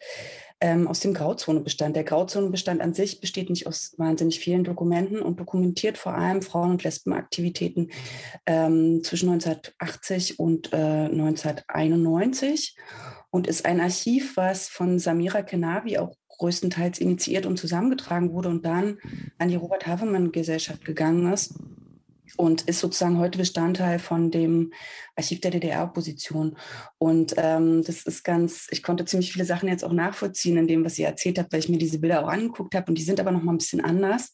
ähm, 0.63 0.87
aus 0.87 1.01
dem 1.01 1.13
Grauzonebestand. 1.13 1.97
Der 1.97 2.05
Grauzonebestand 2.05 2.81
an 2.81 2.95
sich 2.95 3.21
besteht 3.21 3.51
nicht 3.51 3.67
aus 3.67 3.95
wahnsinnig 3.99 4.39
vielen 4.39 4.63
Dokumenten 4.63 5.21
und 5.21 5.41
dokumentiert 5.41 5.99
vor 5.99 6.15
allem 6.15 6.41
Frauen- 6.41 6.71
und 6.71 6.85
Lesbenaktivitäten 6.85 7.91
ähm, 8.47 9.03
zwischen 9.03 9.29
1980 9.29 10.39
und 10.39 10.73
äh, 10.73 10.77
1991 10.77 12.77
und 13.31 13.49
ist 13.49 13.67
ein 13.67 13.81
Archiv, 13.81 14.37
was 14.37 14.69
von 14.69 15.01
Samira 15.01 15.43
Kenavi 15.43 15.99
auch 15.99 16.15
größtenteils 16.29 17.01
initiiert 17.01 17.45
und 17.45 17.59
zusammengetragen 17.59 18.33
wurde 18.33 18.49
und 18.49 18.65
dann 18.65 18.99
an 19.39 19.49
die 19.49 19.57
Robert 19.57 19.89
Havemann 19.89 20.31
Gesellschaft 20.31 20.85
gegangen 20.85 21.33
ist 21.33 21.55
und 22.37 22.63
ist 22.63 22.81
sozusagen 22.81 23.19
heute 23.19 23.39
Bestandteil 23.39 23.99
von 23.99 24.31
dem 24.31 24.73
Archiv 25.17 25.41
der 25.41 25.51
DDR-Opposition. 25.51 26.57
Und 26.99 27.35
ähm, 27.37 27.83
das 27.85 28.05
ist 28.05 28.25
ganz, 28.25 28.67
ich 28.71 28.83
konnte 28.83 29.05
ziemlich 29.05 29.33
viele 29.33 29.45
Sachen 29.45 29.69
jetzt 29.69 29.85
auch 29.85 29.93
nachvollziehen 29.93 30.57
in 30.57 30.67
dem, 30.67 30.85
was 30.85 30.99
ihr 30.99 31.07
erzählt 31.07 31.39
habt, 31.39 31.53
weil 31.53 31.61
ich 31.61 31.69
mir 31.69 31.79
diese 31.79 31.99
Bilder 31.99 32.25
auch 32.25 32.29
angeguckt 32.29 32.75
habe 32.75 32.87
und 32.87 32.97
die 32.97 33.03
sind 33.03 33.21
aber 33.21 33.33
noch 33.33 33.43
mal 33.43 33.53
ein 33.53 33.59
bisschen 33.59 33.85
anders. 33.85 34.33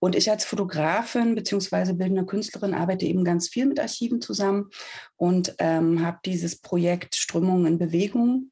Und 0.00 0.16
ich 0.16 0.30
als 0.30 0.44
Fotografin 0.44 1.34
beziehungsweise 1.34 1.94
bildende 1.94 2.24
Künstlerin 2.24 2.74
arbeite 2.74 3.06
eben 3.06 3.24
ganz 3.24 3.48
viel 3.48 3.66
mit 3.66 3.80
Archiven 3.80 4.20
zusammen 4.20 4.70
und 5.16 5.54
ähm, 5.58 6.04
habe 6.04 6.18
dieses 6.24 6.60
Projekt 6.60 7.14
Strömungen 7.14 7.66
in 7.66 7.78
Bewegung 7.78 8.50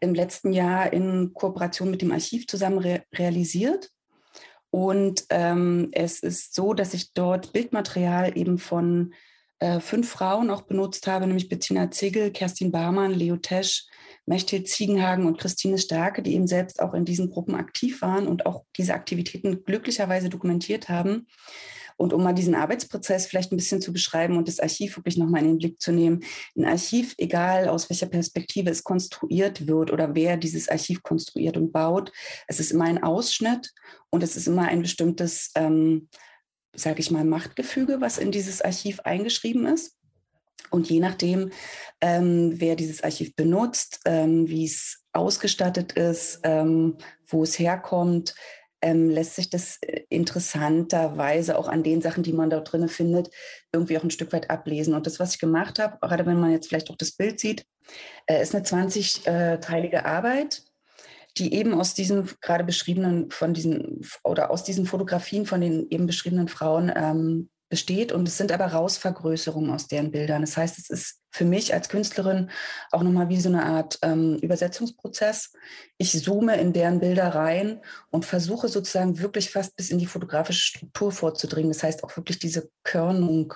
im 0.00 0.14
letzten 0.14 0.52
Jahr 0.52 0.92
in 0.92 1.32
Kooperation 1.32 1.90
mit 1.90 2.02
dem 2.02 2.10
Archiv 2.10 2.46
zusammen 2.48 2.78
re 2.78 3.04
realisiert. 3.14 3.90
Und 4.72 5.26
ähm, 5.28 5.90
es 5.92 6.20
ist 6.20 6.54
so, 6.54 6.72
dass 6.72 6.94
ich 6.94 7.12
dort 7.12 7.52
Bildmaterial 7.52 8.38
eben 8.38 8.56
von 8.56 9.12
äh, 9.58 9.80
fünf 9.80 10.08
Frauen 10.08 10.48
auch 10.48 10.62
benutzt 10.62 11.06
habe, 11.06 11.26
nämlich 11.26 11.50
Bettina 11.50 11.90
Ziegel, 11.90 12.30
Kerstin 12.30 12.72
Barmann, 12.72 13.12
Leo 13.12 13.36
Tesch, 13.36 13.84
Mechthild 14.24 14.68
Ziegenhagen 14.68 15.26
und 15.26 15.38
Christine 15.38 15.76
Starke, 15.76 16.22
die 16.22 16.34
eben 16.34 16.46
selbst 16.46 16.80
auch 16.80 16.94
in 16.94 17.04
diesen 17.04 17.28
Gruppen 17.28 17.54
aktiv 17.54 18.00
waren 18.00 18.26
und 18.26 18.46
auch 18.46 18.64
diese 18.78 18.94
Aktivitäten 18.94 19.62
glücklicherweise 19.62 20.30
dokumentiert 20.30 20.88
haben. 20.88 21.26
Und 22.02 22.12
um 22.12 22.24
mal 22.24 22.32
diesen 22.32 22.56
Arbeitsprozess 22.56 23.26
vielleicht 23.26 23.52
ein 23.52 23.56
bisschen 23.56 23.80
zu 23.80 23.92
beschreiben 23.92 24.36
und 24.36 24.48
das 24.48 24.58
Archiv 24.58 24.96
wirklich 24.96 25.16
nochmal 25.16 25.42
in 25.42 25.50
den 25.50 25.58
Blick 25.58 25.80
zu 25.80 25.92
nehmen. 25.92 26.24
Ein 26.56 26.64
Archiv, 26.64 27.14
egal 27.16 27.68
aus 27.68 27.88
welcher 27.88 28.06
Perspektive 28.06 28.70
es 28.70 28.82
konstruiert 28.82 29.68
wird 29.68 29.92
oder 29.92 30.16
wer 30.16 30.36
dieses 30.36 30.68
Archiv 30.68 31.04
konstruiert 31.04 31.56
und 31.56 31.70
baut, 31.70 32.10
es 32.48 32.58
ist 32.58 32.72
immer 32.72 32.86
ein 32.86 33.04
Ausschnitt 33.04 33.72
und 34.10 34.24
es 34.24 34.36
ist 34.36 34.48
immer 34.48 34.66
ein 34.66 34.82
bestimmtes, 34.82 35.52
ähm, 35.54 36.08
sage 36.74 36.98
ich 36.98 37.12
mal, 37.12 37.24
Machtgefüge, 37.24 38.00
was 38.00 38.18
in 38.18 38.32
dieses 38.32 38.62
Archiv 38.62 38.98
eingeschrieben 39.00 39.66
ist. 39.66 39.96
Und 40.70 40.90
je 40.90 40.98
nachdem, 40.98 41.50
ähm, 42.00 42.54
wer 42.56 42.74
dieses 42.74 43.04
Archiv 43.04 43.36
benutzt, 43.36 44.00
ähm, 44.06 44.48
wie 44.48 44.64
es 44.64 45.04
ausgestattet 45.12 45.92
ist, 45.92 46.40
ähm, 46.42 46.96
wo 47.28 47.44
es 47.44 47.60
herkommt, 47.60 48.34
ähm, 48.82 49.08
lässt 49.08 49.36
sich 49.36 49.48
das 49.48 49.78
äh, 49.82 50.02
interessanterweise 50.08 51.56
auch 51.56 51.68
an 51.68 51.82
den 51.82 52.02
Sachen, 52.02 52.22
die 52.22 52.32
man 52.32 52.50
dort 52.50 52.72
drin 52.72 52.88
findet, 52.88 53.30
irgendwie 53.72 53.96
auch 53.96 54.02
ein 54.02 54.10
Stück 54.10 54.32
weit 54.32 54.50
ablesen. 54.50 54.94
Und 54.94 55.06
das, 55.06 55.18
was 55.18 55.34
ich 55.34 55.40
gemacht 55.40 55.78
habe, 55.78 55.98
gerade 56.00 56.26
wenn 56.26 56.40
man 56.40 56.52
jetzt 56.52 56.68
vielleicht 56.68 56.90
auch 56.90 56.96
das 56.96 57.12
Bild 57.12 57.40
sieht, 57.40 57.64
äh, 58.26 58.42
ist 58.42 58.54
eine 58.54 58.64
20-teilige 58.64 60.04
Arbeit, 60.04 60.62
die 61.38 61.54
eben 61.54 61.72
aus 61.74 61.94
diesen 61.94 62.28
gerade 62.40 62.64
beschriebenen, 62.64 63.30
von 63.30 63.54
diesen 63.54 64.06
oder 64.22 64.50
aus 64.50 64.64
diesen 64.64 64.84
Fotografien 64.84 65.46
von 65.46 65.60
den 65.60 65.88
eben 65.88 66.06
beschriebenen 66.06 66.48
Frauen 66.48 66.92
ähm, 66.94 67.48
besteht. 67.72 68.12
Und 68.12 68.28
es 68.28 68.36
sind 68.36 68.52
aber 68.52 68.66
Rausvergrößerungen 68.66 69.70
aus 69.70 69.88
deren 69.88 70.10
Bildern. 70.10 70.42
Das 70.42 70.58
heißt, 70.58 70.78
es 70.78 70.90
ist 70.90 71.22
für 71.30 71.46
mich 71.46 71.72
als 71.72 71.88
Künstlerin 71.88 72.50
auch 72.90 73.02
nochmal 73.02 73.30
wie 73.30 73.40
so 73.40 73.48
eine 73.48 73.64
Art 73.64 73.98
ähm, 74.02 74.36
Übersetzungsprozess. 74.42 75.54
Ich 75.96 76.22
zoome 76.22 76.60
in 76.60 76.74
deren 76.74 77.00
Bilder 77.00 77.28
rein 77.28 77.80
und 78.10 78.26
versuche 78.26 78.68
sozusagen 78.68 79.20
wirklich 79.20 79.50
fast 79.50 79.74
bis 79.74 79.88
in 79.88 79.98
die 79.98 80.04
fotografische 80.04 80.60
Struktur 80.60 81.12
vorzudringen. 81.12 81.70
Das 81.70 81.82
heißt 81.82 82.04
auch 82.04 82.14
wirklich 82.14 82.38
diese 82.38 82.68
Körnung 82.84 83.54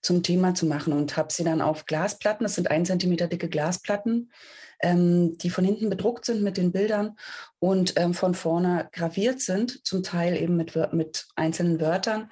zum 0.00 0.22
Thema 0.22 0.54
zu 0.54 0.64
machen 0.64 0.94
und 0.94 1.18
habe 1.18 1.30
sie 1.30 1.44
dann 1.44 1.60
auf 1.60 1.84
Glasplatten, 1.84 2.44
das 2.44 2.54
sind 2.54 2.70
ein 2.70 2.86
Zentimeter 2.86 3.28
dicke 3.28 3.50
Glasplatten, 3.50 4.32
ähm, 4.80 5.36
die 5.38 5.50
von 5.50 5.64
hinten 5.64 5.90
bedruckt 5.90 6.24
sind 6.24 6.42
mit 6.42 6.56
den 6.56 6.72
Bildern 6.72 7.16
und 7.58 7.94
ähm, 7.96 8.14
von 8.14 8.34
vorne 8.34 8.88
graviert 8.92 9.40
sind, 9.40 9.84
zum 9.84 10.02
Teil 10.02 10.36
eben 10.36 10.56
mit, 10.56 10.74
mit 10.92 11.26
einzelnen 11.36 11.80
Wörtern. 11.80 12.30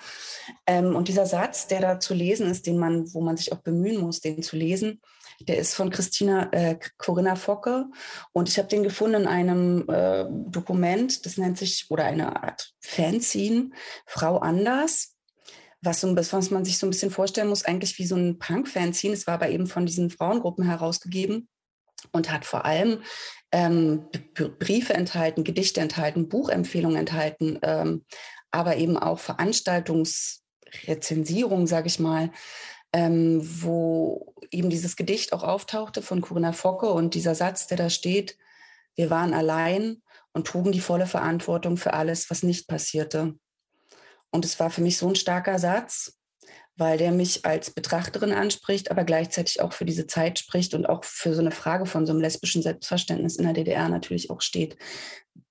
Ähm, 0.67 0.95
und 0.95 1.09
dieser 1.09 1.27
Satz, 1.27 1.67
der 1.67 1.81
da 1.81 2.01
zu 2.01 2.15
lesen 2.15 2.51
ist, 2.51 2.67
den 2.67 2.79
man, 2.79 3.13
wo 3.13 3.21
man 3.21 3.37
sich 3.37 3.53
auch 3.53 3.59
bemühen 3.59 4.01
muss, 4.01 4.21
den 4.21 4.43
zu 4.43 4.57
lesen, 4.57 5.01
der 5.41 5.59
ist 5.59 5.75
von 5.75 5.91
Christina 5.91 6.51
äh, 6.53 6.79
Corinna 6.97 7.37
Focke 7.37 7.87
und 8.33 8.49
ich 8.49 8.59
habe 8.59 8.69
den 8.69 8.83
gefunden 8.83 9.23
in 9.23 9.29
einem 9.29 9.89
äh, 9.89 10.25
Dokument, 10.31 11.27
das 11.27 11.37
nennt 11.37 11.59
sich, 11.59 11.87
oder 11.91 12.05
eine 12.05 12.43
Art 12.43 12.73
Fanzine, 12.81 13.71
Frau 14.07 14.39
Anders 14.39 15.13
was, 15.83 16.01
so, 16.01 16.17
was 16.17 16.51
man 16.51 16.65
sich 16.65 16.79
so 16.79 16.87
ein 16.87 16.91
bisschen 16.91 17.11
vorstellen 17.11 17.49
muss, 17.49 17.65
eigentlich 17.65 17.99
wie 17.99 18.07
so 18.07 18.17
ein 18.17 18.39
Punk-Fanzine. 18.39 19.15
Es 19.15 19.27
war 19.27 19.35
aber 19.35 19.51
eben 19.51 19.67
von 19.67 19.87
diesen 19.87 20.11
Frauengruppen 20.11 20.65
herausgegeben 20.65 21.49
und 22.13 22.33
hat 22.33 22.45
vor 22.45 22.65
allem 22.65 23.03
ähm, 23.53 24.09
Briefe 24.59 24.95
enthalten, 24.95 25.45
Gedichte 25.45 25.81
enthalten, 25.81 26.29
Buchempfehlungen 26.29 26.99
enthalten, 26.99 27.59
ähm, 27.63 28.05
aber 28.51 28.77
eben 28.77 28.97
auch 28.97 29.19
Veranstaltungsrezensierungen, 29.19 31.67
sage 31.67 31.89
ich 31.89 31.99
mal, 31.99 32.31
ähm, 32.93 33.41
wo 33.63 34.35
eben 34.51 34.71
dieses 34.71 34.97
Gedicht 34.97 35.33
auch 35.33 35.43
auftauchte 35.43 36.03
von 36.03 36.21
Corinna 36.21 36.53
Focke 36.53 36.91
und 36.91 37.15
dieser 37.15 37.35
Satz, 37.35 37.67
der 37.67 37.77
da 37.77 37.91
steht, 37.91 38.39
wir 38.95 39.11
waren 39.11 39.35
allein 39.35 40.03
und 40.33 40.47
trugen 40.47 40.73
die 40.73 40.81
volle 40.81 41.07
Verantwortung 41.07 41.77
für 41.77 41.93
alles, 41.93 42.31
was 42.31 42.43
nicht 42.43 42.69
passierte. 42.69 43.35
Und 44.31 44.45
es 44.45 44.59
war 44.59 44.71
für 44.71 44.81
mich 44.81 44.99
so 44.99 45.09
ein 45.09 45.15
starker 45.15 45.59
Satz, 45.59 46.19
weil 46.77 46.99
der 46.99 47.11
mich 47.11 47.45
als 47.47 47.71
Betrachterin 47.71 48.33
anspricht, 48.33 48.91
aber 48.91 49.05
gleichzeitig 49.05 49.61
auch 49.61 49.73
für 49.73 49.87
diese 49.87 50.07
Zeit 50.07 50.39
spricht 50.39 50.75
und 50.75 50.87
auch 50.87 51.05
für 51.05 51.35
so 51.35 51.41
eine 51.41 51.51
Frage 51.51 51.87
von 51.87 52.07
so 52.07 52.13
einem 52.13 52.21
lesbischen 52.21 52.63
Selbstverständnis 52.63 53.37
in 53.37 53.45
der 53.45 53.55
DDR 53.55 53.89
natürlich 53.89 54.31
auch 54.31 54.43
steht. 54.43 54.77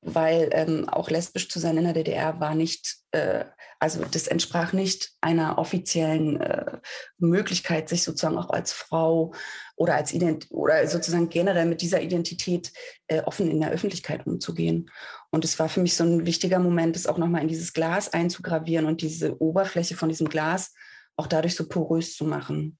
Weil 0.02 0.50
ähm, 0.52 0.88
auch 0.88 1.10
lesbisch 1.10 1.50
zu 1.50 1.60
sein 1.60 1.78
in 1.78 1.84
der 1.84 1.94
DDR 1.94 2.40
war 2.40 2.54
nicht, 2.54 2.98
äh, 3.12 3.46
also 3.80 4.06
das 4.06 4.28
entsprach 4.28 4.72
nicht 4.72 5.14
einer 5.20 5.58
offiziellen 5.58 6.40
äh, 6.42 6.78
Möglichkeit, 7.18 7.90
sich 7.90 8.04
sozusagen 8.04 8.38
auch 8.38 8.52
als 8.52 8.72
Frau 8.72 9.34
oder 9.76 9.96
als 9.96 10.14
Ident 10.14 10.46
oder 10.52 10.88
sozusagen 10.88 11.30
generell 11.30 11.66
mit 11.66 11.82
dieser 11.82 12.02
Identität 12.02 12.72
äh, 13.08 13.22
offen 13.22 13.50
in 13.50 13.62
der 13.62 13.72
Öffentlichkeit 13.72 14.28
umzugehen. 14.28 14.92
Und 15.32 15.44
es 15.44 15.58
war 15.58 15.70
für 15.70 15.82
mich 15.82 15.96
so 15.96 16.04
ein 16.04 16.28
wichtiger 16.28 16.60
Moment, 16.60 16.96
das 16.96 17.08
auch 17.08 17.18
nochmal 17.18 17.42
in 17.42 17.48
dieses 17.48 17.74
Glas 17.74 18.14
einzugravieren 18.14 18.86
und 18.86 19.02
diese 19.02 19.42
Oberfläche 19.42 19.96
von 19.96 20.10
diesem 20.10 20.30
Glas 20.30 20.72
auch 21.18 21.28
dadurch 21.28 21.56
so 21.56 21.68
porös 21.68 22.16
zu 22.16 22.26
machen. 22.26 22.78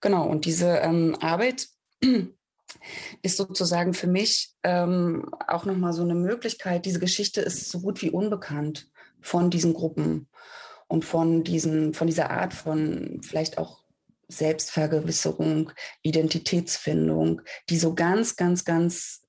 Genau, 0.00 0.26
und 0.26 0.44
diese 0.44 0.78
ähm, 0.78 1.16
Arbeit 1.20 1.68
ist 3.22 3.36
sozusagen 3.36 3.94
für 3.94 4.06
mich 4.06 4.52
ähm, 4.62 5.28
auch 5.46 5.64
nochmal 5.64 5.92
so 5.92 6.02
eine 6.02 6.14
Möglichkeit. 6.14 6.84
Diese 6.84 7.00
Geschichte 7.00 7.40
ist 7.40 7.70
so 7.70 7.80
gut 7.80 8.02
wie 8.02 8.10
unbekannt 8.10 8.90
von 9.20 9.50
diesen 9.50 9.74
Gruppen 9.74 10.28
und 10.86 11.04
von, 11.04 11.44
diesen, 11.44 11.94
von 11.94 12.06
dieser 12.06 12.30
Art 12.30 12.54
von 12.54 13.20
vielleicht 13.22 13.58
auch 13.58 13.84
Selbstvergewisserung, 14.28 15.72
Identitätsfindung, 16.02 17.42
die 17.70 17.78
so 17.78 17.94
ganz, 17.94 18.36
ganz, 18.36 18.64
ganz, 18.64 19.24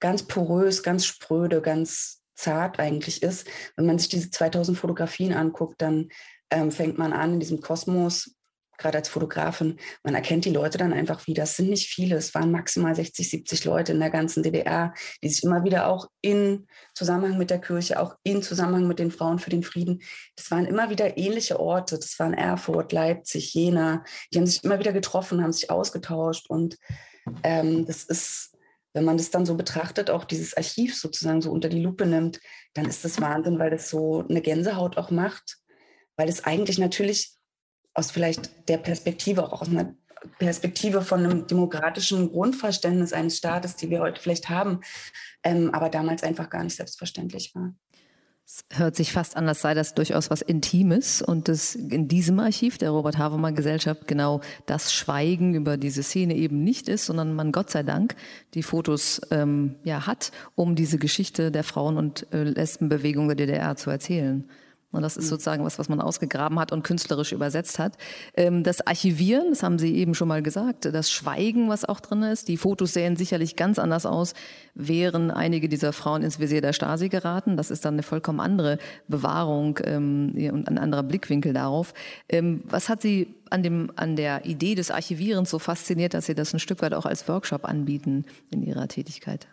ganz 0.00 0.22
porös, 0.22 0.82
ganz 0.82 1.04
spröde, 1.04 1.60
ganz 1.60 2.22
zart 2.34 2.78
eigentlich 2.78 3.22
ist. 3.22 3.46
Wenn 3.76 3.86
man 3.86 3.98
sich 3.98 4.08
diese 4.08 4.30
2000 4.30 4.78
Fotografien 4.78 5.34
anguckt, 5.34 5.82
dann 5.82 6.08
ähm, 6.50 6.70
fängt 6.70 6.98
man 6.98 7.12
an 7.12 7.34
in 7.34 7.40
diesem 7.40 7.60
Kosmos, 7.60 8.34
gerade 8.78 8.98
als 8.98 9.08
Fotografin, 9.08 9.76
man 10.04 10.14
erkennt 10.14 10.44
die 10.44 10.50
Leute 10.50 10.78
dann 10.78 10.92
einfach 10.92 11.26
wieder. 11.26 11.42
Es 11.42 11.56
sind 11.56 11.68
nicht 11.68 11.88
viele, 11.88 12.16
es 12.16 12.32
waren 12.34 12.52
maximal 12.52 12.94
60, 12.94 13.28
70 13.28 13.64
Leute 13.64 13.92
in 13.92 13.98
der 13.98 14.10
ganzen 14.10 14.42
DDR, 14.42 14.94
die 15.22 15.28
sich 15.28 15.42
immer 15.42 15.64
wieder 15.64 15.88
auch 15.88 16.08
in 16.22 16.66
Zusammenhang 16.94 17.36
mit 17.36 17.50
der 17.50 17.60
Kirche, 17.60 18.00
auch 18.00 18.14
in 18.22 18.40
Zusammenhang 18.42 18.86
mit 18.86 19.00
den 19.00 19.10
Frauen 19.10 19.40
für 19.40 19.50
den 19.50 19.64
Frieden, 19.64 20.00
das 20.36 20.50
waren 20.50 20.64
immer 20.64 20.90
wieder 20.90 21.18
ähnliche 21.18 21.58
Orte. 21.58 21.96
Das 21.96 22.18
waren 22.18 22.34
Erfurt, 22.34 22.92
Leipzig, 22.92 23.52
Jena. 23.52 24.04
Die 24.32 24.38
haben 24.38 24.46
sich 24.46 24.62
immer 24.62 24.78
wieder 24.78 24.92
getroffen, 24.92 25.42
haben 25.42 25.52
sich 25.52 25.70
ausgetauscht 25.70 26.48
und 26.48 26.78
ähm, 27.42 27.84
das 27.84 28.04
ist 28.04 28.54
wenn 28.94 29.04
man 29.04 29.18
das 29.18 29.30
dann 29.30 29.44
so 29.44 29.54
betrachtet, 29.54 30.10
auch 30.10 30.24
dieses 30.24 30.56
Archiv 30.56 30.96
sozusagen 30.96 31.42
so 31.42 31.52
unter 31.52 31.68
die 31.68 31.80
Lupe 31.80 32.06
nimmt, 32.06 32.40
dann 32.72 32.86
ist 32.86 33.04
das 33.04 33.20
Wahnsinn, 33.20 33.58
weil 33.58 33.70
das 33.70 33.90
so 33.90 34.24
eine 34.28 34.40
Gänsehaut 34.40 34.96
auch 34.96 35.10
macht 35.10 35.58
weil 36.18 36.28
es 36.28 36.44
eigentlich 36.44 36.78
natürlich 36.78 37.30
aus 37.94 38.10
vielleicht 38.10 38.68
der 38.68 38.76
Perspektive, 38.76 39.44
auch 39.44 39.62
aus 39.62 39.68
einer 39.68 39.94
Perspektive 40.38 41.02
von 41.02 41.24
einem 41.24 41.46
demokratischen 41.46 42.30
Grundverständnis 42.30 43.12
eines 43.12 43.38
Staates, 43.38 43.76
die 43.76 43.88
wir 43.88 44.00
heute 44.00 44.20
vielleicht 44.20 44.48
haben, 44.48 44.80
ähm, 45.44 45.72
aber 45.72 45.88
damals 45.88 46.22
einfach 46.22 46.50
gar 46.50 46.64
nicht 46.64 46.76
selbstverständlich 46.76 47.54
war. 47.54 47.72
Es 48.44 48.64
hört 48.78 48.96
sich 48.96 49.12
fast 49.12 49.36
an, 49.36 49.46
als 49.46 49.60
sei 49.60 49.74
das 49.74 49.94
durchaus 49.94 50.30
was 50.30 50.40
Intimes 50.40 51.20
und 51.20 51.48
das 51.48 51.74
in 51.74 52.08
diesem 52.08 52.40
Archiv 52.40 52.78
der 52.78 52.90
Robert 52.90 53.18
Havemann 53.18 53.54
Gesellschaft 53.54 54.08
genau 54.08 54.40
das 54.64 54.92
Schweigen 54.92 55.54
über 55.54 55.76
diese 55.76 56.02
Szene 56.02 56.34
eben 56.34 56.64
nicht 56.64 56.88
ist, 56.88 57.04
sondern 57.04 57.34
man 57.34 57.52
Gott 57.52 57.70
sei 57.70 57.82
Dank 57.82 58.16
die 58.54 58.62
Fotos 58.62 59.20
ähm, 59.30 59.76
ja 59.84 60.06
hat, 60.06 60.32
um 60.54 60.76
diese 60.76 60.98
Geschichte 60.98 61.52
der 61.52 61.62
Frauen- 61.62 61.98
und 61.98 62.26
äh, 62.32 62.44
Lesbenbewegung 62.44 63.28
der 63.28 63.36
DDR 63.36 63.76
zu 63.76 63.90
erzählen. 63.90 64.48
Und 64.90 65.02
das 65.02 65.18
ist 65.18 65.26
mhm. 65.26 65.30
sozusagen 65.30 65.64
was, 65.64 65.78
was 65.78 65.90
man 65.90 66.00
ausgegraben 66.00 66.58
hat 66.58 66.72
und 66.72 66.82
künstlerisch 66.82 67.32
übersetzt 67.32 67.78
hat. 67.78 67.98
Ähm, 68.34 68.62
das 68.62 68.86
Archivieren, 68.86 69.50
das 69.50 69.62
haben 69.62 69.78
Sie 69.78 69.94
eben 69.94 70.14
schon 70.14 70.28
mal 70.28 70.42
gesagt, 70.42 70.86
das 70.86 71.10
Schweigen, 71.10 71.68
was 71.68 71.84
auch 71.84 72.00
drin 72.00 72.22
ist. 72.22 72.48
Die 72.48 72.56
Fotos 72.56 72.94
sehen 72.94 73.16
sicherlich 73.16 73.54
ganz 73.54 73.78
anders 73.78 74.06
aus, 74.06 74.32
wären 74.74 75.30
einige 75.30 75.68
dieser 75.68 75.92
Frauen 75.92 76.22
ins 76.22 76.38
Visier 76.38 76.62
der 76.62 76.72
Stasi 76.72 77.10
geraten. 77.10 77.58
Das 77.58 77.70
ist 77.70 77.84
dann 77.84 77.94
eine 77.94 78.02
vollkommen 78.02 78.40
andere 78.40 78.78
Bewahrung 79.08 79.78
ähm, 79.84 80.32
und 80.52 80.68
ein 80.68 80.78
anderer 80.78 81.02
Blickwinkel 81.02 81.52
darauf. 81.52 81.92
Ähm, 82.30 82.62
was 82.64 82.88
hat 82.88 83.02
Sie 83.02 83.34
an, 83.50 83.62
dem, 83.62 83.92
an 83.96 84.16
der 84.16 84.46
Idee 84.46 84.74
des 84.74 84.90
Archivierens 84.90 85.50
so 85.50 85.58
fasziniert, 85.58 86.14
dass 86.14 86.26
Sie 86.26 86.34
das 86.34 86.54
ein 86.54 86.60
Stück 86.60 86.80
weit 86.80 86.94
auch 86.94 87.04
als 87.04 87.28
Workshop 87.28 87.66
anbieten 87.66 88.24
in 88.50 88.62
Ihrer 88.62 88.88
Tätigkeit? 88.88 89.48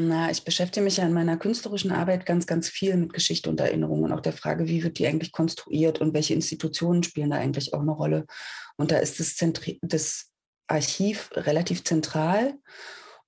Na, 0.00 0.30
ich 0.30 0.44
beschäftige 0.44 0.84
mich 0.84 0.98
ja 0.98 1.04
in 1.04 1.12
meiner 1.12 1.36
künstlerischen 1.36 1.90
Arbeit 1.90 2.24
ganz, 2.24 2.46
ganz 2.46 2.68
viel 2.68 2.96
mit 2.96 3.12
Geschichte 3.12 3.50
und 3.50 3.58
Erinnerung 3.58 4.04
und 4.04 4.12
auch 4.12 4.20
der 4.20 4.32
Frage, 4.32 4.68
wie 4.68 4.84
wird 4.84 5.00
die 5.00 5.08
eigentlich 5.08 5.32
konstruiert 5.32 6.00
und 6.00 6.14
welche 6.14 6.34
Institutionen 6.34 7.02
spielen 7.02 7.30
da 7.30 7.36
eigentlich 7.36 7.74
auch 7.74 7.80
eine 7.80 7.90
Rolle. 7.90 8.24
Und 8.76 8.92
da 8.92 8.98
ist 8.98 9.18
das, 9.18 9.34
das 9.82 10.30
Archiv 10.68 11.30
relativ 11.32 11.82
zentral. 11.82 12.54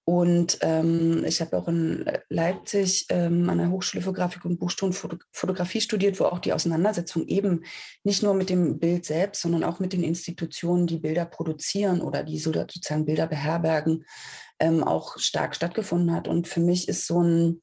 Und 0.04 0.58
ähm, 0.62 1.24
ich 1.24 1.40
habe 1.40 1.56
auch 1.56 1.68
in 1.68 2.04
Leipzig 2.28 3.06
ähm, 3.10 3.48
an 3.48 3.58
der 3.58 3.70
Hochschule 3.70 4.02
für 4.02 4.12
Grafik 4.12 4.44
und 4.44 4.58
Buchstunde 4.58 4.96
Fotografie 5.30 5.80
studiert, 5.80 6.18
wo 6.18 6.24
auch 6.24 6.40
die 6.40 6.52
Auseinandersetzung 6.52 7.26
eben 7.28 7.64
nicht 8.02 8.22
nur 8.22 8.34
mit 8.34 8.50
dem 8.50 8.78
Bild 8.78 9.04
selbst, 9.04 9.42
sondern 9.42 9.62
auch 9.62 9.78
mit 9.78 9.92
den 9.92 10.02
Institutionen, 10.02 10.86
die 10.86 10.98
Bilder 10.98 11.26
produzieren 11.26 12.00
oder 12.00 12.24
die 12.24 12.38
sozusagen 12.38 13.04
Bilder 13.04 13.26
beherbergen, 13.26 14.04
ähm, 14.58 14.82
auch 14.82 15.18
stark 15.18 15.54
stattgefunden 15.54 16.12
hat. 16.12 16.26
Und 16.26 16.48
für 16.48 16.60
mich 16.60 16.88
ist 16.88 17.06
so 17.06 17.22
ein, 17.22 17.62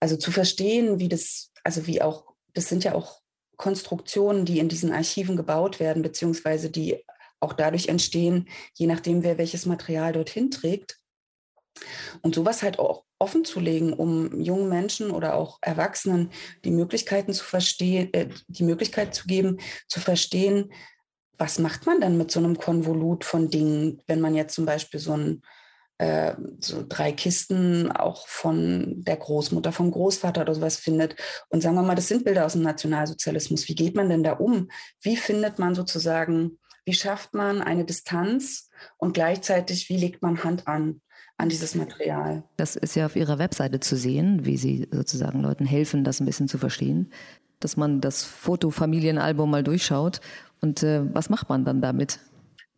also 0.00 0.16
zu 0.16 0.30
verstehen, 0.30 1.00
wie 1.00 1.08
das, 1.08 1.52
also 1.64 1.86
wie 1.86 2.00
auch, 2.02 2.24
das 2.54 2.68
sind 2.68 2.84
ja 2.84 2.94
auch 2.94 3.20
Konstruktionen, 3.56 4.44
die 4.44 4.58
in 4.58 4.68
diesen 4.68 4.92
Archiven 4.92 5.36
gebaut 5.36 5.80
werden, 5.80 6.02
beziehungsweise 6.02 6.70
die 6.70 7.04
auch 7.40 7.52
dadurch 7.52 7.88
entstehen, 7.88 8.48
je 8.74 8.86
nachdem, 8.86 9.22
wer 9.22 9.36
welches 9.36 9.66
Material 9.66 10.12
dorthin 10.12 10.50
trägt. 10.50 11.01
Und 12.20 12.34
sowas 12.34 12.62
halt 12.62 12.78
auch 12.78 13.04
offen 13.18 13.44
zu 13.44 13.60
legen, 13.60 13.92
um 13.92 14.40
jungen 14.40 14.68
Menschen 14.68 15.10
oder 15.10 15.34
auch 15.34 15.58
Erwachsenen 15.62 16.30
die 16.64 16.70
Möglichkeiten 16.70 17.32
zu 17.32 17.44
verstehen, 17.44 18.12
äh, 18.12 18.28
die 18.48 18.64
Möglichkeit 18.64 19.14
zu 19.14 19.26
geben, 19.26 19.58
zu 19.88 20.00
verstehen, 20.00 20.72
was 21.38 21.58
macht 21.58 21.86
man 21.86 22.00
denn 22.00 22.16
mit 22.16 22.30
so 22.30 22.40
einem 22.40 22.58
Konvolut 22.58 23.24
von 23.24 23.48
Dingen, 23.48 24.02
wenn 24.06 24.20
man 24.20 24.34
jetzt 24.34 24.54
zum 24.54 24.66
Beispiel 24.66 25.00
so 25.00 25.12
ein 25.12 25.42
äh, 25.98 26.34
so 26.58 26.84
drei 26.88 27.12
Kisten 27.12 27.92
auch 27.92 28.26
von 28.26 29.04
der 29.04 29.16
Großmutter, 29.16 29.70
vom 29.70 29.92
Großvater 29.92 30.40
oder 30.40 30.54
sowas 30.54 30.76
findet. 30.76 31.14
Und 31.48 31.60
sagen 31.60 31.76
wir 31.76 31.82
mal, 31.82 31.94
das 31.94 32.08
sind 32.08 32.24
Bilder 32.24 32.44
aus 32.44 32.54
dem 32.54 32.62
Nationalsozialismus. 32.62 33.68
Wie 33.68 33.76
geht 33.76 33.94
man 33.94 34.08
denn 34.08 34.24
da 34.24 34.32
um? 34.32 34.68
Wie 35.00 35.16
findet 35.16 35.60
man 35.60 35.76
sozusagen, 35.76 36.58
wie 36.84 36.94
schafft 36.94 37.34
man 37.34 37.62
eine 37.62 37.84
Distanz 37.84 38.68
und 38.96 39.14
gleichzeitig, 39.14 39.88
wie 39.88 39.96
legt 39.96 40.22
man 40.22 40.42
Hand 40.42 40.66
an? 40.66 41.02
An 41.38 41.48
dieses 41.48 41.74
Material. 41.74 42.42
Das 42.56 42.76
ist 42.76 42.94
ja 42.94 43.06
auf 43.06 43.16
Ihrer 43.16 43.38
Webseite 43.38 43.80
zu 43.80 43.96
sehen, 43.96 44.44
wie 44.44 44.56
Sie 44.56 44.88
sozusagen 44.90 45.40
Leuten 45.40 45.66
helfen, 45.66 46.04
das 46.04 46.20
ein 46.20 46.26
bisschen 46.26 46.48
zu 46.48 46.58
verstehen, 46.58 47.10
dass 47.60 47.76
man 47.76 48.00
das 48.00 48.22
Fotofamilienalbum 48.22 49.50
mal 49.50 49.62
durchschaut. 49.64 50.20
Und 50.60 50.82
äh, 50.82 51.02
was 51.12 51.30
macht 51.30 51.48
man 51.48 51.64
dann 51.64 51.80
damit? 51.80 52.20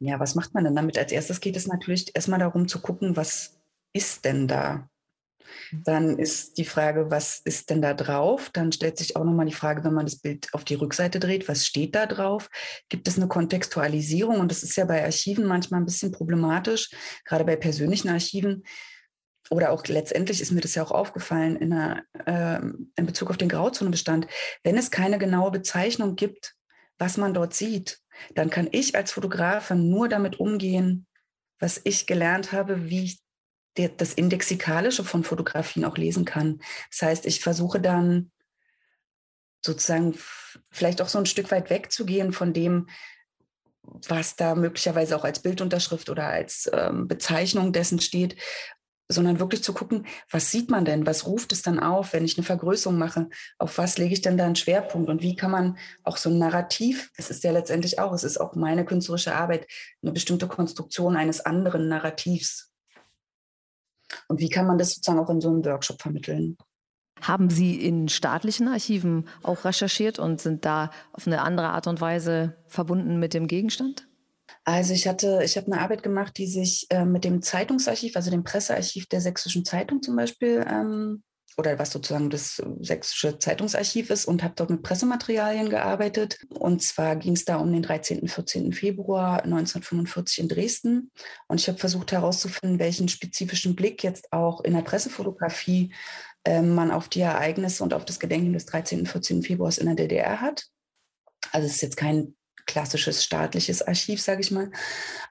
ja, 0.05 0.21
was 0.21 0.35
macht 0.35 0.55
man 0.55 0.65
denn 0.65 0.77
damit? 0.77 0.99
Als 0.99 1.13
erstes 1.13 1.41
geht 1.41 1.57
es 1.57 1.67
natürlich 1.67 2.15
erstmal 2.15 2.39
darum 2.39 2.69
zu 2.69 2.81
gucken, 2.81 3.17
was 3.17 3.61
ist 3.93 4.25
denn 4.25 4.49
da? 4.49 4.89
Dann 5.73 6.19
ist 6.19 6.59
die 6.59 6.65
Frage, 6.65 7.11
was 7.11 7.41
ist 7.45 7.71
denn 7.71 7.83
da 7.83 7.95
drauf? 7.95 8.51
Dann 8.53 8.73
stellt 8.73 8.99
sich 8.99 9.17
auch 9.17 9.25
nochmal 9.25 9.47
die 9.47 9.53
Frage, 9.53 9.85
wenn 9.85 9.95
man 9.95 10.07
das 10.07 10.17
Bild 10.17 10.49
auf 10.53 10.65
die 10.65 10.75
Rückseite 10.75 11.21
dreht, 11.21 11.49
was 11.49 11.67
steht 11.67 11.95
da 11.95 12.07
drauf? 12.07 12.49
Gibt 12.89 13.09
es 13.09 13.17
eine 13.17 13.29
Kontextualisierung? 13.29 14.41
Und 14.41 14.51
das 14.51 14.63
ist 14.63 14.77
ja 14.77 14.85
bei 14.85 15.05
Archiven 15.05 15.47
manchmal 15.47 15.81
ein 15.81 15.87
bisschen 15.87 16.13
problematisch, 16.13 16.91
gerade 17.25 17.45
bei 17.45 17.57
persönlichen 17.57 18.09
Archiven. 18.09 18.65
Oder 19.51 19.73
auch 19.73 19.87
letztendlich 19.87 20.41
ist 20.41 20.53
mir 20.53 20.61
das 20.61 20.75
ja 20.75 20.83
auch 20.83 20.91
aufgefallen 20.91 21.57
in, 21.57 21.73
einer, 21.73 22.03
äh, 22.27 22.61
in 22.97 23.07
Bezug 23.07 23.31
auf 23.31 23.37
den 23.37 23.49
Grauzonenbestand. 23.49 24.27
Wenn 24.63 24.79
es 24.79 24.91
keine 24.91 25.19
genaue 25.19 25.51
Bezeichnung 25.51 26.17
gibt, 26.17 26.55
was 26.99 27.17
man 27.17 27.35
dort 27.35 27.55
sieht, 27.55 27.99
dann 28.35 28.51
kann 28.51 28.69
ich 28.71 28.97
als 28.97 29.13
Fotografin 29.13 29.91
nur 29.91 30.09
damit 30.09 30.41
umgehen, 30.41 31.07
was 31.59 31.81
ich 31.85 32.07
gelernt 32.07 32.53
habe, 32.53 32.89
wie 32.89 33.05
ich 33.05 33.24
das 33.75 34.15
Indexikalische 34.15 35.05
von 35.05 35.25
Fotografien 35.25 35.85
auch 35.85 35.97
lesen 35.97 36.25
kann. 36.25 36.61
Das 36.91 37.03
heißt, 37.03 37.27
ich 37.27 37.41
versuche 37.41 37.81
dann 37.81 38.31
sozusagen 39.65 40.15
vielleicht 40.71 41.01
auch 41.03 41.09
so 41.09 41.19
ein 41.19 41.27
Stück 41.27 41.51
weit 41.51 41.71
wegzugehen 41.71 42.33
von 42.33 42.53
dem, 42.53 42.89
was 43.83 44.37
da 44.37 44.55
möglicherweise 44.55 45.17
auch 45.17 45.25
als 45.25 45.41
Bildunterschrift 45.41 46.09
oder 46.11 46.27
als 46.27 46.71
ähm, 46.73 47.09
Bezeichnung 47.09 47.73
dessen 47.73 48.01
steht, 48.01 48.37
sondern 49.09 49.39
wirklich 49.39 49.63
zu 49.63 49.75
gucken, 49.75 50.07
was 50.31 50.51
sieht 50.51 50.71
man 50.71 50.85
denn, 50.85 51.07
was 51.07 51.27
ruft 51.27 51.53
es 51.53 51.61
dann 51.63 51.79
auf, 51.79 52.15
wenn 52.15 52.25
ich 52.25 52.39
eine 52.39 52.45
Vergrößerung 52.45 52.97
mache, 52.97 53.29
auf 53.59 53.77
was 53.77 53.99
lege 53.99 54.15
ich 54.15 54.23
denn 54.23 54.39
da 54.39 54.47
einen 54.47 54.57
Schwerpunkt 54.57 55.11
und 55.11 55.21
wie 55.21 55.37
kann 55.37 55.51
man 55.51 55.79
auch 56.05 56.17
so 56.17 56.31
ein 56.31 56.39
Narrativ, 56.39 57.11
es 57.17 57.29
ist 57.29 57.45
ja 57.45 57.53
letztendlich 57.53 57.99
auch, 57.99 58.13
es 58.15 58.25
ist 58.25 58.39
auch 58.39 58.55
meine 58.55 58.85
künstlerische 58.85 59.35
Arbeit, 59.35 59.67
eine 60.03 60.13
bestimmte 60.13 60.49
Konstruktion 60.49 61.17
eines 61.17 61.41
anderen 61.41 61.89
Narrativs. 61.89 62.74
Und 64.29 64.41
wie 64.41 64.49
kann 64.49 64.67
man 64.67 64.79
das 64.79 64.95
sozusagen 64.95 65.19
auch 65.19 65.31
in 65.31 65.41
so 65.41 65.49
einem 65.49 65.65
Workshop 65.65 66.01
vermitteln? 66.01 66.57
Haben 67.21 67.49
Sie 67.49 67.81
in 67.81 68.09
staatlichen 68.09 68.69
Archiven 68.69 69.29
auch 69.43 69.65
recherchiert 69.65 70.19
und 70.19 70.41
sind 70.41 70.65
da 70.65 70.91
auf 71.13 71.27
eine 71.27 71.43
andere 71.43 71.69
Art 71.69 71.87
und 71.87 72.01
Weise 72.01 72.57
verbunden 72.67 73.19
mit 73.19 73.35
dem 73.35 73.47
Gegenstand? 73.47 74.07
Also 74.65 74.95
ich 74.95 75.07
hatte, 75.07 75.41
ich 75.45 75.57
habe 75.57 75.71
eine 75.71 75.81
Arbeit 75.81 76.03
gemacht, 76.03 76.37
die 76.37 76.47
sich 76.47 76.87
äh, 76.91 77.05
mit 77.05 77.25
dem 77.25 77.43
Zeitungsarchiv, 77.43 78.17
also 78.17 78.31
dem 78.31 78.45
Pressearchiv 78.45 79.07
der 79.07 79.21
Sächsischen 79.21 79.65
Zeitung 79.65 80.03
zum 80.03 80.17
Beispiel, 80.17 80.65
ähm, 80.69 81.23
oder 81.57 81.79
was 81.79 81.91
sozusagen 81.91 82.31
das 82.31 82.63
Sächsische 82.81 83.39
Zeitungsarchiv 83.39 84.11
ist 84.11 84.27
und 84.27 84.43
habe 84.43 84.55
dort 84.57 84.71
mit 84.71 84.83
Pressematerialien 84.83 85.71
gearbeitet. 85.71 86.39
Und 86.51 86.83
zwar 86.83 87.17
ging 87.17 87.35
es 87.35 87.45
da 87.45 87.57
um 87.57 87.73
den 87.73 87.83
13. 87.83 88.27
14. 88.29 88.73
Februar 88.73 89.43
1945 89.45 90.39
in 90.41 90.49
Dresden. 90.49 91.11
Und 91.49 91.61
ich 91.61 91.69
habe 91.69 91.79
versucht 91.79 92.13
herauszufinden, 92.13 92.79
welchen 92.79 93.09
spezifischen 93.09 93.77
Blick 93.77 94.03
jetzt 94.03 94.33
auch 94.33 94.63
in 94.63 94.75
der 94.75 94.83
Pressefotografie 94.83 95.93
äh, 96.45 96.63
man 96.63 96.91
auf 96.91 97.09
die 97.09 97.21
Ereignisse 97.21 97.83
und 97.83 97.95
auf 97.95 98.05
das 98.05 98.21
Gedenken 98.21 98.53
des 98.53 98.67
13. 98.67 99.07
14. 99.07 99.43
Februars 99.43 99.79
in 99.79 99.87
der 99.87 99.97
DDR 99.97 100.41
hat. 100.41 100.67
Also 101.53 101.67
es 101.67 101.75
ist 101.75 101.83
jetzt 101.83 101.97
kein 101.97 102.35
klassisches 102.67 103.25
staatliches 103.25 103.83
Archiv, 103.83 104.21
sage 104.21 104.41
ich 104.41 104.51
mal. 104.51 104.71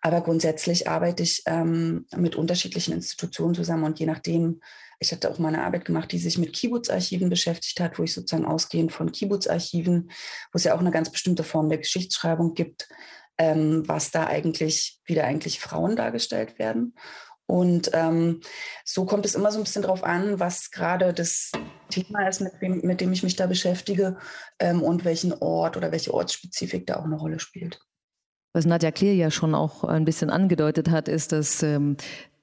Aber 0.01 0.21
grundsätzlich 0.21 0.87
arbeite 0.87 1.23
ich 1.23 1.43
ähm, 1.45 2.05
mit 2.15 2.35
unterschiedlichen 2.35 2.93
Institutionen 2.93 3.55
zusammen 3.55 3.83
und 3.83 3.99
je 3.99 4.05
nachdem, 4.05 4.61
ich 4.99 5.11
hatte 5.11 5.29
auch 5.29 5.39
mal 5.39 5.49
eine 5.49 5.63
Arbeit 5.63 5.85
gemacht, 5.85 6.11
die 6.11 6.19
sich 6.19 6.37
mit 6.37 6.53
Kibbutz-Archiven 6.53 7.29
beschäftigt 7.29 7.79
hat, 7.79 7.99
wo 7.99 8.03
ich 8.03 8.13
sozusagen 8.13 8.45
ausgehend 8.45 8.91
von 8.91 9.11
Kibbutz-Archiven, 9.11 10.09
wo 10.51 10.57
es 10.57 10.63
ja 10.63 10.75
auch 10.75 10.79
eine 10.79 10.91
ganz 10.91 11.09
bestimmte 11.09 11.43
Form 11.43 11.69
der 11.69 11.79
Geschichtsschreibung 11.79 12.53
gibt, 12.53 12.87
ähm, 13.37 13.87
was 13.87 14.11
da 14.11 14.27
eigentlich, 14.27 14.99
wie 15.05 15.15
da 15.15 15.23
eigentlich 15.23 15.59
Frauen 15.59 15.95
dargestellt 15.95 16.59
werden. 16.59 16.93
Und 17.53 17.91
ähm, 17.93 18.41
so 18.83 19.05
kommt 19.05 19.27
es 19.27 19.35
immer 19.35 19.51
so 19.51 19.59
ein 19.59 19.63
bisschen 19.63 19.83
drauf 19.83 20.03
an, 20.03 20.39
was 20.39 20.71
gerade 20.71 21.13
das 21.13 21.51
Thema 21.91 22.27
ist, 22.27 22.41
mit 22.41 22.53
dem, 22.63 22.81
mit 22.81 22.99
dem 22.99 23.13
ich 23.13 23.21
mich 23.21 23.35
da 23.35 23.45
beschäftige 23.45 24.17
ähm, 24.57 24.81
und 24.81 25.05
welchen 25.05 25.33
Ort 25.33 25.77
oder 25.77 25.91
welche 25.91 26.15
Ortsspezifik 26.15 26.87
da 26.87 26.95
auch 26.95 27.03
eine 27.03 27.15
Rolle 27.15 27.39
spielt. 27.39 27.79
Was 28.53 28.65
Nadja 28.65 28.89
Kleer 28.89 29.13
ja 29.13 29.29
schon 29.29 29.53
auch 29.53 29.83
ein 29.83 30.03
bisschen 30.03 30.31
angedeutet 30.31 30.89
hat, 30.89 31.07
ist, 31.07 31.31
dass 31.31 31.61
ähm, 31.61 31.95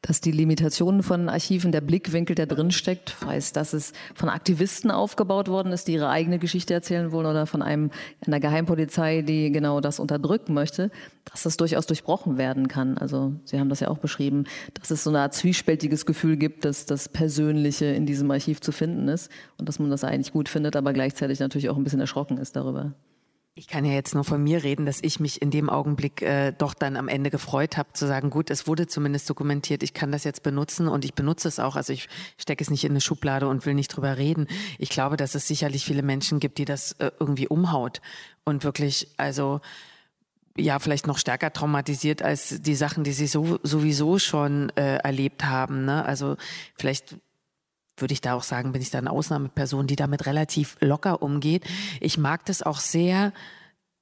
dass 0.03 0.21
die 0.21 0.33
Limitationen 0.33 1.03
von 1.03 1.29
Archiven, 1.29 1.73
der 1.73 1.83
Blickwinkel, 1.83 2.35
der 2.35 2.47
drin 2.47 2.71
steckt, 2.71 3.17
heißt, 3.25 3.55
dass 3.55 3.73
es 3.73 3.93
von 4.15 4.29
Aktivisten 4.29 4.91
aufgebaut 4.91 5.49
worden 5.49 5.73
ist, 5.73 5.89
die 5.89 5.93
ihre 5.93 6.09
eigene 6.09 6.39
Geschichte 6.39 6.73
erzählen 6.73 7.13
wollen 7.13 7.27
oder 7.27 7.47
von 7.47 7.63
einem 7.63 7.91
einer 8.27 8.41
Geheimpolizei, 8.41 9.23
die 9.23 9.53
genau 9.53 9.81
das 9.81 10.01
unterdrücken 10.01 10.55
möchte, 10.55 10.91
dass 11.31 11.43
das 11.43 11.57
durchaus 11.59 11.87
durchbrochen 11.87 12.39
werden 12.39 12.69
kann. 12.69 12.97
Also 12.97 13.35
Sie 13.45 13.61
haben 13.61 13.69
das 13.69 13.81
ja 13.81 13.89
auch 13.89 13.99
beschrieben, 13.99 14.45
dass 14.75 14.91
es 14.91 15.05
so 15.05 15.11
eine 15.11 15.21
Art 15.21 15.35
zwiespältiges 15.35 16.07
Gefühl 16.07 16.37
gibt, 16.37 16.65
dass 16.65 16.87
das 16.87 17.09
Persönliche 17.09 17.87
in 17.87 18.07
diesem 18.07 18.31
Archiv 18.31 18.61
zu 18.61 18.73
finden 18.73 19.09
ist 19.09 19.31
und 19.59 19.69
dass 19.69 19.79
man 19.79 19.91
das 19.91 20.05
eigentlich 20.05 20.33
gut 20.33 20.49
findet, 20.49 20.77
aber 20.77 20.93
gleichzeitig 20.93 21.41
natürlich 21.41 21.69
auch 21.69 21.77
ein 21.77 21.85
bisschen 21.85 22.01
erschrocken 22.01 22.39
ist 22.39 22.57
darüber. 22.57 22.95
Ich 23.61 23.69
kann 23.69 23.85
ja 23.85 23.93
jetzt 23.93 24.15
nur 24.15 24.25
von 24.25 24.43
mir 24.43 24.65
reden, 24.65 24.87
dass 24.87 25.01
ich 25.03 25.21
mich 25.21 25.43
in 25.43 25.51
dem 25.51 25.69
Augenblick 25.69 26.23
äh, 26.23 26.53
doch 26.53 26.73
dann 26.73 26.97
am 26.97 27.09
Ende 27.09 27.29
gefreut 27.29 27.77
habe, 27.77 27.93
zu 27.93 28.07
sagen, 28.07 28.31
gut, 28.31 28.49
es 28.49 28.67
wurde 28.67 28.87
zumindest 28.87 29.29
dokumentiert, 29.29 29.83
ich 29.83 29.93
kann 29.93 30.11
das 30.11 30.25
jetzt 30.25 30.43
benutzen 30.43 30.89
und 30.89 31.05
ich 31.05 31.13
benutze 31.13 31.47
es 31.47 31.59
auch. 31.59 31.77
Also 31.77 31.93
ich 31.93 32.09
stecke 32.39 32.65
es 32.65 32.71
nicht 32.71 32.85
in 32.85 32.93
eine 32.93 33.03
Schublade 33.03 33.49
und 33.49 33.67
will 33.67 33.75
nicht 33.75 33.89
drüber 33.89 34.17
reden. 34.17 34.47
Ich 34.79 34.89
glaube, 34.89 35.19
dass 35.19 35.35
es 35.35 35.47
sicherlich 35.47 35.85
viele 35.85 36.03
Menschen 36.03 36.41
gibt, 36.41 36.57
die 36.57 36.65
das 36.65 36.93
äh, 36.93 37.11
irgendwie 37.21 37.49
umhaut 37.49 38.01
und 38.45 38.65
wirklich, 38.65 39.09
also 39.19 39.61
ja, 40.57 40.79
vielleicht 40.79 41.07
noch 41.07 41.19
stärker 41.19 41.53
traumatisiert 41.53 42.23
als 42.23 42.63
die 42.63 42.75
Sachen, 42.75 43.05
die 43.05 43.13
sie 43.13 43.27
so, 43.27 43.59
sowieso 43.63 44.19
schon 44.19 44.71
äh, 44.71 44.97
erlebt 44.97 45.45
haben. 45.45 45.85
Ne? 45.85 46.03
Also 46.03 46.39
vielleicht 46.79 47.17
würde 48.01 48.13
ich 48.13 48.21
da 48.21 48.35
auch 48.35 48.43
sagen, 48.43 48.73
bin 48.73 48.83
ich 48.83 48.91
da 48.91 48.99
eine 48.99 49.11
Ausnahmeperson, 49.11 49.87
die 49.87 49.97
damit 49.97 50.27
relativ 50.27 50.77
locker 50.81 51.23
umgeht. 51.23 51.65
Ich 52.01 52.19
mag 52.19 52.45
das 52.47 52.63
auch 52.63 52.79
sehr, 52.79 53.33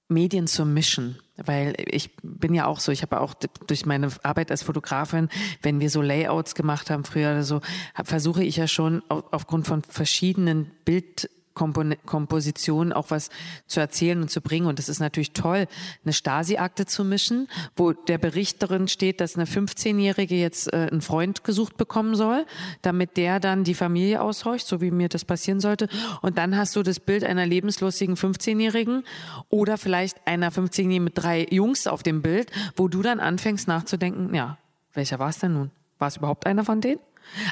Medien 0.09 0.46
zu 0.46 0.64
mischen, 0.64 1.18
weil 1.36 1.74
ich 1.76 2.16
bin 2.22 2.55
ja 2.55 2.64
auch 2.66 2.80
so, 2.80 2.90
ich 2.90 3.03
habe 3.03 3.20
auch 3.20 3.34
durch 3.34 3.84
meine 3.84 4.09
Arbeit 4.22 4.51
als 4.51 4.62
Fotografin, 4.62 5.28
wenn 5.62 5.80
wir 5.80 5.90
so 5.90 6.01
Layouts 6.01 6.55
gemacht 6.55 6.88
haben 6.88 7.05
früher 7.05 7.32
oder 7.32 7.44
so, 7.44 7.61
versuche 8.05 8.42
ich 8.42 8.57
ja 8.57 8.66
schon 8.66 9.03
aufgrund 9.09 9.66
von 9.66 9.82
verschiedenen 9.82 10.70
Bild 10.86 11.28
Komposition 11.59 12.92
auch 12.92 13.11
was 13.11 13.30
zu 13.66 13.80
erzählen 13.80 14.20
und 14.20 14.30
zu 14.30 14.40
bringen. 14.40 14.66
Und 14.66 14.78
es 14.78 14.88
ist 14.88 15.00
natürlich 15.00 15.32
toll, 15.32 15.66
eine 16.04 16.12
Stasi-Akte 16.12 16.86
zu 16.86 17.04
mischen, 17.04 17.48
wo 17.76 17.92
der 17.92 18.18
Bericht 18.18 18.62
darin 18.62 18.88
steht, 18.88 19.20
dass 19.20 19.36
eine 19.36 19.44
15-Jährige 19.44 20.34
jetzt 20.34 20.72
äh, 20.72 20.88
einen 20.90 21.00
Freund 21.00 21.44
gesucht 21.44 21.76
bekommen 21.76 22.14
soll, 22.14 22.46
damit 22.82 23.16
der 23.16 23.40
dann 23.40 23.64
die 23.64 23.74
Familie 23.74 24.22
aushorcht, 24.22 24.66
so 24.66 24.80
wie 24.80 24.90
mir 24.90 25.09
das 25.09 25.24
passieren 25.24 25.61
sollte. 25.61 25.88
Und 26.22 26.38
dann 26.38 26.56
hast 26.56 26.74
du 26.76 26.82
das 26.82 27.00
Bild 27.00 27.24
einer 27.24 27.46
lebenslustigen 27.46 28.14
15-Jährigen 28.14 29.04
oder 29.48 29.78
vielleicht 29.78 30.26
einer 30.26 30.50
15-Jährigen 30.50 31.04
mit 31.04 31.18
drei 31.18 31.46
Jungs 31.50 31.86
auf 31.86 32.02
dem 32.02 32.22
Bild, 32.22 32.50
wo 32.76 32.88
du 32.88 33.02
dann 33.02 33.20
anfängst 33.20 33.68
nachzudenken, 33.68 34.34
ja, 34.34 34.59
welcher 34.94 35.18
war 35.18 35.28
es 35.28 35.38
denn 35.38 35.52
nun? 35.52 35.70
War 35.98 36.09
es 36.09 36.16
überhaupt 36.16 36.46
einer 36.46 36.64
von 36.64 36.80
denen? 36.80 37.00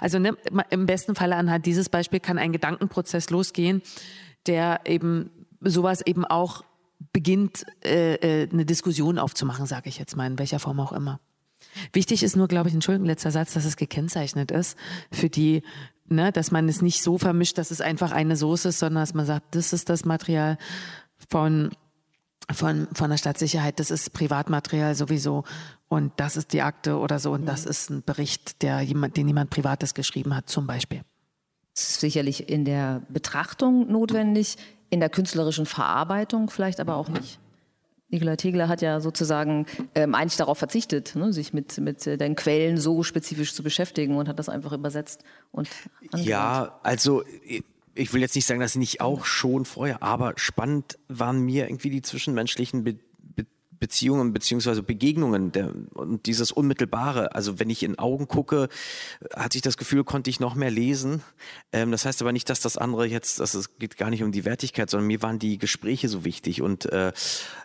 Also 0.01 0.19
ne, 0.19 0.37
im 0.71 0.87
besten 0.87 1.15
Falle 1.15 1.37
anhand 1.37 1.67
dieses 1.67 1.89
Beispiel 1.89 2.21
kann 2.21 2.39
ein 2.39 2.53
Gedankenprozess 2.53 3.31
losgehen, 3.31 3.83
der 4.47 4.81
eben 4.85 5.31
sowas 5.61 6.01
eben 6.05 6.25
auch 6.25 6.65
beginnt, 7.13 7.67
äh, 7.85 8.15
äh, 8.15 8.49
eine 8.51 8.65
Diskussion 8.65 9.19
aufzumachen, 9.19 9.67
sage 9.67 9.89
ich 9.89 9.99
jetzt 9.99 10.17
mal, 10.17 10.27
in 10.27 10.39
welcher 10.39 10.59
Form 10.59 10.81
auch 10.81 10.93
immer. 10.93 11.21
Wichtig 11.93 12.23
ist 12.23 12.37
nur, 12.37 12.49
glaube 12.49 12.69
ich, 12.69 12.75
Entschuldigung, 12.75 13.07
letzter 13.07 13.31
Satz, 13.31 13.55
dass 13.55 13.65
es 13.65 13.77
gekennzeichnet 13.77 14.51
ist 14.51 14.79
für 15.11 15.29
die, 15.29 15.63
ne, 16.09 16.33
dass 16.33 16.51
man 16.51 16.69
es 16.69 16.83
nicht 16.83 17.03
so 17.03 17.19
vermischt, 17.19 17.59
dass 17.59 17.71
es 17.71 17.81
einfach 17.81 18.13
eine 18.13 18.37
Soße 18.37 18.69
ist, 18.69 18.79
sondern 18.79 19.03
dass 19.03 19.15
man 19.15 19.27
sagt, 19.27 19.55
das 19.55 19.73
ist 19.73 19.89
das 19.89 20.05
Material 20.05 20.59
von 21.29 21.71
von, 22.53 22.87
von 22.93 23.11
der 23.11 23.17
Stadtsicherheit, 23.17 23.81
das 23.81 23.91
ist 23.91 24.13
Privatmaterial 24.13 24.95
sowieso 24.95 25.43
und 25.89 26.13
das 26.17 26.37
ist 26.37 26.53
die 26.53 26.63
Akte 26.63 26.99
oder 26.99 27.19
so 27.19 27.33
und 27.33 27.43
mhm. 27.43 27.47
das 27.47 27.65
ist 27.65 27.91
ein 27.91 28.03
Bericht, 28.03 28.63
der 28.63 28.81
jemand, 28.81 29.17
den 29.17 29.29
jemand 29.29 29.51
Privates 29.51 29.95
geschrieben 29.95 30.35
hat, 30.35 30.49
zum 30.49 30.67
Beispiel. 30.67 31.03
Das 31.75 31.91
ist 31.91 32.01
sicherlich 32.01 32.49
in 32.49 32.65
der 32.65 33.03
Betrachtung 33.09 33.91
notwendig, 33.91 34.57
in 34.91 35.01
der 35.01 35.11
künstlerischen 35.11 35.67
Verarbeitung 35.67 36.51
vielleicht 36.51 36.81
aber 36.81 36.97
auch 36.97 37.09
nicht. 37.09 37.39
Nikola 38.09 38.37
Tegler 38.37 38.69
hat 38.69 38.83
ja 38.83 39.01
sozusagen 39.01 39.67
ähm, 39.95 40.15
eigentlich 40.15 40.37
darauf 40.37 40.59
verzichtet, 40.59 41.17
ne, 41.17 41.33
sich 41.33 41.53
mit, 41.53 41.79
mit 41.79 42.07
den 42.07 42.37
Quellen 42.37 42.79
so 42.79 43.03
spezifisch 43.03 43.53
zu 43.53 43.65
beschäftigen 43.65 44.17
und 44.17 44.29
hat 44.29 44.39
das 44.39 44.49
einfach 44.49 44.73
übersetzt 44.73 45.25
und 45.51 45.69
Ja, 46.15 46.79
also 46.85 47.25
ich 47.97 48.13
will 48.13 48.21
jetzt 48.21 48.37
nicht 48.37 48.47
sagen, 48.47 48.61
dass 48.61 48.75
sie 48.75 48.79
nicht 48.79 49.01
auch 49.01 49.25
schon 49.25 49.65
vorher, 49.65 50.03
aber 50.03 50.35
spannend 50.37 50.99
waren 51.09 51.41
mir 51.41 51.69
irgendwie 51.69 51.91
die 51.91 52.03
zwischenmenschlichen 52.03 52.85
Be 52.85 52.97
Beziehungen 53.79 54.33
beziehungsweise 54.33 54.83
Begegnungen 54.83 55.53
der, 55.53 55.73
und 55.95 56.27
dieses 56.27 56.53
Unmittelbare. 56.53 57.35
Also 57.35 57.59
wenn 57.59 57.71
ich 57.71 57.83
in 57.83 57.99
Augen 57.99 58.29
gucke, 58.29 58.69
hatte 59.35 59.59
ich 59.59 59.63
das 59.63 59.77
Gefühl, 59.77 60.05
konnte 60.05 60.31
ich 60.31 60.41
noch 60.41 60.55
mehr 60.55 60.71
lesen. 60.71 61.23
Ähm, 61.73 61.91
das 61.91 62.05
heißt 62.05 62.23
aber 62.23 62.33
nicht, 62.33 62.49
dass 62.49 62.61
das 62.61 62.77
andere 62.77 63.07
jetzt, 63.07 63.41
dass 63.41 63.55
es 63.55 63.79
geht 63.79 63.97
gar 63.97 64.11
nicht 64.11 64.23
um 64.23 64.33
die 64.33 64.45
Wertigkeit, 64.45 64.91
sondern 64.91 65.07
mir 65.07 65.23
waren 65.23 65.39
die 65.39 65.59
Gespräche 65.59 66.09
so 66.09 66.25
wichtig. 66.25 66.63
Und 66.63 66.87
äh, 66.87 67.13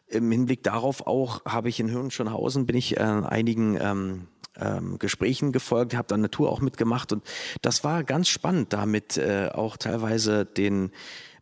im 0.07 0.32
Hinblick 0.32 0.64
darauf 0.64 1.07
auch 1.07 1.45
habe 1.45 1.70
ich 1.70 1.80
in 1.80 1.89
Hirnschönhausen, 1.89 2.66
bin 2.66 2.76
ich 2.76 2.97
äh, 2.97 3.01
einigen 3.01 3.78
ähm, 3.80 4.28
ähm, 4.59 4.99
Gesprächen 4.99 5.51
gefolgt, 5.51 5.95
habe 5.95 6.07
dann 6.07 6.22
eine 6.22 6.30
Tour 6.32 6.51
auch 6.51 6.62
mitgemacht 6.62 7.14
und 7.14 7.24
das 7.62 7.84
war 7.84 8.03
ganz 8.03 8.28
spannend, 8.28 8.74
damit 8.74 9.18
äh, 9.18 9.49
auch 9.53 9.78
teilweise 9.78 10.45
den 10.45 10.91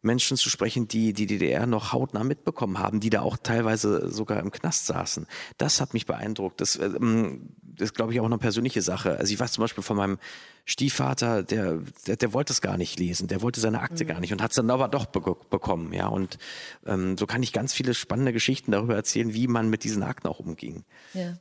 Menschen 0.02 0.38
zu 0.38 0.50
sprechen, 0.50 0.88
die 0.88 1.14
die 1.14 1.26
DDR 1.26 1.66
noch 1.66 1.92
hautnah 1.92 2.24
mitbekommen 2.24 2.80
haben, 2.80 3.00
die 3.00 3.10
da 3.10 3.22
auch 3.22 3.38
teilweise 3.38 4.10
sogar 4.10 4.40
im 4.40 4.52
Knast 4.52 4.86
saßen. 4.86 5.28
Das 5.58 5.82
hat 5.82 5.94
mich 5.94 6.06
beeindruckt. 6.06 6.62
Das, 6.62 6.78
ähm, 6.78 7.50
das 7.62 7.90
ist, 7.90 7.96
glaube 7.96 8.14
ich, 8.14 8.20
auch 8.20 8.26
eine 8.26 8.38
persönliche 8.38 8.82
Sache. 8.82 9.18
Also 9.18 9.34
ich 9.34 9.40
weiß 9.40 9.54
zum 9.54 9.64
Beispiel 9.64 9.84
von 9.84 9.98
meinem 9.98 10.18
Stiefvater, 10.66 11.44
der, 11.44 11.80
der, 12.08 12.16
der 12.16 12.34
wollte 12.34 12.54
es 12.54 12.62
gar 12.62 12.78
nicht 12.78 13.00
lesen, 13.00 13.28
der 13.28 13.42
wollte 13.42 13.60
seine 13.60 13.82
Akte 13.82 14.04
mhm. 14.04 14.10
gar 14.10 14.20
nicht 14.20 14.32
und 14.32 14.42
hat 14.42 14.52
es 14.52 14.56
dann 14.56 14.70
aber 14.70 14.88
doch 14.88 15.06
be 15.08 15.36
bekommen. 15.50 15.94
Ja, 15.94 16.08
und 16.08 16.38
ähm, 16.86 17.18
so 17.18 17.26
kann 17.26 17.44
ich 17.44 17.54
ganz 17.54 17.74
viele 17.74 17.94
spannende 17.94 18.34
Geschichten 18.34 18.72
darüber 18.72 18.96
erzählen, 18.96 19.34
wie 19.34 19.48
man 19.48 19.70
mit 19.70 19.84
diesen 19.84 20.04
Akten 20.04 20.28
auch 20.28 20.40
umging. 20.40 20.84
Ja. 21.14 21.38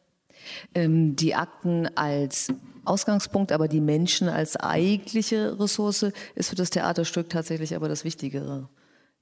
Ähm, 0.74 1.16
die 1.16 1.34
Akten 1.34 1.89
als 1.97 2.53
Ausgangspunkt, 2.84 3.53
aber 3.53 3.68
die 3.68 3.80
Menschen 3.80 4.28
als 4.28 4.57
eigentliche 4.57 5.59
Ressource 5.61 6.07
ist 6.34 6.49
für 6.49 6.57
das 6.57 6.70
Theaterstück 6.70 7.28
tatsächlich 7.28 7.76
aber 7.76 7.89
das 7.89 8.05
Wichtigere 8.05 8.68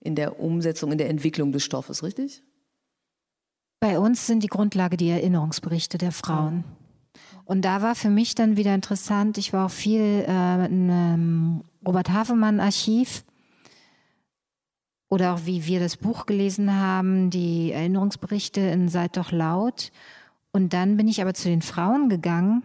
in 0.01 0.15
der 0.15 0.41
Umsetzung, 0.41 0.93
in 0.93 0.99
der 0.99 1.09
Entwicklung 1.09 1.53
des 1.53 1.65
Stoffes, 1.65 2.03
richtig? 2.03 2.43
Bei 3.81 3.99
uns 3.99 4.27
sind 4.27 4.43
die 4.43 4.49
Grundlage 4.49 4.97
die 4.97 5.11
Erinnerungsberichte 5.11 5.99
der 5.99 6.13
Frauen. 6.13 6.65
Und 7.45 7.65
da 7.65 7.83
war 7.83 7.95
für 7.95 8.11
mich 8.11 8.35
dann 8.35 8.57
wieder 8.57 8.75
interessant, 8.75 9.39
ich 9.39 9.53
war 9.53 9.67
auch 9.67 9.71
viel 9.71 10.25
äh, 10.27 10.67
im 10.67 11.63
Robert 11.87 12.11
Havemann 12.11 12.61
Archiv 12.61 13.25
oder 15.09 15.35
auch 15.35 15.41
wie 15.45 15.67
wir 15.67 15.79
das 15.79 15.97
Buch 15.97 16.27
gelesen 16.27 16.75
haben, 16.75 17.31
die 17.31 17.73
Erinnerungsberichte 17.73 18.61
in 18.61 18.89
Seid 18.89 19.17
doch 19.17 19.31
laut. 19.31 19.93
Und 20.57 20.73
dann 20.73 20.97
bin 20.97 21.07
ich 21.07 21.21
aber 21.21 21.35
zu 21.35 21.49
den 21.49 21.63
Frauen 21.63 22.09
gegangen 22.09 22.63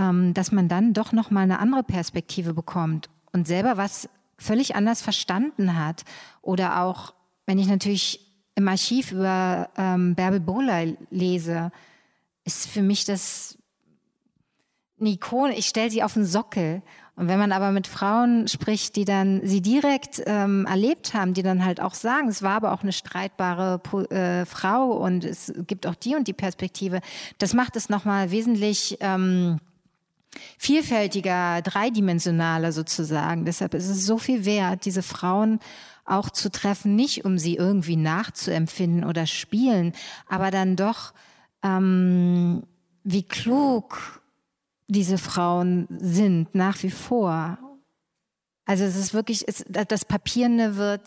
ähm, 0.00 0.34
dass 0.34 0.52
man 0.52 0.68
dann 0.68 0.92
doch 0.92 1.12
noch 1.12 1.30
mal 1.30 1.42
eine 1.42 1.58
andere 1.58 1.82
Perspektive 1.82 2.54
bekommt 2.54 3.10
und 3.32 3.46
selber 3.46 3.76
was 3.76 4.08
völlig 4.38 4.74
anders 4.74 5.02
verstanden 5.02 5.78
hat. 5.78 6.04
Oder 6.42 6.82
auch, 6.82 7.14
wenn 7.46 7.58
ich 7.58 7.66
natürlich 7.66 8.26
im 8.54 8.68
Archiv 8.68 9.12
über 9.12 9.68
ähm, 9.76 10.14
Bärbel 10.14 10.40
Bohler 10.40 10.86
lese, 11.10 11.70
ist 12.44 12.68
für 12.68 12.82
mich 12.82 13.04
das 13.04 13.58
eine 14.98 15.10
Ikone. 15.10 15.56
Ich 15.56 15.66
stelle 15.66 15.90
sie 15.90 16.02
auf 16.02 16.14
den 16.14 16.24
Sockel. 16.24 16.82
Und 17.20 17.28
wenn 17.28 17.38
man 17.38 17.52
aber 17.52 17.70
mit 17.70 17.86
Frauen 17.86 18.48
spricht, 18.48 18.96
die 18.96 19.04
dann 19.04 19.42
sie 19.44 19.60
direkt 19.60 20.22
ähm, 20.24 20.64
erlebt 20.64 21.12
haben, 21.12 21.34
die 21.34 21.42
dann 21.42 21.66
halt 21.66 21.78
auch 21.78 21.92
sagen, 21.92 22.28
es 22.28 22.40
war 22.40 22.52
aber 22.52 22.72
auch 22.72 22.82
eine 22.82 22.94
streitbare 22.94 23.78
äh, 24.08 24.46
Frau 24.46 24.92
und 24.92 25.26
es 25.26 25.52
gibt 25.66 25.86
auch 25.86 25.96
die 25.96 26.14
und 26.14 26.28
die 26.28 26.32
Perspektive, 26.32 27.02
das 27.36 27.52
macht 27.52 27.76
es 27.76 27.90
nochmal 27.90 28.30
wesentlich 28.30 28.96
ähm, 29.00 29.58
vielfältiger, 30.56 31.60
dreidimensionaler 31.60 32.72
sozusagen. 32.72 33.44
Deshalb 33.44 33.74
ist 33.74 33.90
es 33.90 34.06
so 34.06 34.16
viel 34.16 34.46
wert, 34.46 34.86
diese 34.86 35.02
Frauen 35.02 35.60
auch 36.06 36.30
zu 36.30 36.50
treffen, 36.50 36.96
nicht 36.96 37.26
um 37.26 37.36
sie 37.36 37.56
irgendwie 37.56 37.96
nachzuempfinden 37.96 39.04
oder 39.04 39.26
spielen, 39.26 39.92
aber 40.26 40.50
dann 40.50 40.74
doch, 40.74 41.12
ähm, 41.62 42.62
wie 43.04 43.24
klug 43.24 44.19
diese 44.90 45.18
Frauen 45.18 45.86
sind, 45.90 46.54
nach 46.54 46.82
wie 46.82 46.90
vor. 46.90 47.58
Also 48.64 48.84
es 48.84 48.96
ist 48.96 49.14
wirklich, 49.14 49.46
es, 49.48 49.64
das 49.68 50.04
Papierende 50.04 50.76
wird 50.76 51.02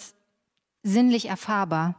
sinnlich 0.83 1.29
erfahrbar. 1.29 1.95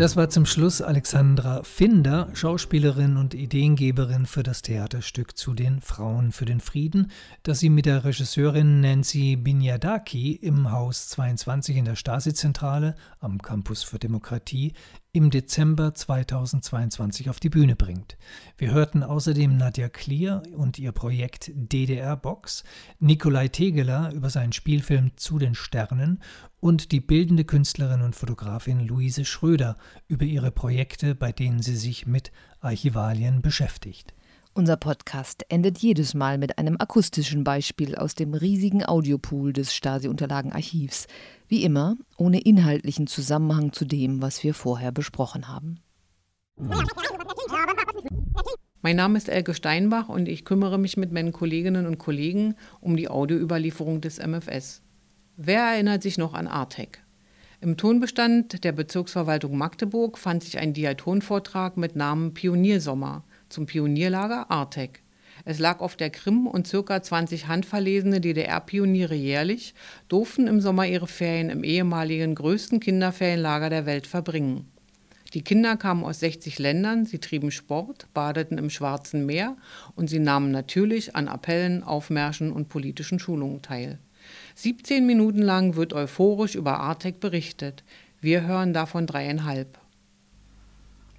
Das 0.00 0.16
war 0.16 0.30
zum 0.30 0.46
Schluss 0.46 0.80
Alexandra 0.80 1.62
Finder, 1.62 2.30
Schauspielerin 2.32 3.18
und 3.18 3.34
Ideengeberin 3.34 4.24
für 4.24 4.42
das 4.42 4.62
Theaterstück 4.62 5.36
zu 5.36 5.52
den 5.52 5.82
Frauen 5.82 6.32
für 6.32 6.46
den 6.46 6.60
Frieden, 6.60 7.10
das 7.42 7.58
sie 7.60 7.68
mit 7.68 7.84
der 7.84 8.02
Regisseurin 8.02 8.80
Nancy 8.80 9.36
Binyadaki 9.36 10.32
im 10.36 10.72
Haus 10.72 11.10
22 11.10 11.76
in 11.76 11.84
der 11.84 11.96
Stasi-Zentrale 11.96 12.94
am 13.18 13.42
Campus 13.42 13.82
für 13.82 13.98
Demokratie 13.98 14.72
im 15.12 15.30
Dezember 15.30 15.92
2022 15.92 17.30
auf 17.30 17.40
die 17.40 17.48
Bühne 17.48 17.74
bringt. 17.74 18.16
Wir 18.56 18.70
hörten 18.70 19.02
außerdem 19.02 19.56
Nadja 19.56 19.88
Klier 19.88 20.42
und 20.56 20.78
ihr 20.78 20.92
Projekt 20.92 21.50
DDR 21.54 22.16
Box, 22.16 22.62
Nikolai 23.00 23.48
Tegeler 23.48 24.12
über 24.12 24.30
seinen 24.30 24.52
Spielfilm 24.52 25.16
Zu 25.16 25.38
den 25.38 25.56
Sternen 25.56 26.22
und 26.60 26.92
die 26.92 27.00
bildende 27.00 27.44
Künstlerin 27.44 28.02
und 28.02 28.14
Fotografin 28.14 28.80
Luise 28.80 29.24
Schröder 29.24 29.76
über 30.06 30.24
ihre 30.24 30.52
Projekte, 30.52 31.16
bei 31.16 31.32
denen 31.32 31.60
sie 31.60 31.76
sich 31.76 32.06
mit 32.06 32.30
Archivalien 32.60 33.42
beschäftigt. 33.42 34.14
Unser 34.52 34.76
Podcast 34.76 35.44
endet 35.48 35.78
jedes 35.78 36.12
Mal 36.12 36.36
mit 36.36 36.58
einem 36.58 36.76
akustischen 36.80 37.44
Beispiel 37.44 37.94
aus 37.94 38.16
dem 38.16 38.34
riesigen 38.34 38.84
Audiopool 38.84 39.52
des 39.52 39.72
Stasi-Unterlagenarchivs. 39.72 41.06
Wie 41.46 41.62
immer, 41.62 41.96
ohne 42.16 42.40
inhaltlichen 42.40 43.06
Zusammenhang 43.06 43.72
zu 43.72 43.84
dem, 43.84 44.20
was 44.20 44.42
wir 44.42 44.52
vorher 44.52 44.90
besprochen 44.90 45.46
haben. 45.46 45.78
Mein 48.82 48.96
Name 48.96 49.18
ist 49.18 49.28
Elke 49.28 49.54
Steinbach 49.54 50.08
und 50.08 50.26
ich 50.26 50.44
kümmere 50.44 50.78
mich 50.78 50.96
mit 50.96 51.12
meinen 51.12 51.32
Kolleginnen 51.32 51.86
und 51.86 51.98
Kollegen 51.98 52.56
um 52.80 52.96
die 52.96 53.08
Audioüberlieferung 53.08 54.00
des 54.00 54.18
MFS. 54.18 54.82
Wer 55.36 55.62
erinnert 55.62 56.02
sich 56.02 56.18
noch 56.18 56.34
an 56.34 56.48
Artec? 56.48 57.04
Im 57.60 57.76
Tonbestand 57.76 58.64
der 58.64 58.72
Bezirksverwaltung 58.72 59.56
Magdeburg 59.56 60.18
fand 60.18 60.42
sich 60.42 60.58
ein 60.58 60.72
Diatonvortrag 60.72 61.76
mit 61.76 61.94
Namen 61.94 62.34
Pioniersommer 62.34 63.22
zum 63.50 63.66
Pionierlager 63.66 64.50
Artec. 64.50 65.02
Es 65.44 65.58
lag 65.58 65.80
auf 65.80 65.96
der 65.96 66.10
Krim 66.10 66.46
und 66.46 66.66
circa 66.66 67.02
20 67.02 67.48
handverlesene 67.48 68.20
DDR-Pioniere 68.20 69.14
jährlich 69.14 69.74
durften 70.08 70.46
im 70.46 70.60
Sommer 70.60 70.86
ihre 70.86 71.06
Ferien 71.06 71.50
im 71.50 71.64
ehemaligen 71.64 72.34
größten 72.34 72.80
Kinderferienlager 72.80 73.70
der 73.70 73.86
Welt 73.86 74.06
verbringen. 74.06 74.70
Die 75.34 75.42
Kinder 75.42 75.76
kamen 75.76 76.04
aus 76.04 76.20
60 76.20 76.58
Ländern, 76.58 77.06
sie 77.06 77.18
trieben 77.18 77.52
Sport, 77.52 78.08
badeten 78.12 78.58
im 78.58 78.68
Schwarzen 78.68 79.26
Meer 79.26 79.56
und 79.94 80.10
sie 80.10 80.18
nahmen 80.18 80.50
natürlich 80.50 81.14
an 81.14 81.28
Appellen, 81.28 81.84
Aufmärschen 81.84 82.50
und 82.50 82.68
politischen 82.68 83.20
Schulungen 83.20 83.62
teil. 83.62 83.98
17 84.56 85.06
Minuten 85.06 85.40
lang 85.40 85.76
wird 85.76 85.92
euphorisch 85.92 86.56
über 86.56 86.80
Artec 86.80 87.20
berichtet. 87.20 87.84
Wir 88.20 88.46
hören 88.46 88.72
davon 88.72 89.06
dreieinhalb. 89.06 89.79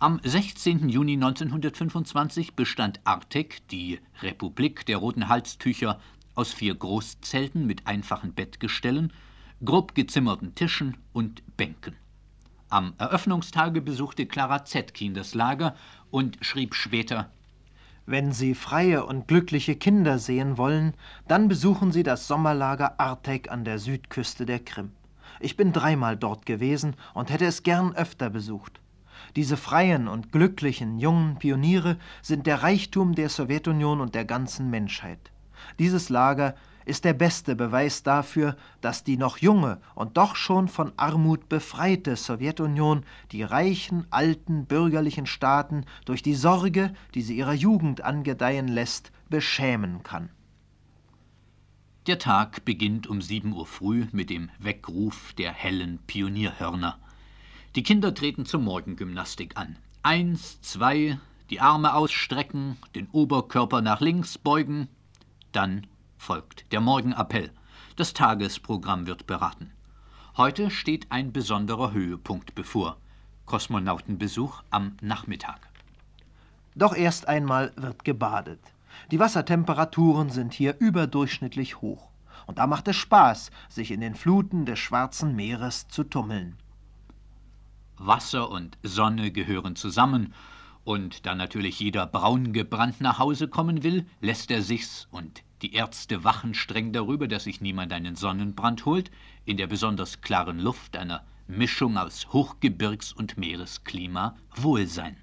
Am 0.01 0.19
16. 0.23 0.89
Juni 0.89 1.13
1925 1.13 2.55
bestand 2.55 2.99
Artek, 3.03 3.67
die 3.67 3.99
Republik 4.23 4.83
der 4.87 4.97
roten 4.97 5.29
Halstücher, 5.29 5.99
aus 6.33 6.53
vier 6.53 6.73
Großzelten 6.73 7.67
mit 7.67 7.85
einfachen 7.85 8.33
Bettgestellen, 8.33 9.13
grob 9.63 9.93
gezimmerten 9.93 10.55
Tischen 10.55 10.97
und 11.13 11.43
Bänken. 11.55 11.95
Am 12.69 12.95
Eröffnungstage 12.97 13.79
besuchte 13.79 14.25
Clara 14.25 14.65
Zetkin 14.65 15.13
das 15.13 15.35
Lager 15.35 15.75
und 16.09 16.39
schrieb 16.41 16.73
später 16.73 17.29
Wenn 18.07 18.31
Sie 18.31 18.55
freie 18.55 19.05
und 19.05 19.27
glückliche 19.27 19.75
Kinder 19.75 20.17
sehen 20.17 20.57
wollen, 20.57 20.95
dann 21.27 21.47
besuchen 21.47 21.91
Sie 21.91 22.01
das 22.01 22.25
Sommerlager 22.25 22.99
Artek 22.99 23.51
an 23.51 23.65
der 23.65 23.77
Südküste 23.77 24.47
der 24.47 24.61
Krim. 24.61 24.93
Ich 25.39 25.57
bin 25.57 25.71
dreimal 25.73 26.17
dort 26.17 26.47
gewesen 26.47 26.95
und 27.13 27.29
hätte 27.29 27.45
es 27.45 27.61
gern 27.61 27.93
öfter 27.95 28.31
besucht. 28.31 28.80
Diese 29.35 29.55
freien 29.55 30.07
und 30.07 30.31
glücklichen 30.31 30.99
jungen 30.99 31.37
Pioniere 31.37 31.97
sind 32.21 32.47
der 32.47 32.63
Reichtum 32.63 33.15
der 33.15 33.29
Sowjetunion 33.29 34.01
und 34.01 34.13
der 34.13 34.25
ganzen 34.25 34.69
Menschheit. 34.69 35.31
Dieses 35.79 36.09
Lager 36.09 36.55
ist 36.85 37.05
der 37.05 37.13
beste 37.13 37.55
Beweis 37.55 38.03
dafür, 38.03 38.57
dass 38.81 39.03
die 39.03 39.17
noch 39.17 39.37
junge 39.37 39.79
und 39.95 40.17
doch 40.17 40.35
schon 40.35 40.67
von 40.67 40.91
Armut 40.97 41.47
befreite 41.47 42.15
Sowjetunion 42.15 43.03
die 43.31 43.43
reichen, 43.43 44.05
alten, 44.09 44.65
bürgerlichen 44.65 45.27
Staaten 45.27 45.85
durch 46.05 46.23
die 46.23 46.35
Sorge, 46.35 46.93
die 47.13 47.21
sie 47.21 47.37
ihrer 47.37 47.53
Jugend 47.53 48.01
angedeihen 48.03 48.67
lässt, 48.67 49.11
beschämen 49.29 50.03
kann. 50.03 50.29
Der 52.07 52.17
Tag 52.17 52.65
beginnt 52.65 53.05
um 53.05 53.21
7 53.21 53.53
Uhr 53.53 53.67
früh 53.67 54.07
mit 54.11 54.31
dem 54.31 54.49
Weckruf 54.57 55.33
der 55.33 55.53
hellen 55.53 55.99
Pionierhörner. 56.07 56.97
Die 57.75 57.83
Kinder 57.83 58.13
treten 58.13 58.45
zur 58.45 58.59
Morgengymnastik 58.59 59.55
an. 59.55 59.77
Eins, 60.03 60.59
zwei, 60.59 61.17
die 61.49 61.61
Arme 61.61 61.93
ausstrecken, 61.93 62.77
den 62.95 63.07
Oberkörper 63.11 63.81
nach 63.81 64.01
links 64.01 64.37
beugen. 64.37 64.89
Dann 65.53 65.87
folgt 66.17 66.69
der 66.73 66.81
Morgenappell. 66.81 67.49
Das 67.95 68.11
Tagesprogramm 68.11 69.07
wird 69.07 69.25
beraten. 69.25 69.71
Heute 70.35 70.69
steht 70.69 71.09
ein 71.13 71.31
besonderer 71.31 71.93
Höhepunkt 71.93 72.55
bevor. 72.55 72.97
Kosmonautenbesuch 73.45 74.63
am 74.69 74.97
Nachmittag. 74.99 75.69
Doch 76.75 76.93
erst 76.93 77.29
einmal 77.29 77.71
wird 77.77 78.03
gebadet. 78.03 78.59
Die 79.11 79.19
Wassertemperaturen 79.19 80.29
sind 80.29 80.53
hier 80.53 80.75
überdurchschnittlich 80.77 81.79
hoch. 81.79 82.09
Und 82.47 82.57
da 82.57 82.67
macht 82.67 82.89
es 82.89 82.97
Spaß, 82.97 83.49
sich 83.69 83.91
in 83.91 84.01
den 84.01 84.15
Fluten 84.15 84.65
des 84.65 84.79
Schwarzen 84.79 85.37
Meeres 85.37 85.87
zu 85.87 86.03
tummeln. 86.03 86.57
Wasser 88.05 88.49
und 88.49 88.77
Sonne 88.83 89.31
gehören 89.31 89.75
zusammen, 89.75 90.33
und 90.83 91.27
da 91.27 91.35
natürlich 91.35 91.79
jeder 91.79 92.07
braun 92.07 92.53
gebrannt 92.53 93.01
nach 93.01 93.19
Hause 93.19 93.47
kommen 93.47 93.83
will, 93.83 94.07
lässt 94.19 94.49
er 94.49 94.63
sich's, 94.63 95.07
und 95.11 95.43
die 95.61 95.73
Ärzte 95.73 96.23
wachen 96.23 96.55
streng 96.55 96.91
darüber, 96.91 97.27
dass 97.27 97.43
sich 97.43 97.61
niemand 97.61 97.93
einen 97.93 98.15
Sonnenbrand 98.15 98.85
holt, 98.85 99.11
in 99.45 99.57
der 99.57 99.67
besonders 99.67 100.21
klaren 100.21 100.57
Luft 100.57 100.97
einer 100.97 101.23
Mischung 101.47 101.97
aus 101.97 102.27
Hochgebirgs- 102.31 103.13
und 103.13 103.37
Meeresklima 103.37 104.35
wohl 104.55 104.87
sein. 104.87 105.17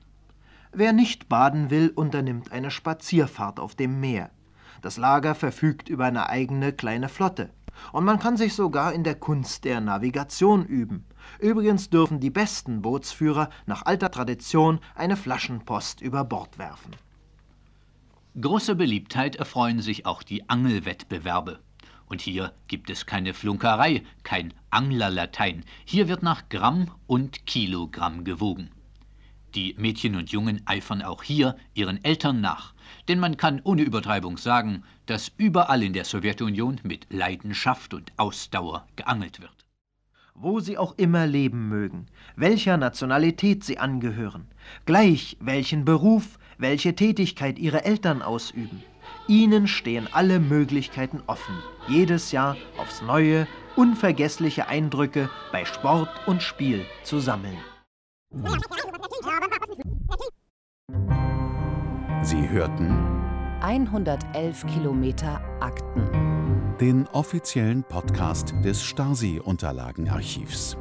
Wer 0.72 0.92
nicht 0.92 1.28
baden 1.28 1.70
will, 1.70 1.90
unternimmt 1.94 2.52
eine 2.52 2.70
Spazierfahrt 2.70 3.58
auf 3.58 3.74
dem 3.74 3.98
Meer. 3.98 4.30
Das 4.82 4.96
Lager 4.96 5.34
verfügt 5.34 5.88
über 5.88 6.04
eine 6.04 6.28
eigene 6.28 6.72
kleine 6.72 7.08
Flotte. 7.08 7.50
Und 7.92 8.04
man 8.04 8.18
kann 8.18 8.36
sich 8.36 8.54
sogar 8.54 8.92
in 8.92 9.02
der 9.02 9.14
Kunst 9.16 9.64
der 9.64 9.80
Navigation 9.80 10.64
üben. 10.64 11.04
Übrigens 11.38 11.90
dürfen 11.90 12.20
die 12.20 12.30
besten 12.30 12.82
Bootsführer 12.82 13.50
nach 13.66 13.86
alter 13.86 14.10
Tradition 14.10 14.80
eine 14.94 15.16
Flaschenpost 15.16 16.00
über 16.00 16.24
Bord 16.24 16.58
werfen. 16.58 16.92
Große 18.40 18.74
Beliebtheit 18.74 19.36
erfreuen 19.36 19.80
sich 19.80 20.06
auch 20.06 20.22
die 20.22 20.48
Angelwettbewerbe. 20.48 21.58
Und 22.06 22.20
hier 22.20 22.52
gibt 22.68 22.88
es 22.88 23.04
keine 23.04 23.34
Flunkerei, 23.34 24.02
kein 24.22 24.54
Anglerlatein. 24.70 25.64
Hier 25.84 26.08
wird 26.08 26.22
nach 26.22 26.48
Gramm 26.48 26.90
und 27.06 27.46
Kilogramm 27.46 28.24
gewogen. 28.24 28.70
Die 29.54 29.74
Mädchen 29.78 30.14
und 30.14 30.30
Jungen 30.30 30.62
eifern 30.66 31.02
auch 31.02 31.22
hier 31.22 31.56
ihren 31.74 32.04
Eltern 32.04 32.40
nach. 32.40 32.74
Denn 33.08 33.18
man 33.18 33.36
kann 33.36 33.60
ohne 33.64 33.82
Übertreibung 33.82 34.36
sagen, 34.36 34.84
dass 35.06 35.32
überall 35.36 35.82
in 35.82 35.92
der 35.92 36.04
Sowjetunion 36.04 36.80
mit 36.82 37.06
Leidenschaft 37.10 37.92
und 37.92 38.12
Ausdauer 38.18 38.86
geangelt 38.96 39.40
wird. 39.40 39.57
Wo 40.40 40.60
sie 40.60 40.78
auch 40.78 40.94
immer 40.96 41.26
leben 41.26 41.68
mögen, 41.68 42.06
welcher 42.36 42.76
Nationalität 42.76 43.64
sie 43.64 43.78
angehören, 43.78 44.46
gleich 44.86 45.36
welchen 45.40 45.84
Beruf, 45.84 46.38
welche 46.58 46.94
Tätigkeit 46.94 47.58
ihre 47.58 47.84
Eltern 47.84 48.22
ausüben. 48.22 48.82
Ihnen 49.26 49.66
stehen 49.66 50.08
alle 50.12 50.40
Möglichkeiten 50.40 51.22
offen, 51.26 51.54
jedes 51.88 52.32
Jahr 52.32 52.56
aufs 52.78 53.02
neue, 53.02 53.46
unvergessliche 53.76 54.68
Eindrücke 54.68 55.30
bei 55.52 55.64
Sport 55.64 56.10
und 56.26 56.42
Spiel 56.42 56.84
zu 57.04 57.18
sammeln. 57.18 57.58
Sie 62.22 62.48
hörten 62.48 63.18
111 63.60 64.66
Kilometer 64.66 65.40
Akten. 65.60 66.27
Den 66.80 67.08
offiziellen 67.08 67.82
Podcast 67.82 68.54
des 68.62 68.84
Stasi-Unterlagenarchivs. 68.84 70.76